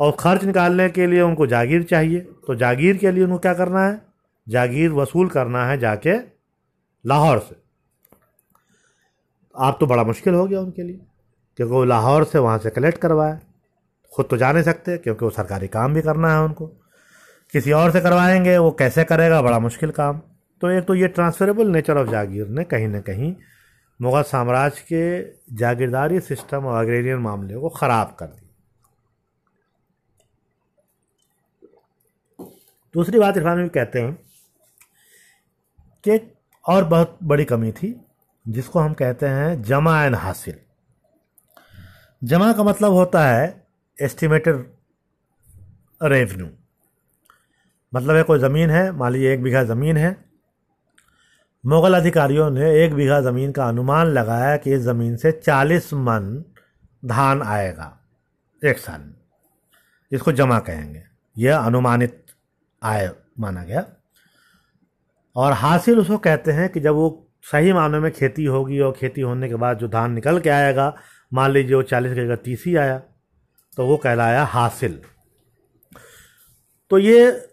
और 0.00 0.16
खर्च 0.20 0.44
निकालने 0.44 0.88
के 0.90 1.06
लिए 1.06 1.20
उनको 1.22 1.46
जागीर 1.46 1.82
चाहिए। 1.82 2.20
तो 2.20 2.54
जागीर 2.54 2.96
के 2.96 3.10
लिए 3.10 3.24
उनको 3.24 3.38
क्या 3.38 3.54
करना 3.54 3.86
है? 3.86 4.00
जागीर 4.46 4.90
वसूल 4.92 5.28
करना 5.28 5.64
है 5.66 5.78
जाके 5.78 6.16
लाहौर 7.04 7.38
से। 7.40 7.56
आप 9.54 9.76
तो 9.80 9.86
बड़ा 9.86 10.04
मुश्किल 10.04 10.34
हो 10.34 10.46
गया 10.46 10.60
उनके 10.60 10.82
लिए, 10.82 11.00
क्योंकि 11.58 11.72
वो 11.72 11.84
लाहौर 11.84 12.24
से 12.24 12.38
वहाँ 12.38 12.58
से 12.58 12.70
कलेक्ट 12.70 12.98
करवाए 12.98 13.38
खुद 14.12 14.26
तो 14.30 14.36
जा 14.36 14.52
नहीं 14.52 14.62
सकते, 14.62 14.96
क्योंकि 14.98 15.24
वो 15.24 15.30
सरकारी 15.30 15.68
काम 15.68 15.94
भी 15.94 16.02
करना 16.02 16.32
है 16.32 16.40
उनको। 16.40 16.66
किसी 17.52 17.72
और 17.72 17.90
से 17.90 18.00
करवाएँगे, 18.00 18.58
वो 18.58 18.70
कैसे 18.70 19.04
करेगा, 19.04 19.42
बड़ा 19.42 19.58
मुश्किल 19.58 19.90
काम। 19.90 20.20
तो 20.62 20.70
एक 20.70 20.84
तो 20.84 20.94
ये 20.94 21.08
ट्रांसफरेबल 21.08 21.68
नेचर 21.68 21.96
ऑफ़ 21.96 22.08
जागीर 22.08 22.48
ने 22.48 22.64
कहीं 22.64 22.88
ना 22.88 23.00
कहीं 23.00 23.34
मुगल 24.00 24.22
साम्राज्य 24.22 24.82
के 24.92 25.56
जागीरदारी 25.56 26.20
सिस्टम 26.20 26.66
और 26.66 26.82
अग्रेरियन 26.82 27.18
मामले 27.18 27.54
को 27.54 27.68
ख़राब 27.68 28.16
कर 28.18 28.26
दिया। 28.26 28.42
दूसरी 32.94 33.18
बात 33.18 33.36
इरफान 33.36 33.62
भी 33.62 33.68
कहते 33.68 34.00
हैं 34.00 34.12
कि 36.04 36.18
और 36.64 36.84
बहुत 36.84 37.18
बड़ी 37.22 37.44
कमी 37.44 37.72
थी, 37.72 37.94
जिसको 38.46 38.78
हम 38.78 38.94
कहते 38.94 39.26
हैं 39.26 39.62
जमा 39.62 40.04
एंड 40.04 40.14
हासिल। 40.14 40.54
जमा 42.22 42.52
का 42.52 42.62
मतलब 42.62 42.92
होता 42.92 43.26
है 43.26 43.65
एस्टिमेटेड 44.02 44.70
रेवेन्यू 46.02 46.48
मतलब 47.94 48.16
है 48.16 48.22
कोई 48.22 48.38
ज़मीन 48.38 48.70
है, 48.70 48.92
मान 48.92 49.12
लीजिए 49.12 49.32
एक 49.34 49.42
बीघा 49.42 49.62
ज़मीन 49.64 49.96
है, 49.96 50.24
मुग़ल 51.66 51.94
अधिकारियों 51.94 52.50
ने 52.50 52.84
एक 52.84 52.94
बीघा 52.94 53.20
ज़मीन 53.20 53.52
का 53.52 53.68
अनुमान 53.68 54.06
लगाया 54.06 54.56
कि 54.56 54.72
इस 54.72 54.80
ज़मीन 54.80 55.16
से 55.16 55.32
चालीस 55.32 55.92
मन 55.94 56.44
धान 57.04 57.42
आएगा 57.42 58.00
एक 58.64 58.78
साल 58.78 59.00
में। 59.00 59.14
इसको 60.12 60.32
जमा 60.32 60.58
कहेंगे। 60.58 61.02
यह 61.38 61.58
अनुमानित 61.58 62.26
आय 62.82 63.10
माना 63.40 63.64
गया। 63.64 63.84
और 65.36 65.52
हासिल 65.52 65.98
उसको 65.98 66.18
कहते 66.18 66.52
हैं 66.52 66.68
कि 66.68 66.80
जब 66.80 66.94
वो 66.94 67.28
सही 67.52 67.72
मानों 67.72 68.00
में 68.00 68.12
खेती 68.12 68.44
होगी 68.44 68.80
और 68.80 68.92
खेती 68.92 69.20
होने 69.20 69.48
के 69.48 69.54
बाद 69.54 69.78
जो 69.78 69.88
धान 69.88 70.12
निकल 70.12 70.40
के 70.40 70.50
आएगा, 70.50 70.96
मान 71.32 71.50
लीजिए 71.50 71.74
वो 71.74 71.82
चालीस 71.82 72.12
के 72.12 72.36
तीस 72.36 72.64
ही 72.66 72.76
आया 72.76 73.02
तो 73.76 73.86
वो 73.86 73.96
कहलाया 73.96 74.44
हासिल। 74.46 75.00
तो 76.90 76.98
ये 76.98 77.48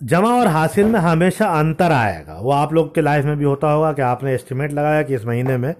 जमा 0.00 0.28
और 0.34 0.46
हासिल 0.48 0.86
में 0.86 0.98
हमेशा 1.00 1.46
अंतर 1.58 1.92
आएगा। 1.92 2.34
वो 2.34 2.50
आप 2.52 2.72
लोग 2.72 2.94
के 2.94 3.00
लाइफ 3.00 3.24
में 3.24 3.36
भी 3.38 3.44
होता 3.44 3.70
होगा 3.70 3.92
कि 3.92 4.02
आपने 4.02 4.34
एस्टिमेट 4.34 4.72
लगाया 4.72 5.02
कि 5.02 5.14
इस 5.14 5.24
महीने 5.24 5.56
में 5.56 5.74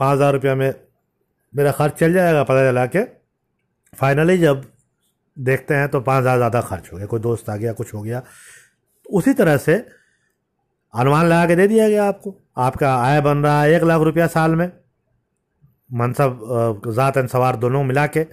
पाँच 0.00 0.14
हज़ार 0.14 0.32
रुपया 0.32 0.54
में 0.54 0.72
मेरा 1.52 1.70
खर्च 1.72 1.94
चल 1.94 2.12
जाएगा, 2.12 2.42
पता 2.42 2.70
चला 2.70 2.84
के 2.86 3.02
फाइनली 3.92 4.36
जब 4.38 4.64
देखते 5.36 5.74
हैं 5.74 5.88
तो 5.88 6.00
पाँच 6.00 6.20
हज़ार 6.20 6.36
ज़्यादा 6.36 6.60
खर्च 6.62 6.92
हो 6.92 6.98
गया। 6.98 7.06
कोई 7.06 7.20
दोस्त 7.20 7.48
आ 7.50 7.56
गया, 7.56 7.72
कुछ 7.72 7.94
हो 7.94 8.02
गया। 8.02 8.22
उसी 9.06 9.32
तरह 9.34 9.56
से 9.56 9.74
अनुमान 10.94 11.26
लगा 11.26 11.46
के 11.46 11.56
दे 11.56 11.66
दिया 11.68 11.88
गया 11.88 12.04
आपको। 12.04 12.34
आपका 12.58 12.94
आय 12.96 13.20
बन 13.20 13.38
रहा 13.38 13.62
है 13.62 13.72
एक 13.72 13.82
लाख 13.84 14.00
रुपया 14.02 14.26
साल 14.28 14.54
में। 14.54 14.70
मनसब 15.90 16.82
ज़ात 16.88 17.16
एंड 17.16 17.28
सवार 17.28 17.56
दोनों 17.56 17.82
मिला 17.84 18.06
के 18.08 18.26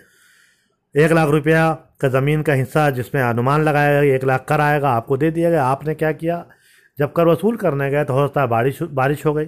एक 0.96 1.12
लाख 1.12 1.30
रुपया 1.30 1.72
का 2.02 2.08
ज़मीन 2.10 2.42
का 2.42 2.54
हिस्सा 2.54 2.90
जिसमें 2.92 3.22
अनुमान 3.22 3.64
लगाया 3.64 4.02
गया, 4.02 4.16
एक 4.16 4.24
लाख 4.24 4.46
कर 4.50 4.62
आएगा, 4.62 4.90
आपको 4.92 5.18
दे 5.18 5.32
दिया 5.32 5.50
गया। 5.50 5.64
आपने 5.66 5.96
क्या 5.96 6.12
किया? 6.14 6.46
जब 7.00 7.14
कर 7.14 7.28
वसूल 7.28 7.56
करने 7.58 7.90
गए 7.92 8.04
तो 8.06 8.14
हो 8.14 8.28
सकता 8.28 8.42
है 8.42 8.48
बारिश 8.48 8.82
बारिश 8.84 9.26
हो 9.26 9.34
गई, 9.34 9.48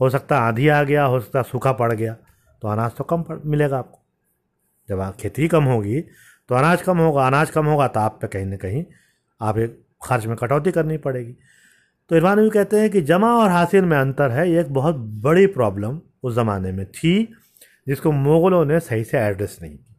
हो 0.00 0.10
सकता 0.10 0.36
है 0.36 0.42
आंधी 0.42 0.68
आ 0.68 0.82
गया, 0.82 1.04
हो 1.04 1.20
सकता 1.20 1.38
है 1.38 1.44
सूखा 1.44 1.72
पड़ 1.74 1.92
गया 1.92 2.16
तो 2.62 2.68
अनाज 2.68 2.96
तो 2.96 3.04
कम 3.04 3.22
पड़, 3.22 3.38
मिलेगा 3.44 3.78
आपको। 3.78 3.98
जब 4.88 5.14
खेती 5.20 5.48
कम 5.48 5.64
होगी 5.64 6.00
तो 6.48 6.54
अनाज 6.54 6.82
कम 6.82 6.98
होगा, 6.98 7.26
अनाज 7.26 7.50
कम 7.50 7.66
होगा 7.66 7.86
तो 7.88 8.00
आप 8.00 8.18
पे 8.20 8.26
कहीं 8.28 8.46
ना 8.46 8.56
कहीं 8.58 8.84
आप 9.40 9.58
एक 9.58 9.78
खर्च 10.02 10.26
में 10.26 10.36
कटौती 10.36 10.70
करनी 10.72 10.96
पड़ेगी। 10.98 11.32
तो 12.10 12.16
इरफान 12.16 12.40
भी 12.40 12.50
कहते 12.50 12.80
हैं 12.80 12.90
कि 12.90 13.00
जमा 13.02 13.32
और 13.34 13.50
हासिल 13.50 13.84
में 13.84 13.96
अंतर 13.98 14.30
है, 14.30 14.50
ये 14.50 14.60
एक 14.60 14.72
बहुत 14.74 14.96
बड़ी 15.22 15.46
प्रॉब्लम 15.48 16.00
उस 16.22 16.34
ज़माने 16.34 16.72
में 16.72 16.84
थी। 16.86 17.34
जिसको 17.86 18.12
मुग़लों 18.12 18.64
ने 18.64 18.80
सही 18.80 19.04
से 19.04 19.18
एड्रेस 19.18 19.58
नहीं 19.62 19.76
की। 19.76 19.96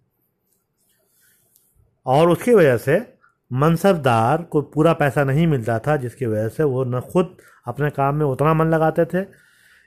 और 2.05 2.29
उसकी 2.29 2.53
वजह 2.53 2.77
से 2.77 3.19
मनसबदार 3.51 4.41
को 4.41 4.61
पूरा 4.61 4.93
पैसा 4.93 5.23
नहीं 5.23 5.47
मिलता 5.47 5.79
था, 5.79 5.95
जिसकी 5.97 6.25
वजह 6.25 6.47
से 6.47 6.63
वो 6.63 6.83
न 6.83 6.99
खुद 6.99 7.37
अपने 7.67 7.89
काम 7.89 8.15
में 8.15 8.25
उतना 8.25 8.53
मन 8.53 8.67
लगाते 8.67 9.05
थे, 9.05 9.25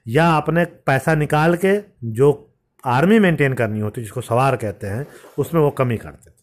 या 0.07 0.31
अपने 0.37 0.65
पैसा 0.65 1.15
निकाल 1.15 1.57
के 1.57 1.79
जो 2.05 2.53
आर्मी 2.85 3.19
मेंटेन 3.19 3.55
करनी 3.55 3.81
होती, 3.81 4.01
जिसको 4.01 4.21
सवार 4.21 4.57
कहते 4.57 4.87
हैं, 4.87 5.07
उसमें 5.39 5.61
वो 5.61 5.71
कमी 5.71 5.97
करते 5.97 6.31
थे। 6.31 6.35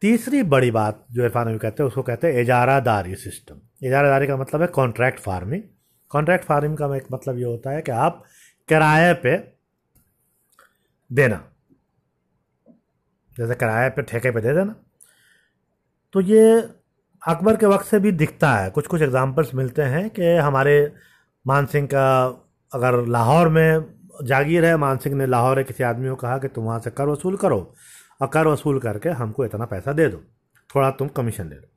तीसरी 0.00 0.42
बड़ी 0.42 0.70
बात 0.70 1.04
जो 1.12 1.24
इरफान 1.24 1.48
अभी 1.48 1.58
कहते 1.58 1.82
हैं, 1.82 1.88
उसको 1.88 2.02
कहते 2.02 2.26
हैं 2.26 2.40
इजारादारी 2.40 3.14
सिस्टम 3.14 3.60
इजारादारी 3.82 4.26
का 4.26 4.36
मतलब 4.36 4.60
है 4.60 4.66
कॉन्ट्रैक्ट 4.66 5.20
फ़ार्मिंग 5.20 5.62
कॉन्ट्रैक्ट 6.10 6.44
फ़ार्मिंग 6.44 6.76
का 6.76 6.96
एक 6.96 7.06
मतलब 7.12 7.38
ये 7.38 7.44
होता 7.44 7.70
है 7.70 7.82
कि 7.82 7.92
आप 7.92 8.24
किराए 8.68 9.14
पे 9.14 9.36
देना। 11.12 11.44
जैसे 13.38 13.54
किराए 13.54 13.90
पे, 13.90 14.02
ठेके 14.02 14.30
पे 14.30 14.40
दे 14.40 14.54
देना। 14.54 14.74
तो 16.12 16.20
ये 16.20 16.60
अकबर 17.26 17.56
के 17.56 17.66
वक्त 17.66 17.86
से 17.86 17.98
भी 17.98 18.12
दिखता 18.12 18.52
है। 18.52 18.70
कुछ 18.70 18.86
कुछ 18.86 19.02
एग्जांपल्स 19.02 19.54
मिलते 19.54 19.82
हैं 19.82 20.10
कि 20.10 20.36
हमारे 20.36 20.92
मान 21.46 21.66
सिंह 21.66 21.86
का 21.86 22.26
अगर 22.74 23.06
लाहौर 23.06 23.48
में 23.48 23.94
जागीर 24.24 24.64
है, 24.64 24.76
मान 24.76 24.98
सिंह 24.98 25.16
ने 25.16 25.26
लाहौर 25.26 25.56
के 25.56 25.64
किसी 25.64 25.84
आदमी 25.84 26.08
को 26.08 26.14
कहा 26.14 26.38
कि 26.38 26.48
तुम 26.48 26.64
वहाँ 26.64 26.80
से 26.80 26.90
कर 26.90 27.08
वसूल 27.08 27.36
करो। 27.36 27.74
और 28.20 28.28
कर 28.28 28.46
वसूल 28.46 28.78
करके 28.78 29.08
हमको 29.08 29.44
इतना 29.44 29.64
पैसा 29.64 29.92
दे 29.92 30.08
दो। 30.08 30.22
थोड़ा 30.74 30.90
तुम 30.90 31.08
कमीशन 31.08 31.48
दे 31.48 31.54
दो 31.54 31.69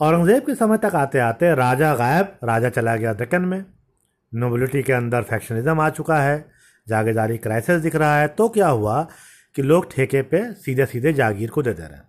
औरंगज़ेब 0.00 0.42
के 0.42 0.54
समय 0.54 0.78
तक 0.78 0.94
आते 0.94 1.18
आते 1.18 1.54
राजा 1.54 1.94
गायब, 1.94 2.38
राजा 2.44 2.68
चला 2.68 2.96
गया 2.96 3.12
दक्कन 3.12 3.42
में। 3.42 3.64
नोबिलिटी 4.34 4.82
के 4.82 4.92
अंदर 4.92 5.22
फैक्शनिज्म 5.22 5.80
आ 5.80 5.88
चुका 5.90 6.16
है, 6.20 6.50
जागीरदारी 6.88 7.36
क्राइसिस 7.38 7.80
दिख 7.80 7.96
रहा 7.96 8.18
है। 8.18 8.28
तो 8.28 8.48
क्या 8.48 8.68
हुआ 8.68 9.08
कि 9.54 9.62
लोग 9.62 9.90
ठेके 9.92 10.22
पे 10.22 10.52
सीधे 10.54 10.86
सीधे 10.86 11.12
जागीर 11.12 11.50
को 11.50 11.62
दे 11.62 11.72
दे 11.72 11.82
रहे। 11.82 11.96
हैं 11.96 12.08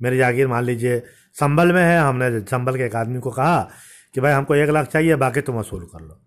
मेरी 0.00 0.18
जागीर 0.18 0.48
मान 0.48 0.64
लीजिए 0.64 1.02
संबल 1.32 1.72
में 1.72 1.82
है, 1.82 1.98
हमने 1.98 2.40
संबल 2.40 2.76
के 2.76 2.82
एक 2.82 2.96
आदमी 2.96 3.20
को 3.20 3.30
कहा 3.30 3.68
कि 4.14 4.20
भाई 4.20 4.32
हमको 4.32 4.54
एक 4.54 4.70
लाख 4.70 4.86
चाहिए, 4.86 5.16
बाकी 5.16 5.40
तुम 5.40 5.56
वसूल 5.56 5.84
कर 5.84 6.00
लो। 6.00 6.20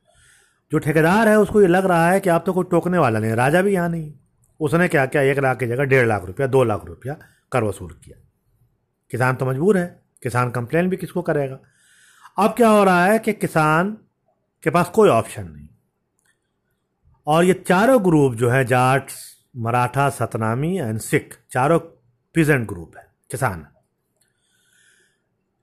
जो 0.72 0.80
ठेकेदार 0.80 1.28
है, 1.28 1.40
उसको 1.40 1.62
ये 1.62 1.68
लग 1.68 1.86
रहा 1.86 2.10
है 2.10 2.20
कि 2.20 2.30
आप 2.30 2.44
तो 2.46 2.54
कोई 2.54 2.64
टोकने 2.72 2.98
वाला 2.98 3.20
नहीं 3.20 3.32
राजा 3.32 3.62
भी 3.62 3.74
यहाँ 3.74 3.90
नहीं। 3.90 4.14
उसने 4.60 4.88
क्या 4.88 5.06
किया, 5.06 5.24
एक 5.24 5.40
लाख 5.40 5.60
की 5.60 5.68
जगह 5.68 5.84
डेढ़ 5.84 6.08
लाख 6.08 6.26
रुपया, 6.26 6.48
दो 6.48 6.64
लाख 6.64 6.86
रुपया 6.86 7.18
कर 7.52 7.64
वसूल 7.64 7.92
किया। 8.06 8.18
किसान 9.12 9.36
तो 9.36 9.46
मजबूर 9.46 9.78
है। 9.78 10.07
किसान 10.24 10.52
कंप्लेन 10.52 10.90
भी 10.90 10.98
किसको 10.98 11.22
करेगा? 11.22 11.60
अब 12.38 12.54
क्या 12.54 12.70
हो 12.70 12.84
रहा 12.84 13.06
है 13.06 13.20
कि 13.20 13.34
किसान 13.34 13.98
के 14.64 14.70
पास 14.70 14.90
कोई 14.90 15.10
ऑप्शन 15.10 15.44
नहीं। 15.44 15.68
और 17.28 17.44
ये 17.44 17.54
चारों 17.54 18.04
ग्रुप 18.06 18.34
जो 18.34 18.50
है, 18.50 18.66
जाट, 18.66 19.12
मराठा, 19.58 20.10
सतनामी 20.10 20.78
एंड 20.78 21.00
सिख, 21.00 21.38
चारों 21.52 21.80
पीजेंट 22.36 22.68
ग्रुप 22.68 22.98
है, 22.98 23.08
किसान। 23.32 23.66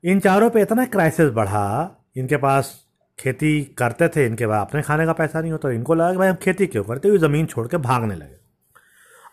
इन 0.05 0.21
चारों 0.21 0.51
पे 0.51 0.63
इतना 0.63 0.85
क्राइसिस 0.85 1.31
बढ़ा, 1.31 1.97
इनके 2.17 2.37
पास 2.37 2.85
खेती 3.19 3.65
करते 3.65 4.09
थे, 4.09 4.27
इनके 4.27 4.47
बाद 4.47 4.67
अपने 4.67 4.83
खाने 4.83 5.07
का 5.07 5.13
पैसा 5.13 5.41
नहीं 5.41 5.53
होता, 5.53 5.71
इनको 5.71 5.95
लगा 5.95 6.13
कि 6.13 6.19
भाई 6.19 6.29
हम 6.29 6.35
खेती 6.35 6.67
क्यों 6.67 6.85
करते 6.85 7.09
हुए 7.09 7.19
ज़मीन 7.19 7.47
छोड़ 7.47 7.67
के 7.69 7.77
भागने 7.77 8.15
लगे। 8.15 8.37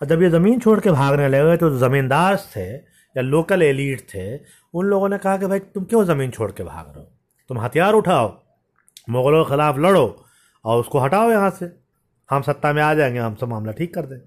और 0.02 0.08
जब 0.08 0.22
ये 0.22 0.30
ज़मीन 0.30 0.60
छोड़ 0.60 0.80
के 0.80 0.92
भागने 0.92 1.28
लगे 1.28 1.58
तो 1.58 1.70
ज़मींदार 1.78 2.38
थे 2.56 2.68
या 3.16 3.22
लोकल 3.22 3.62
एलिट 3.62 4.02
थे 4.02 4.38
उन 4.74 4.86
लोगों 4.86 5.10
ने 5.10 5.18
कहा 5.18 5.38
कि 5.38 5.46
भाई, 5.46 5.60
तुम 5.60 5.84
क्यों 5.84 6.04
ज़मीन 6.06 6.32
छोड़ 6.32 6.52
के 6.52 6.64
भाग 6.64 6.88
रहे 6.88 7.00
हो? 7.00 7.10
तुम 7.50 7.60
हथियार 7.60 7.94
उठाओ, 7.94 8.28
मुग़लों 9.10 9.44
के 9.44 9.50
ख़िलाफ़ 9.50 9.78
लड़ो 9.78 10.26
और 10.66 10.80
उसको 10.80 11.00
हटाओ 11.00 11.30
यहाँ 11.32 11.50
से। 11.50 11.72
हम 12.30 12.42
सत्ता 12.42 12.72
में 12.74 12.82
आ 12.82 12.94
जाएँगे, 12.94 13.20
हम 13.20 13.36
सब 13.36 13.48
मामला 13.48 13.72
ठीक 13.72 13.94
कर 13.94 14.06
दें 14.06 14.20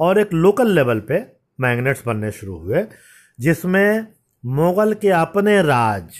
और 0.00 0.18
एक 0.18 0.32
लोकल 0.32 0.70
लेवल 0.70 1.00
पे 1.00 1.20
मैग्नेट्स 1.58 2.06
बनने 2.06 2.30
शुरू 2.32 2.58
हुए, 2.58 2.84
जिसमें 3.38 4.06
मुग़ल 4.44 4.94
के 4.94 5.08
अपने 5.10 5.60
राज, 5.62 6.14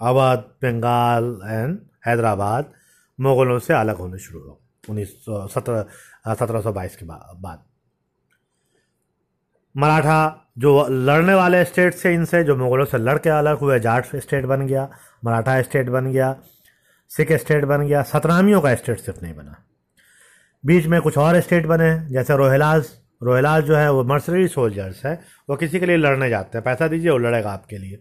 अवध, 0.00 0.44
बंगाल 0.62 1.24
एंड 1.44 1.78
हैदराबाद 2.06 2.72
मुग़लों 3.18 3.58
से 3.58 3.74
अलग 3.74 3.96
होने 3.96 4.18
शुरू 4.18 4.40
हो 4.40 4.60
उन्नीस 4.88 5.14
सौ 5.24 5.46
सत्रह 5.48 6.34
सत्रह 6.34 6.60
सौ 6.60 6.72
बाईस 6.72 6.96
के 6.96 7.06
बाद। 7.06 7.64
मराठा, 9.76 10.50
जो 10.58 10.86
लड़ने 10.90 11.34
वाले 11.34 11.64
स्टेट 11.64 11.94
से 11.94 12.14
इनसे, 12.14 12.44
जो 12.44 12.56
मुग़लों 12.56 12.84
से 12.84 12.98
लड़ 12.98 13.18
के 13.18 13.30
अलग 13.30 13.58
हुए, 13.58 13.80
जाट 13.80 14.16
स्टेट 14.16 14.44
बन 14.44 14.66
गया, 14.66 14.90
मराठा 15.24 15.62
स्टेट 15.62 15.88
बन 15.88 16.12
गया, 16.12 16.36
सिख 17.08 17.32
स्टेट 17.32 17.64
बन 17.64 17.86
गया, 17.86 18.02
सतनामियों 18.02 18.60
का 18.60 18.74
स्टेट 18.74 18.98
सिर्फ़ 18.98 19.22
नहीं 19.22 19.34
बना। 19.34 19.64
बीच 20.66 20.86
में 20.86 21.00
कुछ 21.00 21.18
और 21.18 21.40
स्टेट 21.40 21.66
बने, 21.66 22.08
जैसे 22.08 22.36
रोहिलास। 22.36 23.02
रोहिलाज 23.22 23.64
जो 23.64 23.76
है, 23.76 23.92
वो 23.92 24.04
मर्सनरी 24.04 24.48
सोल्जर्स 24.48 25.06
है, 25.06 25.20
वो 25.50 25.56
किसी 25.56 25.80
के 25.80 25.86
लिए 25.86 25.96
लड़ने 25.96 26.28
जाते 26.28 26.58
हैं। 26.58 26.64
पैसा 26.64 26.88
दीजिए, 26.88 27.10
वो 27.10 27.18
लड़ेगा 27.18 27.50
आपके 27.50 27.78
लिए। 27.78 27.98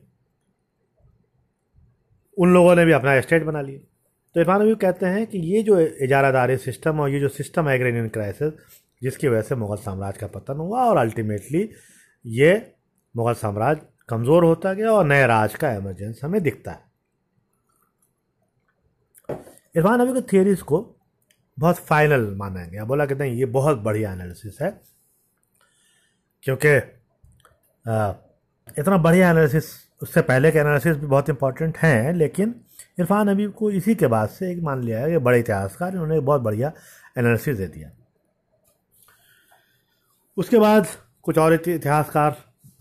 उन 2.38 2.54
लोगों 2.54 2.76
ने 2.76 2.86
भी 2.86 2.92
अपना 2.92 3.22
स्टेट 3.22 3.44
बना 3.44 3.62
लिया। 3.62 3.80
तो 4.34 4.40
इरफान 4.40 4.62
अभी 4.62 4.76
कहते 4.76 5.06
हैं 5.06 5.28
कि 5.28 5.38
ये 5.38 5.64
जो 5.64 5.80
इजारादारी 5.80 6.58
सिस्टम 6.58 7.00
और 7.00 7.10
ये 7.10 7.20
जो 7.20 7.28
सिस्टम 7.28 7.70
है 7.70 7.76
एग्रेनियन 7.76 8.10
क्राइसिस 8.10 8.54
जिसकी 9.02 9.28
वजह 9.28 9.42
से 9.42 9.56
मुग़ल 9.56 9.78
साम्राज्य 9.80 10.20
का 10.20 10.28
पतन 10.30 10.58
हुआ 10.58 10.84
और 10.86 10.98
अल्टीमेटली 10.98 11.70
ये 12.26 12.54
मुग़ल 13.16 13.34
साम्राज्य 13.36 13.88
कमज़ोर 14.10 14.44
होता 14.44 14.74
गया 14.74 14.92
और 14.92 15.06
नए 15.06 15.26
राज 15.28 15.56
का 15.56 15.70
एमरजेंस 15.72 16.20
हमें 16.24 16.42
दिखता 16.44 16.72
है। 16.72 16.90
इरफान 19.76 20.02
नबी 20.02 20.14
के 20.14 20.22
थियरीज 20.32 20.62
को 20.62 20.80
बहुत 21.58 21.76
फाइनल 21.78 22.34
माना 22.38 22.66
गया 22.66 22.86
बोला 22.86 23.06
कि 23.06 23.16
नहीं 23.16 23.36
ये 23.38 23.46
बहुत 23.48 23.78
बढ़िया 23.80 24.12
एनालिसिस 24.14 24.62
है, 24.62 24.70
क्योंकि 26.44 26.76
इतना 28.80 28.98
बढ़िया 28.98 29.30
एनालिसिस 29.30 29.66
उससे 30.02 30.22
पहले 30.22 30.52
के 30.52 30.60
एनालिसिस 30.60 30.98
भी 30.98 31.08
बहुत 31.08 31.30
इंपॉर्टेंट 31.30 31.78
हैं, 31.78 32.14
लेकिन 32.14 32.56
इरफान 33.00 33.30
हबीब 33.30 33.52
को 33.54 33.72
इसी 33.72 33.96
के 33.96 34.08
बाद 34.08 34.30
से 34.30 34.52
एक 34.52 34.62
मान 34.64 34.84
लिया 34.84 35.00
है 35.00 35.10
कि 35.12 35.18
बड़े 35.20 35.40
इतिहासकार 35.40 35.92
इन्होंने 35.92 36.20
बहुत 36.22 36.42
बढ़िया 36.42 36.72
एनालिसिस 37.18 37.58
दे 37.58 37.68
दिया। 37.68 37.90
उसके 40.38 40.60
बाद 40.60 40.88
कुछ 41.24 41.38
और 41.38 41.54
इतिहासकार 41.54 42.36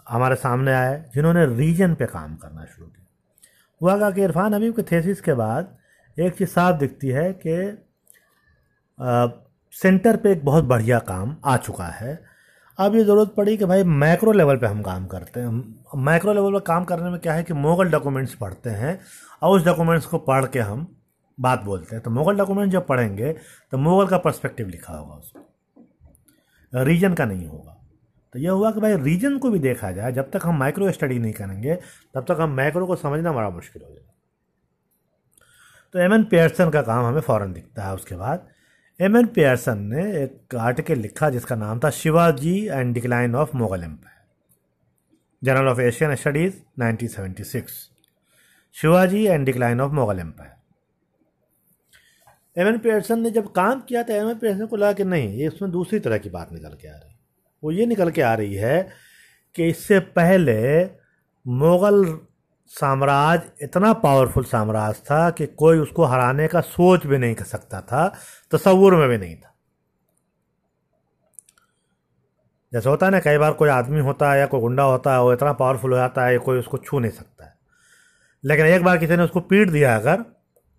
हमारे 0.08 0.34
सामने 0.36 0.72
आए, 0.72 1.04
जिन्होंने 1.14 1.44
रीजन 1.46 1.94
पे 1.94 2.06
काम 2.06 2.34
करना 2.36 2.64
शुरू 2.64 2.86
किया। 2.86 3.06
हुआ 3.80 3.96
कहा 3.98 4.10
कि 4.10 4.22
इरफान 4.22 4.54
हबीब 4.54 4.74
के 4.76 4.82
थेसिस 4.82 5.20
के 5.20 5.34
बाद 5.34 5.76
एक 6.16 6.36
चीज़ 6.36 6.48
साफ़ 6.48 6.76
दिखती 6.76 7.08
है 7.08 7.32
कि 7.46 7.86
सेंटर 9.72 10.16
पे 10.16 10.32
एक 10.32 10.44
बहुत 10.44 10.64
बढ़िया 10.64 10.98
काम 11.00 11.36
आ 11.44 11.56
चुका 11.58 11.86
है। 11.86 12.18
अब 12.78 12.94
ये 12.96 13.04
ज़रूरत 13.04 13.32
पड़ी 13.36 13.56
कि 13.56 13.64
भाई 13.64 13.84
मैक्रो 13.84 14.32
लेवल 14.32 14.56
पे 14.56 14.66
हम 14.66 14.82
काम 14.82 15.06
करते 15.06 15.40
हैं। 15.40 16.02
मैक्रो 16.04 16.32
लेवल 16.32 16.52
पे 16.52 16.60
काम 16.66 16.84
करने 16.84 17.10
में 17.10 17.18
क्या 17.20 17.32
है 17.32 17.42
कि 17.44 17.54
मुगल 17.54 17.90
डॉक्यूमेंट्स 17.90 18.34
पढ़ते 18.34 18.70
हैं 18.72 18.98
और 19.42 19.56
उस 19.56 19.64
डॉक्यूमेंट्स 19.64 20.06
को 20.06 20.18
पढ़ 20.20 20.46
के 20.46 20.58
हम 20.60 20.86
बात 21.38 21.62
बोलते 21.64 21.94
हैं। 21.96 22.02
तो 22.04 22.10
मुगल 22.10 22.36
डॉक्यूमेंट 22.36 22.72
जब 22.72 22.86
पढ़ेंगे 22.86 23.32
तो 23.72 23.78
मुगल 23.78 24.06
का 24.06 24.18
पर्सपेक्टिव 24.18 24.68
लिखा 24.68 24.92
होगा 24.92 25.14
उसमें। 25.14 25.44
रीजन 26.74 27.14
का 27.14 27.24
नहीं 27.24 27.46
होगा। 27.46 27.76
तो 28.32 28.38
यह 28.38 28.50
हुआ 28.50 28.70
कि 28.70 28.80
भाई 28.80 28.96
रीजन 28.96 29.38
को 29.38 29.50
भी 29.50 29.58
देखा 29.58 29.92
जाए, 29.92 30.12
जब 30.12 30.30
तक 30.30 30.40
हम 30.44 30.58
माइक्रो 30.58 30.90
स्टडी 30.90 31.18
नहीं 31.18 31.32
करेंगे, 31.32 31.74
तब 32.14 32.24
तक 32.28 32.36
हम 32.40 32.50
माइक्रो 32.50 32.86
को 32.86 32.96
समझना 32.96 33.32
बड़ा 33.32 33.50
मुश्किल 33.50 33.82
हो 33.82 33.88
जाएगा। 33.88 34.14
तो 35.92 35.98
एम 35.98 36.14
एन 36.14 36.24
पेयरसन 36.24 36.70
का 36.70 36.82
काम 36.82 37.06
हमें 37.06 37.20
फ़ौरन 37.20 37.52
दिखता 37.52 37.84
है 37.84 37.94
उसके 37.94 38.14
बाद। 38.14 38.48
एम 39.00 39.16
एन 39.16 39.26
पेयरसन 39.26 39.78
ने 39.78 40.22
एक 40.22 40.54
आर्टिकल 40.54 40.98
लिखा 40.98 41.30
जिसका 41.30 41.56
नाम 41.56 41.80
था 41.80 41.90
Shivaji 41.90 42.66
and 42.66 42.94
decline 42.94 43.34
of 43.34 43.56
Mughal 43.56 43.84
empire. 43.84 44.24
Journal 45.44 45.68
of 45.68 45.80
Asian 45.80 46.14
studies 46.14 46.54
1976 46.80 47.90
Shivaji 48.72 49.26
and 49.26 49.46
decline 49.46 49.80
of 49.80 49.92
Mughal 49.92 50.18
empire. 50.18 50.59
M 52.60 52.68
N 52.68 52.78
Pearson 52.78 53.20
ने 53.20 53.30
जब 53.30 53.50
काम 53.52 53.80
किया 53.80 54.02
तो 54.02 54.12
एम 54.12 54.34
पेयरसन 54.34 54.66
को 54.66 54.76
लगा 54.76 54.92
कि 54.92 55.04
नहीं, 55.04 55.28
ये 55.34 55.48
उसमें 55.48 55.70
दूसरी 55.70 55.98
तरह 55.98 56.18
की 56.18 56.30
बात 56.30 56.52
निकल 56.52 56.76
के 56.82 56.88
आ 56.88 56.96
रही 56.96 57.14
वो 57.62 57.70
ये 57.70 57.86
निकल 57.86 58.10
के 58.10 58.22
आ 58.22 58.34
रही 58.34 58.54
है 58.54 58.88
कि 59.54 59.68
इससे 59.68 59.98
पहले 60.16 60.60
मुगल 61.46 62.04
साम्राज्य 62.72 63.64
इतना 63.64 63.92
पावरफुल 63.92 64.44
साम्राज्य 64.44 65.00
था 65.00 65.30
कि 65.30 65.46
कोई 65.46 65.78
उसको 65.78 66.04
हराने 66.04 66.46
का 66.48 66.60
सोच 66.60 67.06
भी 67.06 67.18
नहीं 67.18 67.34
कर 67.34 67.44
सकता 67.44 67.80
था, 67.80 68.06
तस्वूर 68.52 68.94
में 68.94 69.08
भी 69.08 69.18
नहीं 69.18 69.36
था। 69.36 69.54
जैसे 72.72 72.88
होता 72.88 73.06
है 73.06 73.12
ना, 73.12 73.20
कई 73.20 73.38
बार 73.38 73.52
कोई 73.52 73.68
आदमी 73.68 74.00
होता 74.00 74.32
है 74.32 74.38
या 74.38 74.46
कोई 74.46 74.60
गुंडा 74.60 74.82
होता 74.82 75.14
है, 75.14 75.22
वो 75.22 75.32
इतना 75.32 75.52
पावरफुल 75.52 75.92
हो 75.92 75.96
जाता 75.96 76.26
है 76.26 76.38
कोई 76.38 76.58
उसको 76.58 76.78
छू 76.78 76.98
नहीं 76.98 77.12
सकता 77.12 77.44
है। 77.44 77.54
लेकिन 78.44 78.66
एक 78.66 78.82
बार 78.82 78.98
किसी 78.98 79.16
ने 79.16 79.22
उसको 79.22 79.40
पीट 79.40 79.68
दिया 79.68 79.96
अगर 79.96 80.24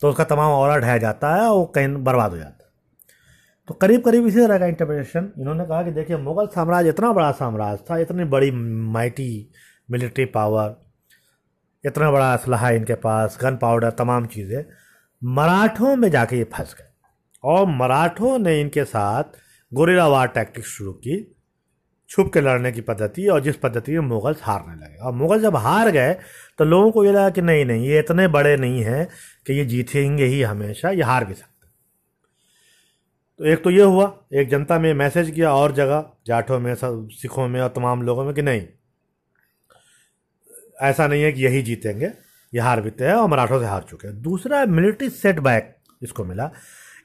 तो 0.02 0.10
उसका 0.10 0.24
तमाम 0.24 0.52
और 0.52 0.80
ढह 0.82 0.98
जाता 0.98 1.36
है 1.36 1.42
और 1.42 1.58
वो 1.58 1.66
कहीं 1.66 1.88
बर्बाद 1.96 2.32
हो 2.32 2.38
जाता 2.38 2.66
है। 2.66 2.70
तो 3.68 3.74
करीब 3.74 4.02
करीब 4.02 4.28
इसी 4.28 4.40
तरह 4.40 4.60
का 4.60 4.66
इंटरप्रिटेशन 4.66 5.32
इन्होंने 5.40 5.66
कहा 5.66 5.82
कि 5.84 5.92
देखिए, 5.92 6.18
मुगल 6.18 6.48
साम्राज्य 6.48 6.90
इतना 6.90 7.12
बड़ा 7.14 7.32
साम्राज्य 7.32 7.84
था, 7.90 7.98
इतनी 7.98 8.24
बड़ी 8.24 8.52
माइटी 8.52 9.52
मिलिट्री 9.92 10.26
पावर 10.26 10.76
इतना 11.84 12.12
बड़ा 12.12 12.34
असलहा 12.34 12.70
इनके 12.70 12.96
पास 12.96 13.38
गन 13.42 13.56
पाउडर 13.58 13.90
तमाम 13.90 14.26
चीज़ें, 14.26 14.64
मराठों 15.24 15.96
में 15.96 16.10
जाके 16.12 16.38
ये 16.38 16.44
फंस 16.44 16.76
गए। 16.80 16.90
और 17.44 17.66
मराठों 17.68 18.38
ने 18.40 18.60
इनके 18.62 18.84
साथ 18.86 19.24
गोरेला 19.72 20.08
वार 20.08 20.28
टैक्टिक्स 20.28 20.70
शुरू 20.70 20.92
की, 20.94 21.38
छुप 22.10 22.32
के 22.34 22.42
लड़ने 22.42 22.72
की 22.72 22.82
पद्धति 22.82 23.28
और 23.28 23.40
जिस 23.40 23.56
पद्धति 23.56 23.92
में 23.92 24.08
मुगल 24.08 24.36
हारने 24.42 24.76
लगे। 24.76 24.98
और 24.98 25.14
मुगल 25.14 25.42
जब 25.42 25.56
हार 25.56 25.90
गए 25.90 26.14
तो 26.62 26.66
लोगों 26.66 26.90
को 26.92 27.04
ये 27.06 27.12
लगा 27.12 27.30
कि 27.30 27.42
नहीं 27.42 27.64
नहीं, 27.66 27.86
ये 27.88 28.00
इतने 28.00 28.28
बड़े 28.28 28.56
नहीं 28.58 28.84
हैं 28.84 29.08
कि 29.48 29.54
ये 29.54 29.64
जीतेंगे 29.66 30.26
ही 30.26 30.42
हमेशा, 30.44 30.90
ये 30.90 31.04
हार 31.04 31.26
भी 31.26 31.34
सकते 31.34 31.68
तो 33.40 33.46
एक 33.46 33.64
तो 33.64 33.70
ये 33.70 33.84
हुआ, 33.84 34.06
एक 34.34 34.50
जनता 34.50 34.78
में 34.80 34.94
मैसेज 34.94 35.32
किया 35.32 35.54
और 35.54 35.72
जगह 35.72 36.06
जाठों 36.28 36.60
में, 36.60 36.74
सब 36.76 37.08
सिखों 37.12 37.48
में 37.48 37.60
और 37.62 37.70
तमाम 37.70 38.02
लोगों 38.02 38.26
में 38.26 38.34
कि 38.36 38.42
नहीं, 38.42 38.62
ऐसा 40.82 41.08
नहीं 41.08 41.24
है 41.24 41.32
कि 41.32 41.46
यही 41.46 41.62
जीतेंगे, 41.62 42.12
ये 42.54 42.62
हार 42.62 42.82
बीते 42.82 43.06
हैं 43.06 43.14
और 43.14 43.28
मराठों 43.30 43.60
से 43.60 43.66
हार 43.66 43.86
चुके 43.90 44.08
हैं। 44.08 44.22
दूसरा 44.22 44.66
मिलिट्री 44.68 45.10
सेटबैक 45.10 45.76
इसको 46.02 46.26
मिला। 46.26 46.50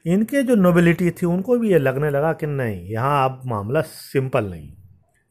इनके 0.05 0.43
जो 0.43 0.55
नोबिलिटी 0.57 1.11
थी, 1.11 1.25
उनको 1.25 1.57
भी 1.57 1.71
ये 1.71 1.79
लगने 1.79 2.09
लगा 2.09 2.33
कि 2.33 2.47
नहीं, 2.47 2.79
यहाँ 2.89 3.25
अब 3.25 3.41
मामला 3.47 3.81
सिंपल 3.81 4.45
नहीं 4.45 4.71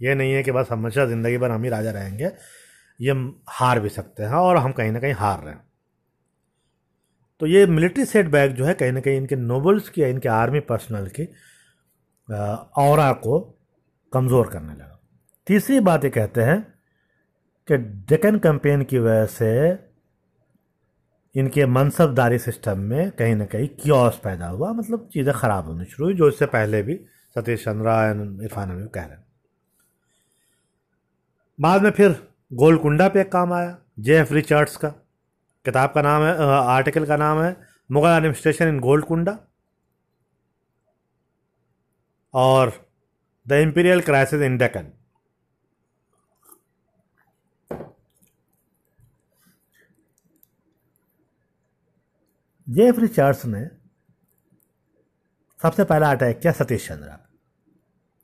ये 0.00 0.14
नहीं 0.14 0.32
है 0.32 0.42
कि 0.42 0.52
बस 0.52 0.68
हमेशा 0.70 1.04
ज़िंदगी 1.06 1.38
भर 1.38 1.50
हम 1.50 1.62
ही 1.64 1.68
राजा 1.70 1.90
रहेंगे। 1.90 2.30
ये 3.00 3.12
हार 3.50 3.80
भी 3.80 3.88
सकते 3.88 4.22
हैं 4.22 4.34
और 4.34 4.56
हम 4.56 4.72
कहीं 4.72 4.92
ना 4.92 5.00
कहीं 5.00 5.14
हार 5.14 5.42
रहे 5.42 5.54
हैं। 5.54 5.64
तो 7.40 7.46
ये 7.46 7.66
मिलिट्री 7.66 8.04
सेटबैक 8.04 8.52
जो 8.52 8.64
है, 8.64 8.74
कहीं 8.74 8.92
ना 8.92 9.00
कहीं 9.00 9.16
इनके 9.16 9.36
नोबल्स 9.36 9.88
की 9.88 10.02
इनके 10.02 10.28
आर्मी 10.28 10.60
पर्सनल 10.62 11.06
की 11.10 11.24
और 12.78 13.12
को 13.14 13.40
कमज़ोर 14.12 14.48
करने 14.48 14.72
लगा। 14.72 14.98
तीसरी 15.46 15.80
बात 15.80 16.04
ये 16.04 16.10
कहते 16.10 16.42
हैं 16.42 16.60
कि 17.68 17.76
डेकन 18.08 18.38
कैंपेन 18.38 18.82
की 18.84 18.98
वजह 18.98 19.26
से 19.28 19.50
इनके 21.34 21.66
मनसबदारी 21.66 22.38
सिस्टम 22.38 22.78
में 22.80 23.10
कहीं 23.10 23.34
ना 23.34 23.44
कहीं 23.44 23.68
क्योस 23.80 24.20
पैदा 24.24 24.46
हुआ 24.48 24.72
मतलब 24.72 25.08
चीज़ें 25.12 25.32
ख़राब 25.34 25.66
होनी 25.66 25.84
शुरू 25.84 26.04
हुई, 26.06 26.14
जो 26.14 26.28
इससे 26.28 26.46
पहले 26.46 26.82
भी 26.82 26.94
सतीश 27.36 27.64
चंद्रा 27.64 27.94
इरफान 28.10 28.70
अभी 28.70 28.86
कह 28.94 29.00
रहे 29.00 29.16
हैं। 29.16 29.24
बाद 31.58 31.82
में 31.82 31.90
फिर 31.90 32.16
गोलकुंडा 32.50 33.08
पे 33.08 33.20
एक 33.20 33.30
काम 33.32 33.52
आया 33.52 33.76
जे 33.98 34.18
एफ़ 34.18 34.32
रिचर्ड्स 34.34 34.76
का। 34.76 34.88
किताब 35.64 35.92
का 35.94 36.02
नाम 36.02 36.22
है 36.22 36.34
आर्टिकल 36.50 37.06
का 37.06 37.16
नाम 37.16 37.40
है, 37.42 37.56
मुगल 37.90 38.08
एडमिनिस्ट्रेशन 38.08 38.68
इन 38.68 38.78
गोलकुंडा। 38.80 39.38
और 42.34 42.72
the 43.46 43.52
imperial 43.52 44.00
crisis 44.00 44.42
in 44.42 44.56
Deccan 44.58 44.92
Jeff 52.66 52.98
Richards 52.98 53.44
ने 53.46 53.66
सबसे 55.60 55.84
पहला 55.84 56.10
अटैक 56.10 56.38
किया 56.40 56.52
सतीश 56.52 56.88
चंद्रा। 56.88 57.18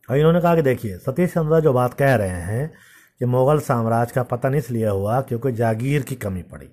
और 0.08 0.16
इन्होंने 0.16 0.40
कहा 0.40 0.54
कि 0.56 0.62
देखिए, 0.62 0.98
सतीश 0.98 1.34
चंद्रा 1.34 1.60
जो 1.60 1.72
बात 1.72 1.94
कह 1.94 2.14
रहे 2.14 2.40
हैं 2.42 2.72
कि 3.22 3.26
मुगल 3.28 3.58
साम्राज्य 3.60 4.12
का 4.14 4.22
पतन 4.26 4.54
इसलिए 4.54 4.86
हुआ 4.88 5.20
क्योंकि 5.22 5.50
जागीर 5.54 6.02
की 6.02 6.14
कमी 6.16 6.42
पड़ी। 6.44 6.68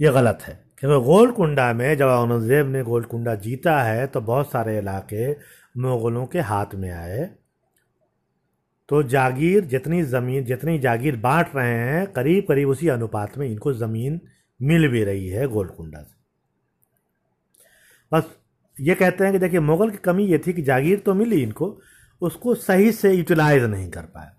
ये 0.00 0.10
गलत 0.12 0.42
है, 0.42 0.54
क्योंकि 0.78 1.04
गोलकुंडा 1.06 1.72
में 1.72 1.96
जब 1.96 2.06
औरंगज़ेब 2.06 2.68
ने 2.68 2.82
गोलकुंडा 2.82 3.34
जीता 3.36 3.80
है 3.82 4.06
तो 4.06 4.20
बहुत 4.20 4.50
सारे 4.50 4.76
इलाके 4.78 5.30
मुगलों 5.78 6.24
के 6.26 6.40
हाथ 6.42 6.74
में 6.74 6.90
आए। 6.90 7.28
तो 8.88 9.02
जागीर, 9.04 9.64
जितनी 9.64 10.02
ज़मीन, 10.04 10.44
जितनी 10.44 10.78
जागीर 10.78 11.16
बांट 11.18 11.56
रहे 11.56 11.74
हैं 11.74 12.06
करीब 12.12 12.44
करीब 12.48 12.68
उसी 12.68 12.88
अनुपात 12.88 13.36
में 13.38 13.46
इनको 13.46 13.72
ज़मीन 13.74 14.20
मिल 14.60 14.88
भी 14.88 15.04
रही 15.04 15.28
है 15.28 15.46
गोलकुंडा 15.48 16.02
से। 16.02 16.16
बस 18.12 18.34
ये 18.76 18.94
कहते 18.94 19.24
हैं 19.24 19.32
कि 19.32 19.38
देखिए, 19.38 19.60
मुगल 19.60 19.90
की 19.90 19.98
कमी 19.98 20.26
ये 20.26 20.38
थी 20.38 20.52
कि 20.52 20.62
जागीर 20.62 20.98
तो 20.98 21.14
मिली 21.14 21.42
इनको, 21.42 21.78
उसको 22.22 22.54
सही 22.56 22.92
से 22.94 23.12
यूटिलाइज 23.12 23.62
नहीं 23.64 23.90
कर 23.90 24.02
पाया 24.04 24.34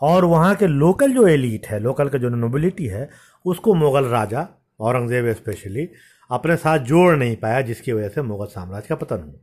और 0.00 0.24
वहाँ 0.24 0.54
के 0.54 0.66
लोकल 0.66 1.12
जो 1.12 1.26
एलिट 1.26 1.66
है, 1.66 1.78
लोकल 1.78 2.08
का 2.08 2.18
जो 2.18 2.28
नोबिलिटी 2.28 2.86
है, 2.86 3.08
उसको 3.44 3.74
मुगल 3.74 4.04
राजा, 4.04 4.46
औरंगज़ेब 4.80 5.32
स्पेशली 5.32 5.88
अपने 6.30 6.56
साथ 6.56 6.78
जोड़ 6.78 7.16
नहीं 7.16 7.36
पाया, 7.36 7.60
जिसकी 7.60 7.92
वजह 7.92 8.08
से 8.08 8.22
मुगल 8.22 8.46
साम्राज्य 8.46 8.88
का 8.88 8.94
पतन 8.94 9.22
हुआ। 9.22 9.38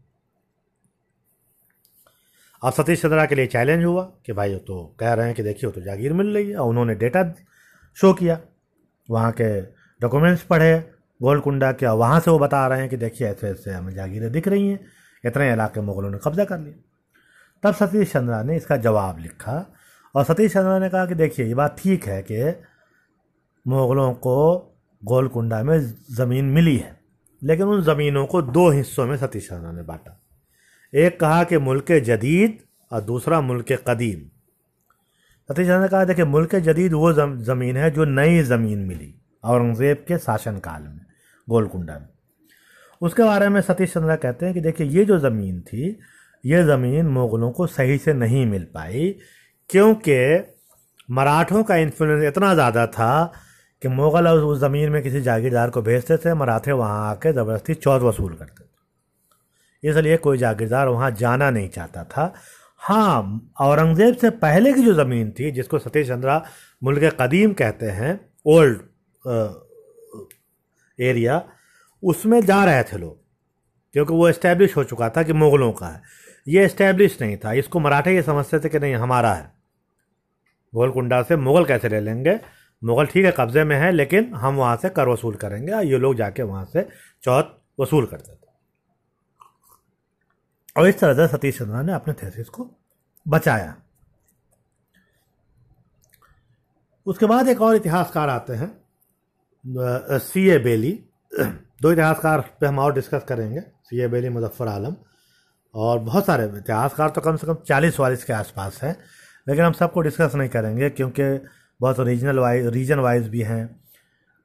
अब 2.61 2.73
सतीश 2.73 3.01
चंद्रा 3.01 3.25
के 3.25 3.35
लिए 3.35 3.47
चैलेंज 3.47 3.83
हुआ 3.85 4.03
कि 4.25 4.33
भाई 4.33 4.53
वो 4.53 4.59
तो 4.59 4.95
कह 4.99 5.13
रहे 5.13 5.25
हैं 5.25 5.35
कि 5.35 5.43
देखिए, 5.43 5.67
वो 5.67 5.71
तो 5.71 5.81
जागीर 5.81 6.13
मिल 6.13 6.33
रही 6.33 6.49
है, 6.49 6.55
और 6.55 6.69
उन्होंने 6.69 6.95
डेटा 6.95 7.23
शो 7.97 8.13
किया। 8.13 8.39
वहाँ 9.09 9.31
के 9.31 9.61
डॉक्यूमेंट्स 10.01 10.43
पढ़े, 10.43 10.77
गोलकुंडा 11.21 11.71
के, 11.71 11.85
और 11.85 11.97
वहाँ 11.97 12.19
से 12.19 12.31
वो 12.31 12.39
बता 12.39 12.65
रहे 12.67 12.79
हैं 12.79 12.89
कि 12.89 12.97
देखिए, 12.97 13.27
ऐसे 13.27 13.47
ऐसे 13.47 13.71
हमें 13.71 13.93
जागीरें 13.93 14.31
दिख 14.31 14.47
रही 14.47 14.67
हैं, 14.67 14.79
इतने 15.23 15.51
इलाके 15.53 15.81
मुगलों 15.81 16.09
ने 16.11 16.17
कब्जा 16.23 16.45
कर 16.45 16.59
लिया 16.59 16.75
तब 17.63 17.73
सतीश 17.75 18.11
चंद्रा 18.13 18.41
ने 18.43 18.55
इसका 18.57 18.77
जवाब 18.77 19.19
लिखा 19.19 19.53
और 20.17 20.23
सतीश 20.23 20.53
चंद्रा 20.53 20.77
ने 20.79 20.89
कहा 20.89 21.05
कि 21.05 21.15
देखिए, 21.15 21.45
ये 21.45 21.53
बात 21.53 21.75
ठीक 21.79 22.05
है 22.05 22.21
कि 22.21 22.53
मुगलों 23.65 24.13
को 24.15 24.37
गोलकुंडा 25.01 25.61
में 25.63 25.79
ज़मीन 26.17 26.45
मिली 26.45 26.75
है, 26.77 26.95
लेकिन 27.41 27.67
उन 27.67 27.81
ज़मीनों 27.83 28.25
को 28.25 28.41
दो 28.41 28.69
हिस्सों 28.71 29.05
में 29.05 29.15
सतीश 29.17 29.49
चंद्रा 29.49 29.71
ने 29.71 29.83
बांटा। 29.83 30.19
एक 30.93 31.19
कहा 31.19 31.43
कि 31.43 31.57
मुल्क 31.59 31.91
जदीद 32.05 32.57
और 32.91 33.01
दूसरा 33.01 33.41
मुल्क 33.41 33.71
कदीम। 33.87 34.19
सतीश 35.49 35.67
चंद्र 35.67 35.79
ने 35.79 35.87
कहा, 35.87 36.03
देखिए, 36.05 36.25
मुल्क 36.25 36.55
जदीद 36.57 36.93
वो 36.93 37.13
ज़मीन 37.13 37.77
है 37.77 37.91
जो 37.91 38.05
नई 38.05 38.41
ज़मीन 38.43 38.79
मिली 38.79 39.13
औरंगज़ेब 39.43 40.05
के 40.07 40.17
शासनकाल 40.17 40.81
में, 40.81 40.99
गोलकुंडा 41.47 41.93
में। 41.93 42.07
उसके 43.01 43.23
बारे 43.23 43.49
में 43.49 43.61
सतीश 43.61 43.93
चंद्रा 43.93 44.15
कहते 44.17 44.45
हैं 44.45 44.53
कि 44.53 44.61
देखिए, 44.61 44.87
ये 44.87 45.05
जो 45.05 45.19
ज़मीन 45.19 45.61
थी, 45.61 45.97
ये 46.43 46.63
ज़मीन 46.63 47.07
मुग़लों 47.07 47.51
को 47.51 47.67
सही 47.67 47.97
से 47.97 48.13
नहीं 48.15 48.45
मिल 48.45 48.63
पाई 48.73 49.15
क्योंकि 49.69 50.17
मराठों 51.11 51.63
का 51.63 51.75
इन्फ्लुएंस 51.75 52.23
इतना 52.23 52.53
ज़्यादा 52.53 52.85
था 52.87 53.31
कि 53.81 53.87
मुग़ल 53.87 54.27
उस 54.27 54.59
ज़मीन 54.59 54.89
में 54.89 55.01
किसी 55.03 55.21
जागीरदार 55.21 55.69
को 55.69 55.81
भेजते 55.81 56.17
थे, 56.17 56.33
मराठे 56.33 56.71
वहाँ 56.71 57.09
आके 57.09 57.33
ज़बरदस्ती 57.33 57.73
चौथ 57.73 57.99
वसूल 57.99 58.33
करते 58.35 58.63
थे। 58.63 59.89
इसलिए 59.89 60.17
कोई 60.17 60.37
जागीरदार 60.37 60.87
वहाँ 60.87 61.11
जाना 61.11 61.49
नहीं 61.49 61.69
चाहता 61.69 62.03
था। 62.03 62.33
हाँ 62.81 63.51
औरंगज़ेब 63.61 64.15
से 64.15 64.29
पहले 64.29 64.73
की 64.73 64.83
जो 64.83 64.93
ज़मीन 64.93 65.31
थी, 65.31 65.51
जिसको 65.51 65.79
सतीश 65.79 66.07
चंद्रा 66.07 66.43
मुल्क 66.81 67.03
कदीम 67.21 67.53
कहते 67.53 67.85
हैं, 67.85 68.19
ओल्ड 68.45 68.79
एरिया, 70.99 71.41
उसमें 72.03 72.39
जा 72.41 72.63
रहे 72.65 72.83
थे 72.83 72.97
लोग, 72.97 73.17
क्योंकि 73.95 74.13
वो 74.13 74.29
इस्टेब्लिश 74.29 74.75
हो 74.77 74.83
चुका 74.83 75.09
था 75.09 75.23
कि 75.23 75.33
मुग़लों 75.33 75.71
का 75.71 75.87
है। 75.87 76.01
ये 76.47 76.65
इस्टेब्लिश 76.65 77.21
नहीं 77.21 77.37
था। 77.37 77.53
इसको 77.53 77.79
मराठे 77.79 78.15
ये 78.15 78.21
समझते 78.21 78.59
थे 78.59 78.69
कि 78.69 78.79
नहीं, 78.79 78.95
हमारा 78.95 79.33
है। 79.33 79.56
गोलकुंडा 80.77 81.21
से 81.23 81.35
मुग़ल 81.37 81.65
कैसे 81.65 81.89
ले 81.89 81.99
लेंगे? 82.01 82.39
मुग़ल 82.81 83.05
ठीक 83.05 83.25
है, 83.25 83.33
कब्ज़े 83.37 83.63
में 83.63 83.75
है, 83.75 83.91
लेकिन 83.91 84.33
हम 84.35 84.55
वहाँ 84.55 84.75
से 84.77 84.89
कर 84.91 85.09
वसूल 85.09 85.35
करेंगे। 85.35 85.71
और 85.73 85.83
ये 85.85 85.97
लोग 85.99 86.15
जाके 86.15 86.43
वहाँ 86.43 86.65
से 86.65 86.87
चौथ 87.23 87.43
वसूल 87.79 88.05
करते 88.05 88.31
थे। 88.31 88.45
और 90.75 90.87
इस 90.87 90.99
तरह 90.99 91.13
से 91.15 91.27
सतीश 91.27 91.57
चंद्रा 91.59 91.81
ने 91.81 91.93
अपने 91.93 92.13
थेसिस 92.15 92.49
को 92.49 92.69
बचाया। 93.25 93.75
उसके 97.07 97.25
बाद 97.25 97.47
एक 97.47 97.61
और 97.61 97.75
इतिहासकार 97.75 98.29
आते 98.29 98.53
हैं 98.53 98.69
सी 100.19 100.47
ए 100.49 100.57
बेली। 100.59 100.91
दो 101.81 101.91
इतिहासकार 101.91 102.41
पे 102.61 102.65
हम 102.67 102.79
और 102.79 102.93
डिस्कस 102.93 103.23
करेंगे, 103.23 103.59
सी 103.59 104.01
ए 104.01 104.07
बेली, 104.07 104.29
मुजफ्फर 104.29 104.67
आलम। 104.67 104.95
और 105.75 105.99
बहुत 105.99 106.25
सारे 106.25 106.45
इतिहासकार 106.47 107.09
तो 107.09 107.21
कम 107.21 107.35
से 107.35 107.47
कम 107.47 107.55
चालीस 107.67 107.99
वालीस 107.99 108.23
के 108.23 108.33
आसपास 108.33 108.79
हैं। 108.83 108.95
लेकिन 109.47 109.63
हम 109.65 109.73
सबको 109.73 110.01
डिस्कस 110.01 110.35
नहीं 110.35 110.49
करेंगे 110.49 110.89
क्योंकि 110.91 111.23
बहुत 111.79 111.99
रीजनल 111.99 112.39
वाइज 112.39 112.65
रीजन 112.73 112.99
वाइज 112.99 113.27
भी 113.29 113.41
हैं। 113.43 113.69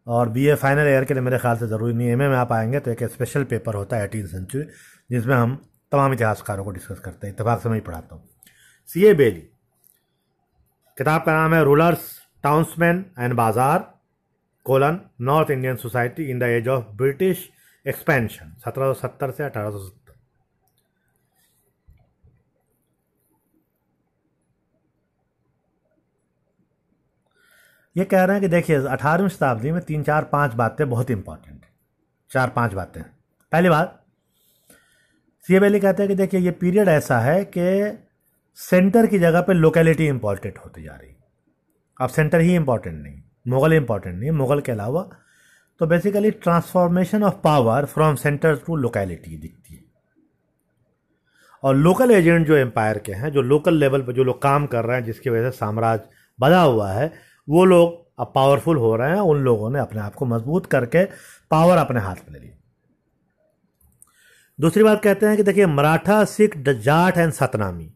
और 0.07 0.29
बी 0.29 0.47
ए 0.47 0.55
फाइनल 0.57 0.89
ईयर 0.89 1.05
के 1.05 1.15
लिए 1.15 1.23
मेरे 1.23 1.39
ख्याल 1.39 1.57
से 1.57 1.67
ज़रूरी 1.69 1.95
नहीं 1.95 2.09
एम 2.11 2.23
ए 2.23 2.29
में 2.29 2.37
आप 2.37 2.53
आएँगे 2.53 2.81
तो 2.81 2.91
एक 2.91 3.03
स्पेशल 3.11 3.45
पेपर 3.51 3.75
होता 3.75 3.97
है 3.97 4.05
एटीन 4.05 4.27
सेंचुरी 4.27 4.65
जिसमें 5.11 5.35
हम 5.37 5.55
तमाम 5.93 6.13
इतिहासकारों 6.13 6.65
को 6.65 6.71
डिस्कस 6.71 6.99
करते 7.01 7.27
हैं। 7.27 7.35
इतफाक 7.35 7.61
से 7.63 7.69
मैं 7.69 7.77
ही 7.77 7.81
पढ़ाता 7.81 8.15
हूँ। 8.15 8.23
सी 8.89 9.05
ए 9.07 9.15
बेली 9.15 9.41
किताब 10.99 11.23
का 11.23 11.33
नाम 11.33 11.55
है 11.55 11.63
rulers 11.65 12.11
townsman 12.45 13.05
and 13.19 13.35
bazaar 13.35 13.79
colon 14.67 14.99
north 15.21 15.51
Indian 15.51 15.77
society 15.77 16.31
in 16.31 16.39
the 16.39 16.43
age 16.43 16.69
of 16.69 16.85
British 16.97 17.49
expansion 17.87 18.53
सत्रह 18.65 18.93
सौ 18.93 18.95
सत्तर 19.01 19.31
से 19.31 19.45
अठारह 19.45 19.71
सौ 19.71 19.79
ये 27.97 28.05
कह 28.05 28.25
रहे 28.25 28.35
हैं 28.35 28.41
कि 28.41 28.49
देखिए, 28.49 28.77
अठारहवीं 28.77 29.29
शताब्दी 29.29 29.73
में 29.73 29.83
तीन, 29.83 30.03
चार, 30.03 30.25
पाँच 30.25 30.55
बातें 30.55 30.89
बहुत 30.91 31.11
इंपॉर्टेंट 31.11 31.65
हैं। 31.65 31.73
चार, 32.31 32.51
पाँच 32.51 32.75
बातें। 32.75 33.03
पहली 33.53 33.69
बात, 33.69 34.05
सी 35.45 35.55
एम 35.55 35.79
कहते 35.79 36.03
हैं 36.03 36.09
कि 36.09 36.15
देखिए, 36.15 36.41
ये 36.41 36.51
पीरियड 36.51 36.89
ऐसा 36.89 37.19
है 37.19 37.45
कि 37.57 37.99
सेंटर 38.55 39.07
की 39.07 39.19
जगह 39.19 39.41
पे 39.41 39.53
लोकेलिटी 39.53 40.07
इंपॉर्टेंट 40.07 40.59
होती 40.59 40.83
जा 40.83 40.93
रही। 40.93 41.17
अब 42.01 42.09
सेंटर 42.09 42.41
ही 42.41 42.55
इंपॉर्टेंट 42.55 43.03
नहीं, 43.03 43.23
मुगल 43.49 43.73
इंपॉर्टेंट 43.73 44.21
नहीं, 44.21 44.31
मुगल 44.31 44.61
के 44.61 44.73
अलावा 44.73 45.09
तो 45.79 45.87
basically 45.87 46.31
transformation 46.31 47.23
of 47.23 47.35
power 47.35 47.85
from 47.85 48.15
centre 48.15 48.57
to 48.57 48.77
locality 48.77 49.37
दिखती 49.37 49.75
है। 49.75 49.85
और 51.63 51.75
लोकल 51.77 52.11
एजेंट 52.11 52.47
जो 52.47 52.57
एम्पायर 52.57 52.99
के 52.99 53.13
हैं, 53.13 53.31
जो 53.31 53.43
लोकल 53.43 53.75
लेवल 53.75 54.03
पर 54.03 54.13
जो 54.13 54.25
लोग 54.25 54.43
काम 54.43 54.67
कर 54.67 54.85
रहे 54.85 54.97
हैं, 54.97 55.05
जिसकी 55.05 55.31
वजह 55.31 55.51
से 55.51 55.57
साम्राज्य 55.57 56.09
बधा 56.41 56.63
हुआ 56.63 56.93
है 56.93 57.32
वो 57.49 57.65
लोग 57.65 58.03
अब 58.21 58.33
पावरफुल 58.35 58.77
हो 58.77 58.97
रहे 58.97 59.11
हैं, 59.11 59.21
उन 59.21 59.39
लोगों 59.39 59.71
ने 59.71 59.79
अपने 59.79 60.01
आप 60.01 60.15
को 60.15 60.27
मज़बूत 60.27 60.67
करके 60.67 61.05
पावर 61.51 61.77
अपने 61.77 62.01
हाथ 62.01 62.15
में 62.15 62.41
ले 62.41 62.47
ली 62.47 62.53
दूसरी 64.61 64.83
बात 64.83 65.03
कहते 65.03 65.27
हैं 65.27 65.37
कि 65.37 65.43
देखिए, 65.43 65.67
मराठा, 65.67 66.25
सिख, 66.25 66.59
जाट 66.59 67.19
एंड 67.19 67.33
सतनामी, 67.33 67.93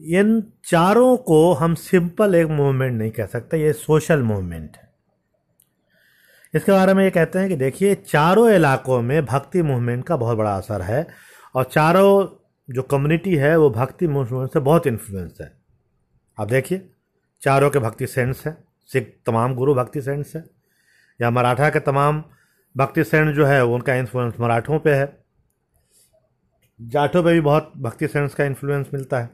इन 0.00 0.52
चारों 0.64 1.16
को 1.16 1.52
हम 1.52 1.74
सिंपल 1.74 2.34
एक 2.34 2.46
मूवमेंट 2.46 2.98
नहीं 2.98 3.10
कह 3.10 3.26
सकते, 3.26 3.58
ये 3.58 3.72
सोशल 3.72 4.22
मूवमेंट 4.22 4.76
है। 4.76 4.88
इसके 6.54 6.72
बारे 6.72 6.94
में 6.94 7.04
ये 7.04 7.10
कहते 7.10 7.38
हैं 7.38 7.48
कि 7.48 7.56
देखिए, 7.56 7.94
चारों 7.94 8.50
इलाकों 8.50 9.02
में 9.02 9.24
भक्ति 9.24 9.62
मूवमेंट 9.62 10.04
का 10.04 10.16
बहुत 10.16 10.38
बड़ा 10.38 10.56
असर 10.56 10.82
है 10.82 11.06
और 11.54 11.64
चारों 11.64 12.44
जो 12.74 12.82
कम्युनिटी 12.82 13.34
है, 13.36 13.56
वो 13.56 13.70
भक्ति 13.70 14.08
मूवमेंट 14.08 14.52
से 14.52 14.60
बहुत 14.60 14.86
इन्फ्लुएंस 14.86 15.38
है। 15.40 15.52
आप 16.40 16.48
देखिए, 16.48 16.90
चारों 17.42 17.70
के 17.70 17.78
भक्ति 17.78 18.06
सेंट्स 18.06 18.46
हैं। 18.46 18.67
सिख 18.92 19.16
तमाम 19.26 19.54
गुरु 19.54 19.74
भक्ति 19.74 20.02
सेंट्स 20.02 20.36
हैं 20.36 20.44
या 21.20 21.30
मराठा 21.30 21.70
के 21.70 21.80
तमाम 21.80 22.24
भक्ति 22.76 23.04
सेंट 23.04 23.34
जो 23.34 23.46
है, 23.46 23.64
उनका 23.64 23.94
इन्फ्लुएंस 23.94 24.34
मराठों 24.40 24.78
पे 24.78 24.94
है। 24.94 25.16
जाटों 26.80 27.22
पे 27.22 27.32
भी 27.32 27.40
बहुत 27.40 27.72
भक्ति 27.76 28.08
सेंस 28.08 28.34
का 28.34 28.44
इन्फ्लुएंस 28.44 28.86
मिलता 28.94 29.20
है। 29.20 29.30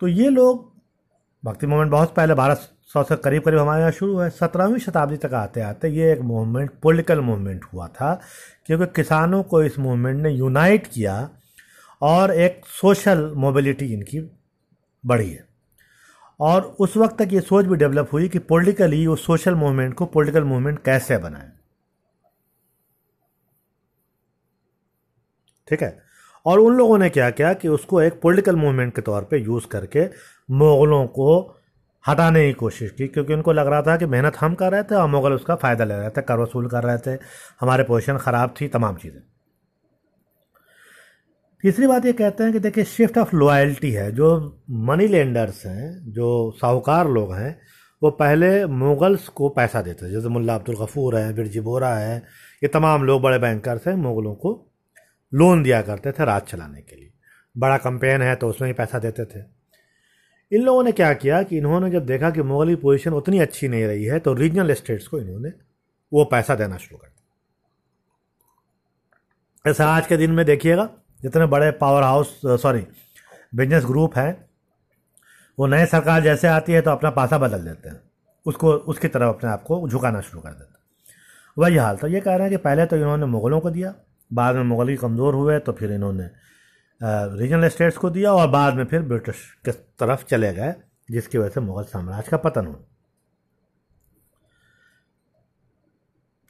तो 0.00 0.08
ये 0.08 0.28
लोग, 0.30 0.72
भक्ति 1.44 1.66
मूवमेंट 1.66 1.90
बहुत 1.90 2.14
पहले 2.14 2.34
बारह 2.34 2.54
सौ 2.54 3.02
से 3.02 3.16
करीब 3.16 3.42
करीब 3.42 3.58
हमारे 3.58 3.80
यहाँ 3.80 3.92
शुरू 3.92 4.18
है। 4.18 4.28
सत्रहवीं 4.30 4.78
शताब्दी 4.78 5.16
तक 5.16 5.34
आते 5.34 5.60
आते 5.60 5.88
ये 5.88 6.12
एक 6.12 6.20
मूवमेंट 6.20 6.70
पॉलिटिकल 6.82 7.20
मूवमेंट 7.20 7.64
हुआ 7.64 7.88
था, 7.88 8.14
क्योंकि 8.66 8.86
किसानों 8.86 9.42
को 9.42 9.62
इस 9.62 9.78
मूवमेंट 9.78 10.20
ने 10.22 10.30
यूनाइट 10.30 10.86
किया 10.86 11.30
और 12.02 12.34
एक 12.34 12.66
सोशल 12.66 13.32
मोबिलिटी 13.36 13.92
इनकी 13.94 14.20
बढ़ी 15.04 15.30
है। 15.30 15.47
और 16.40 16.62
उस 16.80 16.96
वक्त 16.96 17.18
तक 17.18 17.32
ये 17.32 17.40
सोच 17.40 17.66
भी 17.66 17.76
डेवलप 17.76 18.08
हुई 18.12 18.28
कि 18.28 18.38
पॉलिटिकली 18.38 19.06
वो 19.06 19.16
सोशल 19.16 19.54
मूवमेंट 19.54 19.94
को 19.94 20.06
पॉलिटिकल 20.06 20.44
मूवमेंट 20.44 20.78
कैसे 20.84 21.18
बनाए। 21.18 21.50
ठीक 25.68 25.82
है? 25.82 25.96
और 26.46 26.58
उन 26.58 26.76
लोगों 26.76 26.98
ने 26.98 27.08
क्या 27.10 27.30
किया 27.30 27.52
कि 27.52 27.68
उसको 27.68 28.00
एक 28.02 28.20
पॉलिटिकल 28.22 28.56
मूवमेंट 28.56 28.94
के 28.94 29.02
तौर 29.02 29.24
पे 29.30 29.38
यूज़ 29.38 29.66
करके 29.66 30.04
मुग़लों 30.48 31.06
को 31.06 31.38
हटाने 32.04 32.46
की 32.46 32.52
कोशिश 32.52 32.90
की, 32.90 33.06
क्योंकि 33.08 33.34
उनको 33.34 33.52
लग 33.52 33.66
रहा 33.66 33.82
था 33.82 33.96
कि 33.96 34.06
मेहनत 34.06 34.36
हम 34.36 34.54
कर 34.54 34.72
रहे 34.72 34.82
थे 34.82 34.94
और 34.94 35.08
मुग़ल 35.08 35.32
उसका 35.32 35.54
फ़ायदा 35.56 35.84
ले 35.84 35.94
रहे 35.94 36.10
थे, 36.10 36.22
कर 36.22 36.38
वसूल 36.38 36.68
कर 36.68 36.84
रहे 36.84 36.98
थे। 36.98 37.18
हमारे 37.60 37.84
पोजिशन 37.84 38.18
ख़राब 38.18 38.54
थी, 38.60 38.68
तमाम 38.68 38.96
चीज़ें। 38.96 39.20
तीसरी 41.64 41.86
बात 41.86 42.04
ये 42.06 42.12
कहते 42.12 42.44
हैं 42.44 42.52
कि 42.52 42.58
देखिए 42.58 42.84
शिफ्ट 42.84 43.16
ऑफ़ 43.18 43.34
लॉयल्टी 43.36 43.90
है। 43.92 44.10
जो 44.12 44.26
मनी 44.70 45.06
लेंडर्स 45.06 45.64
हैं, 45.66 46.12
जो 46.12 46.50
साहूकार 46.56 47.08
लोग 47.08 47.34
हैं, 47.34 47.60
वो 48.02 48.10
पहले 48.10 48.66
मुगल्स 48.66 49.28
को 49.28 49.48
पैसा 49.48 49.82
देते 49.82 50.06
थे 50.06 50.10
जैसे 50.10 50.28
मुल्ला 50.28 50.54
अब्दुल 50.54 50.76
गफूर 50.76 51.16
है, 51.16 51.32
बिरजी 51.34 51.60
बोरा 51.60 51.94
है, 51.94 52.16
ये 52.62 52.68
तमाम 52.68 53.04
लोग 53.04 53.22
बड़े 53.22 53.38
बैंकर्स 53.38 53.86
हैं, 53.86 53.94
मुगलों 53.94 54.34
को 54.34 54.52
लोन 55.32 55.62
दिया 55.62 55.80
करते 55.82 56.12
थे 56.12 56.24
राज 56.24 56.42
चलाने 56.42 56.80
के 56.80 56.96
लिए। 56.96 57.10
बड़ा 57.56 57.76
कंपेन 57.76 58.22
है 58.22 58.34
तो 58.34 58.48
उसमें 58.48 58.68
ही 58.68 58.74
पैसा 58.74 58.98
देते 58.98 59.24
थे। 59.24 59.40
इन 60.52 60.62
लोगों 60.62 60.82
ने 60.84 60.92
क्या 60.92 61.12
किया 61.14 61.42
कि 61.42 61.56
इन्होंने 61.58 61.90
जब 61.90 62.06
देखा 62.06 62.30
कि 62.30 62.42
मुगल 62.42 62.74
पोजीशन 62.74 63.12
उतनी 63.12 63.38
अच्छी 63.38 63.68
नहीं 63.68 63.84
रही 63.84 64.04
है 64.04 64.18
तो 64.18 64.34
रीजनल 64.34 64.72
स्टेट्स 64.72 65.06
को 65.06 65.18
इन्होंने 65.18 65.52
वो 66.12 66.24
पैसा 66.24 66.54
देना 66.54 66.76
शुरू 66.76 66.98
कर 66.98 67.08
दिया। 67.08 67.24
ऐसा 69.70 69.86
आज 69.86 70.06
के 70.06 70.16
दिन 70.16 70.30
में 70.30 70.44
देखिएगा 70.46 70.90
जितने 71.20 71.46
बड़े 71.46 71.70
power 71.74 72.02
house 72.02 72.40
sorry 72.62 72.86
business 73.52 73.84
group 73.84 74.16
हैं, 74.16 74.48
वो 75.58 75.66
नए 75.66 75.86
सरकार 75.86 76.22
जैसे 76.22 76.48
आती 76.48 76.72
है 76.72 76.80
तो 76.80 76.90
अपना 76.90 77.10
पासा 77.12 77.38
बदल 77.38 77.64
देते 77.64 77.88
हैं। 77.88 78.00
उसको, 78.46 78.72
उसकी 78.72 79.08
तरफ़ 79.08 79.28
अपने 79.28 79.50
आप 79.50 79.62
को 79.62 79.88
झुकाना 79.88 80.20
शुरू 80.20 80.40
कर 80.40 80.50
देते 80.50 80.64
हैं। 80.64 80.76
वही 81.56 81.76
हाल 81.76 81.96
तो 81.96 82.06
ये 82.06 82.20
कह 82.20 82.34
रहे 82.34 82.42
हैं 82.42 82.50
कि 82.50 82.56
पहले 82.58 82.86
तो 82.86 82.96
इन्होंने 82.96 83.26
मुग़लों 83.28 83.60
को 83.60 83.70
दिया, 83.70 83.94
बाद 84.30 84.56
में 84.56 84.62
मुग़ल 84.64 84.88
ही 84.88 84.96
कमज़ोर 84.96 85.34
हुए 85.34 85.58
तो 85.58 85.72
फिर 85.72 85.92
इन्होंने 85.92 86.28
रीजनल 87.00 87.68
स्टेट्स 87.68 87.96
को 87.96 88.10
दिया 88.10 88.32
और 88.32 88.48
बाद 88.50 88.74
में 88.74 88.84
फिर 88.84 89.02
ब्रिटिश 89.02 89.44
के 89.64 89.72
तरफ़ 89.72 90.24
चले 90.26 90.52
गए, 90.54 90.74
जिसकी 91.08 91.38
वजह 91.38 91.48
से 91.48 91.60
मुग़ल 91.60 91.84
साम्राज्य 91.86 92.30
का 92.30 92.36
पतन 92.38 92.66
हुआ। 92.66 92.78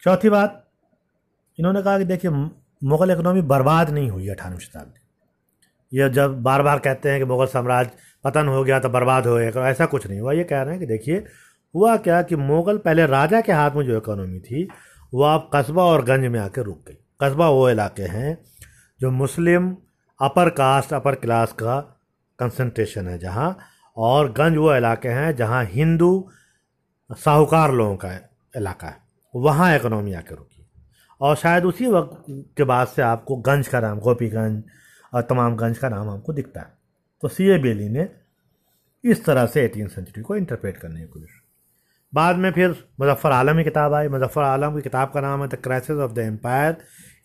चौथी 0.03 0.29
बात, 0.29 0.65
इन्होंने 1.59 1.83
कहा 1.83 1.99
कि 1.99 2.05
देखिए 2.05 2.31
मुग़ल 2.83 3.11
इकनॉमी 3.11 3.41
बर्बाद 3.45 3.91
नहीं 3.91 4.11
हुई 4.11 4.29
अठारहवीं 4.29 4.59
शताब्दी। 4.61 5.01
ये 5.93 6.09
जब 6.11 6.43
बार 6.43 6.63
बार 6.63 6.79
कहते 6.79 7.11
हैं 7.11 7.19
कि 7.19 7.25
मुग़ल 7.25 7.47
साम्राज्य 7.47 7.91
पतन 8.25 8.49
हो 8.49 8.63
गया 8.65 8.79
तो 8.81 8.89
बर्बाद 8.89 9.27
हो 9.27 9.37
गया, 9.37 9.69
ऐसा 9.69 9.87
कुछ 9.87 10.07
नहीं 10.07 10.21
हुआ। 10.21 10.33
ये 10.33 10.45
कह 10.45 10.63
रहे 10.63 10.71
हैं 10.71 10.81
कि 10.81 10.87
देखिए, 10.87 11.25
हुआ 11.75 11.97
क्या 11.99 12.21
कि 12.23 12.37
मुग़ल 12.37 12.79
पहले 12.79 13.07
राजा 13.07 13.41
के 13.41 13.53
हाथ 13.53 13.71
में 13.71 13.85
जो 13.87 13.97
इकोनॉमी 13.97 14.39
थी, 14.41 14.69
वो 15.13 15.23
अब 15.25 15.51
कस्बा 15.55 15.85
और 15.85 16.05
गंज 16.05 16.27
में 16.27 16.39
आकर 16.41 16.63
रुक 16.63 16.85
गई। 16.89 16.97
कस्बा 17.23 17.49
वो 17.49 17.69
इलाके 17.71 18.03
हैं 18.05 18.39
जो 19.01 19.11
Muslim 19.13 19.77
upper 20.21 20.49
caste, 20.51 20.93
upper 20.93 21.15
class 21.17 21.53
का 21.53 21.79
कंसंट्रेशन 22.39 23.09
है 23.09 23.19
जहाँ, 23.19 23.57
और 23.97 24.33
गंज 24.33 24.57
वो 24.57 24.75
इलाके 24.75 25.09
हैं 25.11 25.35
जहाँ 25.37 25.65
हिंदू 25.67 26.31
साहूकार 27.11 27.73
लोगों 27.73 27.97
का 27.97 28.13
इलाका 28.55 28.89
है। 28.89 28.97
वहाँ 29.35 29.75
इकोनॉमी 29.77 30.13
आके 30.15 30.35
रुकी। 30.35 30.58
और 31.21 31.37
शायद 31.37 31.65
उसी 31.65 31.87
वक्त 31.87 32.25
के 32.57 32.65
बाद 32.65 32.89
से 32.89 33.03
आपको 33.03 33.37
गंज 33.39 33.69
का 33.69 33.81
नाम, 33.81 33.99
गोपीगंज 33.99 34.63
और 35.13 35.23
तमाम 35.23 35.57
गंज 35.57 35.79
का 35.79 35.89
नाम 35.89 36.09
आपको 36.09 36.33
दिखता 36.33 36.61
है। 36.61 36.73
तो 37.23 37.29
सी 37.29 37.49
ए 37.49 37.59
बेली 37.59 37.89
ने 37.89 38.09
इस 39.05 39.25
तरह 39.25 39.47
से 39.47 39.65
एटीन 39.65 39.89
सेंचुरी 39.89 40.23
को 40.23 40.37
इंटरप्रेट 40.37 40.77
करने 40.77 41.01
की 41.01 41.07
कोशिश। 41.07 41.41
बाद 42.13 42.37
में 42.37 42.51
फिर 42.53 42.71
मुजफ्फ़र 43.01 43.33
आलम 43.33 43.57
की 43.57 43.65
किताब 43.65 43.95
आई। 43.95 44.09
मुजफ्फ़र 44.09 44.43
आलम 44.43 44.77
की 44.77 44.83
किताब 44.83 45.11
का 45.11 45.21
नाम 45.21 45.43
है 45.43 45.49
the 45.49 45.55
crisis 45.55 45.97
of 45.99 46.13
the 46.13 46.19
empire 46.19 46.77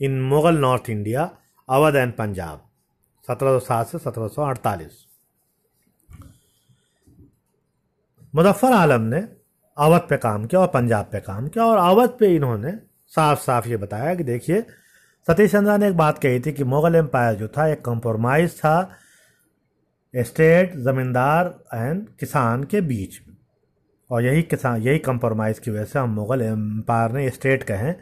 in 0.01 0.21
Mughal 0.23 0.57
north 0.57 0.89
India 0.89 1.29
Awadh 1.69 1.95
and 1.95 2.13
Punjab 2.13 2.61
सत्रह 3.25 3.51
सौ 3.51 3.59
सात 3.59 3.87
से 3.87 3.97
सत्रह 3.99 4.27
सौ 4.27 4.41
अड़तालीस। 4.43 5.05
मुजफ्फ़र 8.33 8.73
आलम 8.73 9.01
ने 9.03 9.19
अवध 9.77 10.07
पे 10.09 10.17
काम 10.17 10.45
किया 10.45 10.61
और 10.61 10.67
पंजाब 10.67 11.05
पे 11.05 11.19
काम 11.21 11.47
किया 11.47 11.65
और 11.65 11.77
अवध 11.79 12.17
पे 12.19 12.35
इन्होंने 12.35 12.71
साफ़ 13.15 13.39
साफ़ 13.39 13.67
ये 13.67 13.77
बताया 13.77 14.13
कि 14.15 14.23
देखिए, 14.23 14.61
सतीश 15.27 15.51
चंद्रा 15.51 15.77
ने 15.77 15.87
एक 15.87 15.97
बात 15.97 16.17
कही 16.19 16.39
थी 16.39 16.51
कि 16.51 16.63
मुगल 16.65 16.95
एम्पायर 16.95 17.35
जो 17.35 17.47
था, 17.47 17.67
एक 17.67 17.85
कंप्रोमाइज 17.85 18.57
था 18.57 18.89
स्टेट 20.13 20.75
ज़मींदार 20.77 21.47
एंड 21.73 22.07
किसान 22.19 22.63
के 22.63 22.81
बीच 22.83 23.19
और 24.09 24.23
यही 24.23 24.41
किसान, 24.43 24.81
यही 24.81 24.99
कंप्रोमाइज़ 25.01 25.59
की 25.61 25.71
वजह 25.71 25.85
से 25.85 25.99
हम 25.99 26.09
मुगल 26.11 26.41
एम्पायर 26.41 27.11
ने 27.11 27.29
स्टेट 27.29 27.63
कहें 27.63 27.93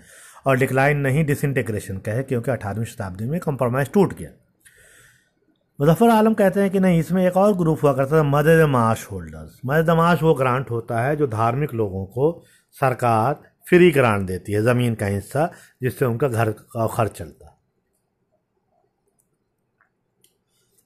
और 0.46 0.58
डिक्लाइन 0.58 0.98
नहीं 0.98 1.26
डिसइंटीग्रेशन 1.26 1.98
कहे, 1.98 2.24
क्योंकि 2.24 2.52
अठारहवीं 2.52 2.86
शताब्दी 2.86 3.26
में 3.26 3.40
कंप्रोमाइज़ 3.40 3.90
टूट 3.94 4.14
गया। 4.14 4.30
मुजफ्फर 5.80 6.10
आलम 6.10 6.34
कहते 6.34 6.62
हैं 6.62 6.70
कि 6.72 6.80
नहीं, 6.80 7.00
इसमें 7.00 7.26
एक 7.28 7.38
और 7.38 7.54
ग्रुप 7.58 7.84
हुआ 7.84 7.94
करता 7.94 8.18
था 8.18 8.24
मदद 8.26 8.66
माश 8.70 9.08
होल्डर्स 9.12 9.60
मदद 9.66 9.90
माश 9.98 10.22
वो 10.24 10.34
ग्रांट 10.34 10.72
होता 10.72 11.02
है 11.02 11.16
जो 11.16 11.28
धार्मिक 11.30 11.74
लोगों 11.74 12.06
को 12.08 12.44
सरकार 12.76 13.40
फ्री 13.68 13.92
ग्रांट 13.92 14.28
देती 14.28 14.54
है, 14.54 14.62
ज़मीन 14.64 14.96
का 14.96 15.06
हिस्सा, 15.06 15.50
जिससे 15.82 16.06
उनका 16.06 16.28
घर 16.28 16.52
का 16.52 16.88
खर्च 16.88 17.12
चलता 17.12 17.48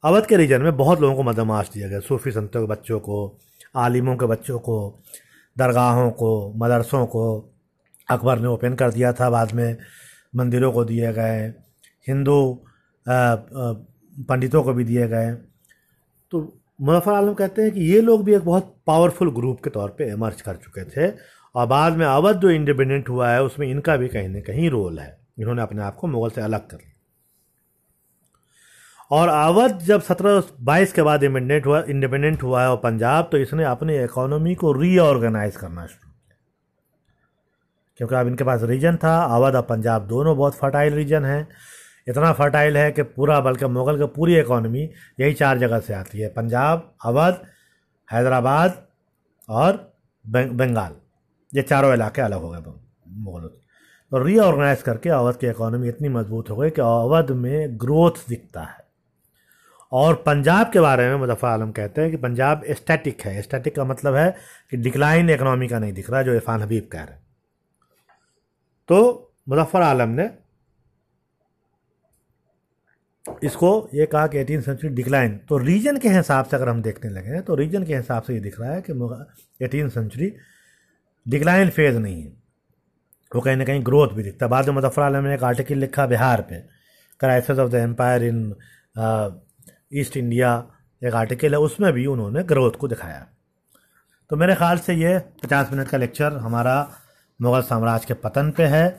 अवध 0.04 0.26
के 0.26 0.38
रीजन 0.38 0.62
में 0.62 0.76
बहुत 0.78 1.00
लोगों 1.02 1.16
को 1.16 1.24
मदमाश 1.24 1.70
दिया 1.74 1.88
गया। 1.90 2.00
सूफी 2.00 2.32
संतों 2.32 2.62
के 2.62 2.68
बच्चों 2.68 3.00
को, 3.00 3.38
आलिमों 3.76 4.16
के 4.18 4.26
बच्चों 4.26 4.60
को, 4.60 4.76
दरगाहों 5.58 6.12
को, 6.12 6.54
मदरसों 6.56 7.06
को 7.06 7.24
अकबर 8.10 8.40
ने 8.40 8.48
ओपन 8.48 8.74
कर 8.74 8.92
दिया 8.92 9.14
था। 9.14 9.30
बाद 9.30 9.54
में 9.54 9.78
मंदिरों 10.36 10.72
को 10.72 10.84
दिए 10.86 11.14
गए, 11.14 11.48
हिंदू 12.08 12.38
पंडितों 13.06 14.64
को 14.64 14.74
भी 14.74 14.84
दिए 14.84 15.08
गए। 15.08 15.34
तो 16.32 16.42
मुजफ्फर 16.82 17.14
आलम 17.14 17.34
कहते 17.34 17.62
हैं 17.62 17.72
कि 17.72 17.82
ये 17.84 18.02
लोग 18.02 18.24
भी 18.26 18.34
एक 18.36 18.46
बहुत 18.46 18.76
पावरफुल 18.88 19.32
ग्रुप 19.32 19.64
के 19.64 19.70
तौर 19.70 19.90
पे 19.90 20.10
इमर्ज 20.12 20.42
कर 20.42 20.56
चुके 20.56 20.84
थे 20.86 21.12
और 21.56 21.68
बाद 21.68 21.94
में 21.94 22.06
अवध 22.06 22.36
जो 22.36 22.50
इंडिपेंडेंट 22.50 23.10
हुआ 23.10 23.30
है, 23.30 23.44
उसमें 23.44 23.68
इनका 23.68 23.98
भी 23.98 24.08
कहीं 24.08 24.30
ना 24.30 24.40
कहीं 24.40 24.70
रोल 24.70 25.00
है। 25.00 25.18
इन्होंने 25.40 25.62
अपने 25.62 25.82
आप 25.82 25.96
को 25.96 26.08
मुगल 26.08 26.30
से 26.30 26.42
अलग 26.42 26.68
कर 26.68 26.78
लिया। 26.78 26.92
और 29.12 29.28
अवध 29.28 29.80
जब 29.80 30.02
सत्रह 30.02 30.44
बाईस 30.62 30.94
के 30.94 31.02
बाद 31.02 31.24
इंडिपेंडेंट 31.24 31.66
हुआ 31.66 31.84
इंडिपेंडेंट 31.90 32.44
हुआ 32.44 32.62
है 32.62 32.70
और 32.70 32.78
पंजाब 32.78 33.30
तो 33.32 33.38
इसने 33.38 33.64
अपनी 33.64 34.04
इकोनॉमी 34.04 34.56
को 34.56 34.74
रीऑर्गेनाइज 34.74 35.56
करना 35.56 35.86
शुरू 35.86 36.10
किया। 36.10 36.36
क्योंकि 37.98 38.16
अब 38.16 38.28
इनके 38.28 38.44
पास 38.44 38.64
रीजन 38.64 38.96
था, 38.96 39.24
अवध 39.24 39.56
और 39.56 39.62
पंजाब 39.62 40.08
दोनों 40.08 40.38
बहुत 40.38 40.56
फर्टाइल 40.56 40.94
रीजन 40.94 41.26
है। 41.26 41.48
इतना 42.08 42.34
फर्टाइल 42.34 42.78
है 42.78 42.92
कि 42.92 43.04
पूरा 43.04 43.40
बल्कि 43.42 43.66
मुगल 43.66 43.98
की 43.98 44.06
पूरी 44.06 44.40
इकोनॉमी 44.40 44.90
यही 45.20 45.34
चार 45.34 45.58
जगह 45.58 45.80
से 45.80 45.94
आती 45.94 46.20
है। 46.20 46.30
पंजाब, 46.30 46.96
अवध, 47.06 47.38
हैदराबाद 48.12 48.88
और 49.50 49.94
बंगाल। 50.28 50.96
ये 51.54 51.62
चारों 51.64 51.94
इलाके 51.94 52.22
अलग 52.22 52.42
हो 52.42 52.50
गए 52.50 52.60
मुगलों 53.18 53.48
से 53.48 53.64
तो 54.12 54.24
रीऑर्गेनाइज 54.24 54.82
करके 54.82 55.10
अवध 55.12 55.36
की 55.36 55.48
इकोनॉमी 55.48 55.88
इतनी 55.90 56.10
मज़बूत 56.10 56.50
हो 56.50 56.56
गई 56.56 56.70
कि 56.70 56.82
अवध 56.82 57.32
में 57.34 57.78
ग्रोथ 57.82 58.28
दिखता 58.30 58.62
है। 58.62 58.84
और 59.92 60.16
पंजाब 60.26 60.72
के 60.72 60.80
बारे 60.80 61.08
में 61.10 61.16
मुजफ्फर 61.18 61.48
आलम 61.48 61.72
कहते 61.72 62.02
हैं 62.02 62.12
कि 62.12 62.18
पंजाब 62.18 62.64
स्टैटिक 62.72 63.22
है। 63.22 63.42
स्टैटिक 63.42 63.76
का 63.76 63.84
मतलब 63.84 64.16
है 64.16 64.30
कि 64.72 64.78
डिक्लाइन 64.78 65.30
इकोनॉमी 65.30 65.68
का 65.68 65.80
नहीं 65.80 65.94
दिख 65.94 66.10
रहा, 66.10 66.22
जो 66.22 66.34
इरफान 66.34 66.62
हबीब 66.62 66.88
कह 66.92 67.04
रहे 67.04 67.14
हैं। 67.14 67.24
तो 68.90 69.34
मुजफ्फर 69.50 69.82
आलम 69.82 70.10
ने 70.12 70.30
इसको 73.44 73.70
ये 73.94 74.06
कहा 74.06 74.28
कि 74.28 74.38
एटीन 74.38 74.62
सेंचुरी 74.62 74.94
डिक्लाइन 74.96 75.38
तो 75.50 75.58
रीजन 75.58 75.98
के 75.98 76.10
हिसाब 76.10 76.46
से 76.46 76.56
अगर 76.56 76.70
हम 76.70 76.82
देखने 76.82 77.10
लगे 77.12 77.30
हैं 77.30 77.42
तो 77.44 77.56
रीजन 77.56 77.84
के 77.84 77.96
हिसाब 77.96 78.24
से 78.24 78.34
ये 78.34 78.40
दिख 78.40 78.60
रहा 78.60 78.74
है 78.74 78.84
कि 78.90 79.66
एटीन 79.66 79.90
सेंचुरी 79.90 80.28
डिक्लाइन 81.26 81.70
फ़ेज़ 81.70 81.98
नहीं 81.98 82.22
है। 82.24 82.30
वो 83.32 83.42
कहीं 83.42 83.56
ना 83.58 83.64
कहीं 83.66 83.82
ग्रोथ 83.86 84.14
भी 84.16 84.24
दिखता 84.24 84.48
बाद 84.48 84.68
में 84.68 84.76
मुजफ्फर 84.76 85.02
आलम 85.02 85.24
ने 85.24 85.34
एक 85.36 85.44
आर्टिकल 85.44 85.78
लिखा 85.78 86.06
बिहार 86.08 86.42
पे। 86.42 86.56
Crisis 87.20 87.60
of 87.60 87.70
the 87.72 87.76
empire 87.76 88.24
in 88.24 88.56
east 89.94 90.18
India 90.18 90.52
एक 91.02 91.14
आर्टिकल 91.16 91.54
है। 91.54 91.60
उसमें 91.60 91.92
भी 91.94 92.06
उन्होंने 92.06 92.44
ग्रोथ 92.44 92.72
को 92.80 92.88
दिखाया। 92.88 93.26
तो 94.32 94.36
मेरे 94.36 94.56
ख्याल 94.56 94.78
से 94.78 94.94
ये 94.96 95.18
पचास 95.44 95.72
मिनट 95.72 95.88
का 95.88 95.98
लेक्चर 95.98 96.34
हमारा 96.38 96.76
मुग़ल 97.40 97.62
साम्राज्य 97.64 98.06
के 98.08 98.14
पतन 98.22 98.52
पे 98.58 98.66
है, 98.66 98.98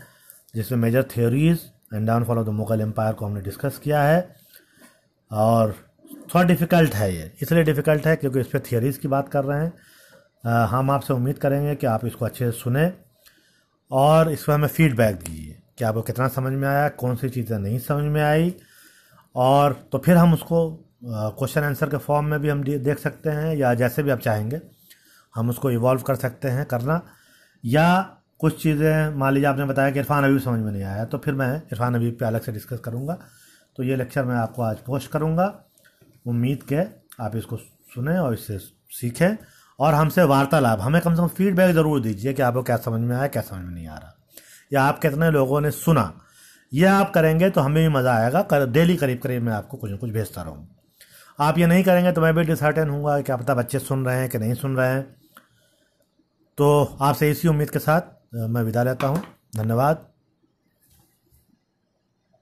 जिसमें 0.55 0.79
major 0.79 1.03
theories 1.11 1.61
and 1.95 2.07
downfall 2.07 2.39
of 2.39 2.47
the 2.47 2.51
Mughal 2.53 2.81
empire 2.81 3.13
को 3.13 3.27
हमने 3.27 3.41
डिस्कस 3.41 3.79
किया 3.79 4.03
है। 4.03 4.21
और 5.31 5.73
थोड़ा 6.35 6.43
डिफ़िकल्ट 6.45 6.95
है 6.95 7.15
ये। 7.15 7.31
इसलिए 7.43 7.65
डिफ़िकल्ट 7.65 8.07
है 8.07 8.17
क्योंकि 8.17 8.41
इस 8.41 8.47
पर 8.47 8.61
थियोरीज़ 8.71 8.99
की 9.01 9.09
बात 9.09 9.29
कर 9.29 9.45
रहे 9.45 9.61
हैं। 9.61 9.73
हम 10.45 10.91
आपसे 10.91 11.13
उम्मीद 11.15 11.39
करेंगे 11.39 11.75
कि 11.75 11.87
आप 11.87 12.05
इसको 12.07 12.25
अच्छे 12.25 12.45
से 12.45 12.59
सुने 12.59 12.93
और 13.91 14.31
इस 14.33 14.45
पर 14.45 14.53
हमें 14.53 14.69
फीडबैक 14.69 15.17
दीजिए 15.17 15.57
कि 15.79 15.85
आपको 15.85 16.03
कितना 16.03 16.29
समझ 16.29 16.53
में 16.53 16.67
आया 16.69 16.89
कौन 17.01 17.17
सी 17.17 17.29
चीज़ें 17.29 17.59
नहीं 17.59 17.79
समझ 17.81 18.05
में 18.05 18.23
आई। 18.23 18.55
और 19.35 19.73
तो 19.93 19.99
फिर 19.99 20.17
हम 20.17 20.33
उसको 20.35 20.69
क्वेश्चन 21.05 21.63
आंसर 21.63 21.89
के 21.91 21.97
फॉर्म 21.99 22.27
में 22.27 22.41
भी 22.41 22.49
हम 22.49 22.63
देख 22.65 22.99
सकते 22.99 23.31
हैं 23.31 23.55
या 23.57 23.73
जैसे 23.75 24.03
भी 24.03 24.11
आप 24.11 24.19
चाहेंगे। 24.21 24.61
हम 25.35 25.51
उसको 25.51 25.71
इवॉल्व 25.71 26.03
कर 26.03 26.15
सकते 26.17 26.49
हैं 26.49 26.65
करना। 26.67 27.01
या 27.65 28.01
कुछ 28.41 28.63
चीज़ें, 28.63 29.11
मान 29.11 29.33
लीजिए 29.35 29.49
आपने 29.49 29.65
बताया 29.65 29.91
कि 29.91 29.99
इरफान 29.99 30.25
अभी 30.25 30.39
समझ 30.39 30.61
में 30.61 30.71
नहीं 30.73 30.83
आया 30.85 31.05
तो 31.05 31.19
फिर 31.19 31.35
मैं 31.35 31.55
इरफान 31.57 31.95
अभी 31.95 32.11
पे 32.11 32.25
अलग 32.27 32.43
से 32.43 32.53
डिस्कस 32.53 32.81
करूँगा। 32.85 33.19
तो 33.79 33.83
ये 33.83 33.97
लेक्चर 33.97 34.25
मैं 34.25 34.37
आपको 34.37 34.63
आज 34.63 34.79
पोस्ट 34.87 35.11
करूँगा। 35.11 35.47
उम्मीद 36.27 36.63
के 36.73 36.81
आप 37.23 37.37
इसको 37.37 37.57
सुने 37.57 38.19
और 38.19 38.35
इससे 38.35 38.59
सीखें। 38.93 39.37
और 39.79 39.95
हमसे 39.95 40.23
वार्तालाप। 40.25 40.81
हमें 40.81 41.01
कम 41.03 41.15
से 41.15 41.23
कम 41.23 41.29
फीडबैक 41.29 41.75
ज़रूर 41.75 42.01
दीजिए 42.01 42.33
कि 42.33 42.43
आपको 42.43 42.63
क्या 42.63 42.77
समझ 42.79 43.01
में 43.01 43.17
आया 43.17 43.27
क्या 43.29 43.43
समझ 43.43 43.61
में 43.61 43.75
नहीं 43.75 43.87
आ 43.89 43.97
रहा। 43.97 44.15
या 44.73 44.83
आप 44.83 44.99
कितने 44.99 45.31
लोगों 45.31 45.61
ने 45.61 45.71
सुना। 45.73 46.13
ये 46.73 46.87
आप 46.87 47.13
करेंगे 47.15 47.51
तो 47.51 47.61
हमें 47.61 47.83
भी 47.83 47.89
मज़ा 47.95 48.15
आएगा। 48.15 48.43
कर, 48.43 48.67
डेली 48.67 48.97
करीब 48.97 49.19
करीब 49.19 49.43
मैं 49.43 49.53
आपको 49.53 49.77
कुछ 49.77 49.91
ना 49.91 49.97
कुछ 49.97 50.11
भेजता 50.11 50.43
रहूँ। 50.43 50.69
आप 51.39 51.59
ये 51.59 51.67
नहीं 51.67 51.85
करेंगे 51.85 52.13
तो 52.13 52.21
मैं 52.21 52.35
भी 52.35 52.43
डिसर्टेन 52.45 52.89
हूँ 52.89 53.23
क्या 53.23 53.37
पता 53.37 53.55
बच्चे 53.55 53.79
सुन 53.79 54.05
रहे 54.07 54.19
हैं 54.19 54.29
कि 54.29 54.39
नहीं 54.39 54.55
सुन 54.55 54.77
रहे 54.77 54.89
हैं। 54.89 55.03
तो 56.59 56.97
आपसे 57.03 57.31
इसी 57.31 57.49
उम्मीद 57.49 57.71
के 57.71 57.79
साथ 57.79 58.15
मैं 58.35 58.63
विदा 58.63 58.83
लेता 58.83 59.07
हूँ। 59.07 59.23
धन्यवाद। 59.57 60.07